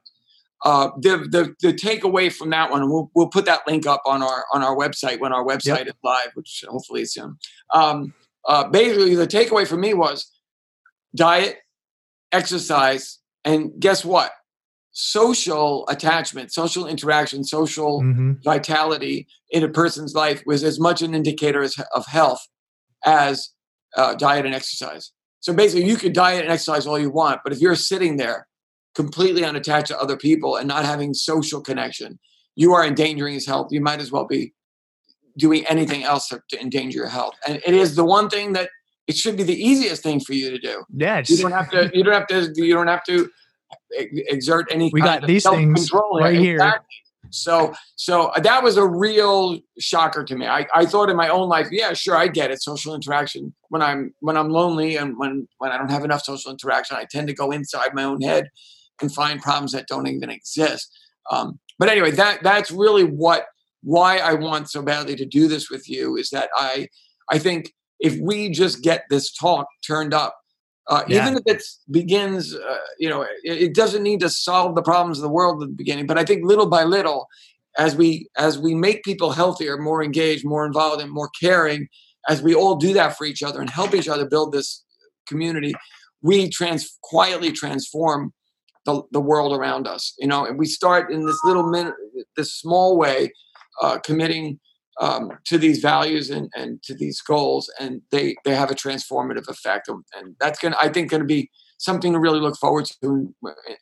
Uh, 0.66 0.92
the, 1.02 1.18
the 1.30 1.56
the 1.62 1.74
takeaway 1.74 2.32
from 2.32 2.50
that 2.52 2.72
one, 2.72 2.90
we'll 2.90 3.12
we'll 3.14 3.28
put 3.28 3.44
that 3.46 3.62
link 3.68 3.86
up 3.86 4.02
on 4.06 4.24
our 4.24 4.46
on 4.54 4.64
our 4.64 4.76
website 4.78 5.20
when 5.20 5.34
our 5.34 5.44
website 5.44 5.80
yep. 5.80 5.88
is 5.88 5.94
live, 6.04 6.30
which 6.36 6.64
hopefully 6.70 7.02
is 7.02 7.14
soon. 7.14 7.38
Um, 7.74 8.14
uh, 8.48 8.70
basically 8.70 9.16
the 9.16 9.28
takeaway 9.28 9.68
for 9.68 9.76
me 9.76 9.94
was 9.94 10.32
diet, 11.16 11.58
exercise, 12.32 13.20
and 13.46 13.72
guess 13.80 14.06
what? 14.06 14.32
Social 14.92 15.88
attachment, 15.90 16.54
social 16.54 16.86
interaction, 16.86 17.44
social 17.44 18.02
mm-hmm. 18.02 18.34
vitality 18.44 19.28
in 19.50 19.64
a 19.64 19.70
person's 19.70 20.14
life 20.14 20.44
was 20.46 20.64
as 20.64 20.80
much 20.80 21.02
an 21.02 21.16
indicator 21.16 21.64
as, 21.64 21.76
of 21.94 22.06
health 22.06 22.46
as 23.06 23.50
uh, 23.98 24.14
diet 24.16 24.46
and 24.46 24.56
exercise. 24.56 25.12
So 25.40 25.54
basically, 25.54 25.90
you 25.90 25.98
could 25.98 26.14
diet 26.14 26.44
and 26.44 26.52
exercise 26.52 26.88
all 26.88 27.00
you 27.00 27.10
want, 27.10 27.42
but 27.44 27.52
if 27.52 27.60
you're 27.60 27.76
sitting 27.76 28.18
there 28.18 28.48
completely 28.96 29.44
unattached 29.44 29.88
to 29.88 30.00
other 30.00 30.16
people 30.16 30.56
and 30.56 30.68
not 30.68 30.86
having 30.86 31.14
social 31.14 31.62
connection, 31.62 32.20
you 32.56 32.74
are 32.74 32.86
endangering 32.86 33.34
his 33.34 33.48
health. 33.48 33.68
You 33.72 33.82
might 33.82 34.00
as 34.00 34.12
well 34.12 34.26
be 34.26 34.54
doing 35.38 35.66
anything 35.66 36.04
else 36.04 36.28
to, 36.28 36.42
to 36.50 36.62
endanger 36.62 37.00
your 37.00 37.08
health. 37.08 37.34
And 37.48 37.62
it 37.66 37.74
is 37.74 37.96
the 37.96 38.06
one 38.06 38.30
thing 38.30 38.54
that 38.54 38.70
it 39.08 39.18
should 39.18 39.38
be 39.38 39.44
the 39.44 39.56
easiest 39.56 40.04
thing 40.04 40.20
for 40.20 40.34
you 40.34 40.50
to 40.52 40.60
do. 40.60 40.84
Yeah, 40.96 41.22
you 41.26 41.38
don't 41.38 41.52
have 41.52 41.70
to. 41.72 41.92
You 41.94 42.04
don't 42.04 42.14
have 42.14 42.28
to. 42.28 42.54
You 42.56 42.74
don't 42.74 42.88
have 42.88 43.04
to 43.06 43.30
exert 44.00 44.68
any. 44.72 44.90
We 44.94 45.02
got 45.02 45.26
these 45.26 45.44
things 45.44 45.92
right 45.92 46.38
here. 46.38 46.56
Exactly. 46.56 46.96
So, 47.30 47.74
so 47.96 48.32
that 48.44 48.62
was 48.62 48.78
a 48.78 48.86
real 48.86 49.60
shocker 49.80 50.24
to 50.24 50.36
me. 50.36 50.46
I, 50.46 50.68
I 50.76 50.86
thought 50.86 51.10
in 51.10 51.18
my 51.18 51.30
own 51.30 51.50
life, 51.50 51.68
yeah, 51.72 51.94
sure, 51.94 52.16
I 52.16 52.28
get 52.28 52.52
it. 52.52 52.62
Social 52.62 52.94
interaction 52.94 53.56
when 53.70 53.82
I'm 53.82 54.14
when 54.20 54.38
I'm 54.38 54.50
lonely 54.50 54.98
and 54.98 55.18
when 55.18 55.48
when 55.58 55.72
I 55.72 55.78
don't 55.78 55.90
have 55.90 56.04
enough 56.04 56.22
social 56.22 56.52
interaction, 56.52 56.96
I 56.96 57.06
tend 57.10 57.28
to 57.30 57.34
go 57.34 57.50
inside 57.52 57.96
my 57.96 58.04
own 58.04 58.22
head 58.22 58.50
and 59.02 59.12
find 59.12 59.42
problems 59.42 59.72
that 59.72 59.88
don't 59.88 60.08
even 60.08 60.30
exist. 60.30 60.96
Um, 61.32 61.60
but 61.80 61.90
anyway, 61.90 62.12
that 62.12 62.44
that's 62.44 62.70
really 62.70 63.04
what 63.04 63.46
why 63.82 64.18
I 64.18 64.34
want 64.34 64.70
so 64.70 64.84
badly 64.84 65.16
to 65.16 65.26
do 65.26 65.48
this 65.48 65.72
with 65.72 65.90
you 65.90 66.18
is 66.18 66.30
that 66.30 66.50
I 66.56 66.88
I 67.32 67.40
think 67.40 67.74
if 68.00 68.20
we 68.22 68.50
just 68.50 68.84
get 68.84 69.06
this 69.10 69.32
talk 69.32 69.68
turned 69.86 70.14
up, 70.14 70.36
uh, 70.88 71.04
yeah. 71.08 71.22
even 71.22 71.38
if 71.38 71.44
it 71.46 71.64
begins, 71.92 72.54
uh, 72.54 72.78
you 73.00 73.10
know, 73.10 73.22
it, 73.22 73.30
it, 73.44 73.76
doesn't 73.76 74.04
need 74.04 74.20
to 74.20 74.30
solve 74.30 74.76
the 74.76 74.82
problems 74.82 75.18
of 75.18 75.22
the 75.22 75.30
world 75.30 75.64
at 75.64 75.70
the 75.70 75.76
beginning. 75.76 76.06
But 76.06 76.18
I 76.18 76.26
think 76.26 76.44
little 76.44 76.66
by 76.66 76.84
little, 76.84 77.28
as 77.78 77.96
we 77.96 78.28
as 78.36 78.60
we 78.60 78.76
make 78.76 79.04
people 79.04 79.32
healthier, 79.32 79.78
more 79.78 80.04
engaged, 80.04 80.46
more 80.46 80.66
involved, 80.66 81.02
and 81.02 81.10
more 81.10 81.30
caring, 81.40 81.88
as 82.28 82.42
we 82.42 82.54
all 82.54 82.76
do 82.76 82.94
that 82.94 83.18
for 83.18 83.26
each 83.26 83.42
other 83.42 83.62
and 83.62 83.70
help 83.70 83.96
each 83.96 84.10
other 84.10 84.28
build 84.28 84.52
this 84.52 84.84
community, 85.28 85.74
we 86.22 86.50
trans 86.50 86.98
quietly 87.02 87.52
transform 87.52 88.34
the, 88.86 89.02
the 89.12 89.22
world 89.22 89.58
around 89.58 89.88
us. 89.88 90.14
You 90.20 90.28
know, 90.28 90.46
and 90.46 90.60
we 90.60 90.66
start 90.66 91.12
in 91.12 91.26
this 91.26 91.40
little 91.46 91.70
minute, 91.70 91.94
this 92.36 92.54
small 92.54 92.98
way, 92.98 93.32
uh, 93.82 94.00
committing 94.00 94.60
um, 95.00 95.32
to 95.46 95.58
these 95.58 95.80
values 95.80 96.30
and, 96.30 96.50
and 96.56 96.82
to 96.84 96.94
these 96.94 97.22
goals, 97.22 97.72
and 97.80 98.02
they 98.12 98.36
they 98.46 98.56
have 98.56 98.72
a 98.72 98.76
transformative 98.76 99.48
effect, 99.48 99.88
and 99.88 100.36
that's 100.40 100.60
gonna 100.60 100.78
I 100.80 100.90
think 100.90 101.12
gonna 101.12 101.24
be 101.24 101.50
something 101.78 102.14
to 102.14 102.20
really 102.20 102.40
look 102.40 102.58
forward 102.58 102.86
to 103.02 103.34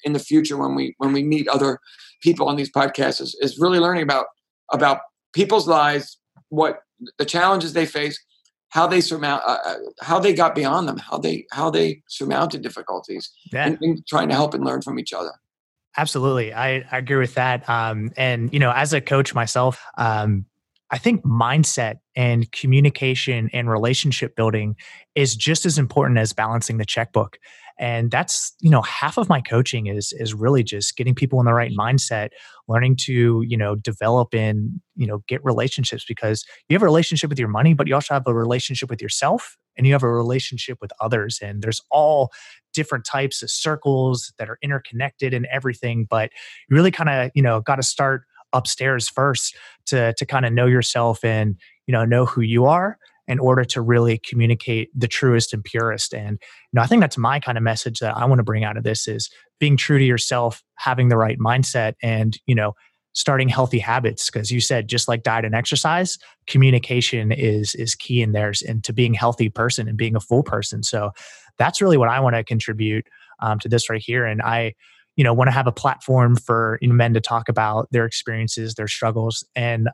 in 0.04 0.14
the 0.14 0.20
future 0.20 0.58
when 0.58 0.76
we 0.76 0.96
when 0.98 1.14
we 1.14 1.24
meet 1.24 1.48
other 1.48 1.80
people 2.22 2.48
on 2.48 2.56
these 2.56 2.72
podcasts 2.72 3.22
is, 3.22 3.38
is 3.42 3.60
really 3.60 3.80
learning 3.80 4.04
about 4.04 4.26
about 4.72 5.02
people's 5.34 5.68
lives, 5.68 6.18
what 6.50 6.80
the 7.18 7.26
challenges 7.26 7.74
they 7.74 7.86
face, 7.86 8.20
how 8.70 8.88
they 8.88 9.02
surmount 9.02 9.44
uh, 9.46 9.58
uh, 9.64 9.76
how 10.02 10.20
they 10.20 10.34
got 10.34 10.56
beyond 10.56 10.88
them 10.88 10.98
how 10.98 11.18
they 11.18 11.46
how 11.52 11.70
they 11.70 12.02
surmounted 12.08 12.62
difficulties 12.62 13.32
yeah. 13.54 13.68
and, 13.68 13.78
and, 13.82 14.08
trying 14.08 14.30
to 14.30 14.36
help 14.36 14.54
and 14.54 14.66
learn 14.66 14.82
from 14.82 15.00
each 15.00 15.14
other. 15.14 15.32
Absolutely. 15.98 16.54
I, 16.54 16.86
I 16.90 17.00
agree 17.00 17.18
with 17.18 17.34
that. 17.36 17.70
Um, 17.70 18.12
and 18.18 18.52
you 18.54 18.60
know 18.60 18.72
as 18.72 18.94
a 18.94 19.02
coach 19.02 19.36
myself 19.36 19.84
um, 19.98 20.46
i 20.92 20.98
think 20.98 21.24
mindset 21.26 21.96
and 22.16 22.52
communication 22.52 23.50
and 23.54 23.70
relationship 23.70 24.36
building 24.36 24.76
is 25.16 25.36
just 25.36 25.66
as 25.66 25.78
important 25.78 26.20
as 26.20 26.34
balancing 26.34 26.78
the 26.78 26.86
checkbook. 26.86 27.38
And 27.80 28.12
that's 28.12 28.54
you 28.60 28.70
know 28.70 28.82
half 28.84 29.18
of 29.18 29.28
my 29.28 29.42
coaching 29.42 29.88
is 29.88 30.14
is 30.18 30.34
really 30.34 30.64
just 30.64 30.96
getting 30.98 31.16
people 31.16 31.40
in 31.40 31.46
the 31.46 31.54
right 31.54 31.72
mindset 31.72 32.30
learning 32.68 32.98
to 32.98 33.44
you 33.48 33.58
know 33.58 33.76
develop 33.76 34.36
and 34.36 34.80
you 34.96 35.08
know 35.08 35.24
get 35.28 35.44
relationships 35.44 36.06
because 36.08 36.46
you 36.70 36.76
have 36.76 36.84
a 36.84 36.86
relationship 36.86 37.30
with 37.30 37.40
your 37.40 37.48
money 37.48 37.74
but 37.74 37.88
you 37.88 37.96
also 37.96 38.14
have 38.14 38.28
a 38.28 38.34
relationship 38.36 38.90
with 38.90 39.02
yourself 39.02 39.58
and 39.78 39.88
you 39.88 39.94
have 39.94 40.04
a 40.04 40.10
relationship 40.10 40.78
with 40.82 40.92
others. 41.00 41.40
And 41.42 41.64
there's 41.64 41.82
all 41.90 42.30
different 42.74 43.06
types 43.06 43.42
of 43.42 43.50
circles 43.50 44.32
that 44.38 44.50
are 44.50 44.58
interconnected 44.62 45.34
and 45.34 45.48
everything 45.52 46.06
but 46.10 46.30
you 46.70 46.76
really 46.76 46.92
kind 46.92 47.10
of 47.10 47.32
you 47.34 47.42
know 47.42 47.62
got 47.62 47.78
to 47.78 47.84
start 47.84 48.24
upstairs 48.54 49.10
first 49.10 49.56
to 49.88 50.14
to 50.14 50.26
kind 50.26 50.46
of 50.46 50.54
know 50.54 50.68
yourself 50.68 51.24
and 51.24 51.56
you 51.88 51.92
know 51.92 52.06
know 52.06 52.26
who 52.26 52.42
you 52.42 52.66
are 52.66 52.98
in 53.28 53.40
order 53.40 53.64
to 53.64 53.82
really 53.82 54.18
communicate 54.18 54.90
the 54.94 55.08
truest 55.08 55.54
and 55.54 55.64
purest. 55.64 56.14
And 56.14 56.32
you 56.42 56.74
know, 56.74 56.82
I 56.82 56.88
think 56.88 57.02
that's 57.02 57.18
my 57.18 57.40
kind 57.40 57.58
of 57.58 57.64
message 57.64 58.00
that 58.00 58.18
I 58.18 58.26
want 58.26 58.40
to 58.40 58.44
bring 58.44 58.64
out 58.64 58.78
of 58.78 58.84
this 58.84 59.08
is 59.08 59.30
being 59.60 59.78
true 59.78 59.98
to 59.98 60.04
yourself, 60.04 60.62
having 60.76 61.10
the 61.10 61.18
right 61.18 61.40
mindset, 61.40 61.94
and 62.04 62.38
you 62.46 62.56
know, 62.56 62.74
starting 63.14 63.48
healthy 63.48 63.80
habits. 63.80 64.30
Because 64.30 64.52
you 64.52 64.60
said 64.60 64.90
just 64.90 65.08
like 65.08 65.24
diet 65.24 65.46
and 65.46 65.56
exercise, 65.56 66.18
communication 66.48 67.32
is 67.32 67.76
is 67.76 67.96
key 67.96 68.22
in 68.22 68.32
theirs 68.34 68.62
and 68.62 68.84
to 68.84 68.94
being 68.94 69.16
a 69.16 69.20
healthy 69.20 69.50
person 69.50 69.88
and 69.88 69.98
being 69.98 70.16
a 70.16 70.22
full 70.22 70.44
person. 70.44 70.84
So 70.84 71.12
that's 71.58 71.82
really 71.82 71.98
what 71.98 72.10
I 72.10 72.20
want 72.20 72.36
to 72.36 72.44
contribute 72.44 73.08
um, 73.40 73.60
to 73.60 73.70
this 73.70 73.90
right 73.90 74.02
here. 74.04 74.26
And 74.26 74.42
I 74.42 74.74
you 75.22 75.24
know 75.24 75.36
want 75.36 75.48
to 75.48 75.52
have 75.52 75.68
a 75.68 75.72
platform 75.72 76.36
for 76.36 76.80
you 76.82 76.88
know, 76.88 76.96
men 76.96 77.14
to 77.14 77.22
talk 77.22 77.48
about 77.48 77.88
their 77.92 78.06
experiences 78.06 78.74
their 78.74 78.88
struggles 78.88 79.46
and 79.56 79.88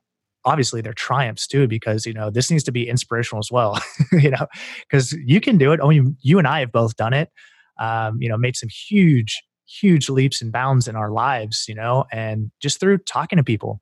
obviously 0.45 0.79
their 0.79 0.93
triumphs 0.93 1.45
too 1.45 1.67
because 1.67 2.05
you 2.05 2.13
know 2.13 2.29
this 2.29 2.49
needs 2.49 2.63
to 2.63 2.71
be 2.71 2.87
inspirational 2.87 3.39
as 3.39 3.51
well 3.51 3.77
you 4.13 4.31
know 4.31 4.47
because 4.89 5.11
you 5.25 5.41
can 5.41 5.57
do 5.57 5.73
it. 5.73 5.81
I 5.83 5.87
mean 5.89 6.15
you 6.21 6.39
and 6.39 6.47
i 6.47 6.61
have 6.61 6.71
both 6.71 6.95
done 6.95 7.11
it. 7.11 7.29
Um, 7.77 8.19
you 8.21 8.29
know 8.29 8.37
made 8.37 8.55
some 8.55 8.69
huge 8.69 9.43
huge 9.67 10.07
leaps 10.07 10.41
and 10.41 10.49
bounds 10.49 10.87
in 10.87 10.95
our 10.95 11.11
lives 11.11 11.65
you 11.67 11.75
know 11.75 12.05
and 12.09 12.49
just 12.61 12.79
through 12.79 12.99
talking 12.99 13.35
to 13.35 13.43
people. 13.43 13.81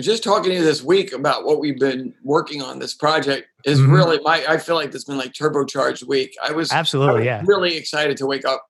Just 0.00 0.24
talking 0.24 0.52
to 0.52 0.56
you 0.56 0.64
this 0.64 0.82
week 0.82 1.12
about 1.12 1.44
what 1.44 1.60
we've 1.60 1.78
been 1.78 2.14
working 2.24 2.62
on 2.62 2.78
this 2.78 2.94
project 2.94 3.48
is 3.66 3.78
mm-hmm. 3.78 3.92
really 3.92 4.20
my 4.20 4.42
i 4.48 4.56
feel 4.56 4.74
like 4.74 4.86
this 4.86 5.00
has 5.00 5.04
been 5.04 5.18
like 5.18 5.34
turbocharged 5.34 6.08
week. 6.08 6.34
I 6.42 6.52
was 6.52 6.72
absolutely 6.72 7.12
I 7.14 7.18
was 7.18 7.26
yeah. 7.26 7.42
really 7.44 7.76
excited 7.76 8.16
to 8.16 8.26
wake 8.26 8.46
up 8.46 8.64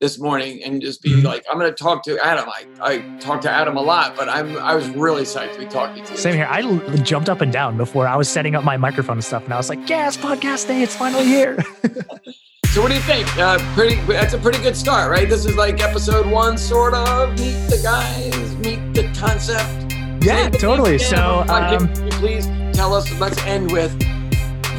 this 0.00 0.18
morning 0.18 0.62
and 0.62 0.80
just 0.80 1.02
be 1.02 1.10
mm-hmm. 1.10 1.26
like, 1.26 1.44
I'm 1.50 1.58
going 1.58 1.70
to 1.70 1.76
talk 1.76 2.04
to 2.04 2.18
Adam. 2.24 2.48
I, 2.48 2.66
I 2.80 2.98
talk 3.18 3.40
to 3.42 3.50
Adam 3.50 3.76
a 3.76 3.82
lot, 3.82 4.16
but 4.16 4.28
I'm 4.28 4.56
I 4.58 4.74
was 4.74 4.88
really 4.90 5.22
psyched 5.22 5.54
to 5.54 5.58
be 5.58 5.66
talking 5.66 6.04
to 6.04 6.12
you. 6.12 6.16
Same 6.16 6.34
here. 6.34 6.46
I 6.48 6.62
l- 6.62 6.78
jumped 6.98 7.28
up 7.28 7.40
and 7.40 7.52
down 7.52 7.76
before 7.76 8.06
I 8.06 8.16
was 8.16 8.28
setting 8.28 8.54
up 8.54 8.64
my 8.64 8.76
microphone 8.76 9.16
and 9.16 9.24
stuff, 9.24 9.44
and 9.44 9.52
I 9.52 9.56
was 9.56 9.68
like, 9.68 9.88
"Yes, 9.88 10.16
podcast 10.16 10.68
day! 10.68 10.82
It's 10.82 10.94
finally 10.94 11.24
here." 11.24 11.60
so, 12.66 12.82
what 12.82 12.88
do 12.88 12.94
you 12.94 13.00
think? 13.00 13.36
Uh, 13.36 13.58
pretty. 13.74 13.96
That's 14.02 14.34
a 14.34 14.38
pretty 14.38 14.62
good 14.62 14.76
start, 14.76 15.10
right? 15.10 15.28
This 15.28 15.44
is 15.44 15.56
like 15.56 15.82
episode 15.82 16.26
one, 16.26 16.56
sort 16.58 16.94
of. 16.94 17.30
Meet 17.30 17.68
the 17.68 17.80
guys, 17.82 18.56
meet 18.56 18.94
the 18.94 19.12
concept. 19.18 19.92
Yeah, 20.24 20.48
totally. 20.50 20.98
So, 20.98 21.44
um, 21.48 21.88
please 22.12 22.46
tell 22.72 22.94
us. 22.94 23.10
Let's 23.18 23.38
end 23.42 23.72
with 23.72 23.92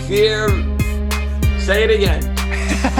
fear. 0.07 0.47
Say 1.59 1.83
it 1.83 1.91
again. 1.91 2.38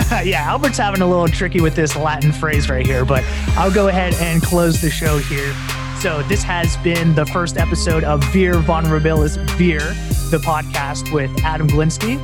yeah, 0.24 0.50
Albert's 0.50 0.78
having 0.78 1.02
a 1.02 1.08
little 1.08 1.28
tricky 1.28 1.62
with 1.62 1.76
this 1.76 1.96
Latin 1.96 2.32
phrase 2.32 2.70
right 2.70 2.86
here, 2.86 3.06
but 3.06 3.24
I'll 3.50 3.72
go 3.72 3.90
ahead 3.90 4.14
and 4.16 4.42
close 4.42 4.82
the 4.82 4.90
show 4.90 5.20
here. 5.20 5.54
So, 6.02 6.24
this 6.24 6.42
has 6.44 6.78
been 6.78 7.14
the 7.14 7.26
first 7.28 7.58
episode 7.58 8.04
of 8.04 8.24
Vir 8.32 8.56
Vulnerabilis 8.56 9.38
Vir, 9.52 9.80
the 10.32 10.42
podcast 10.44 11.14
with 11.14 11.30
Adam 11.44 11.68
Glinsky 11.68 12.18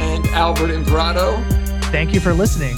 and 0.00 0.26
Albert 0.28 0.70
Imparato. 0.70 1.42
Thank 1.90 2.12
you 2.12 2.20
for 2.20 2.32
listening. 2.32 2.76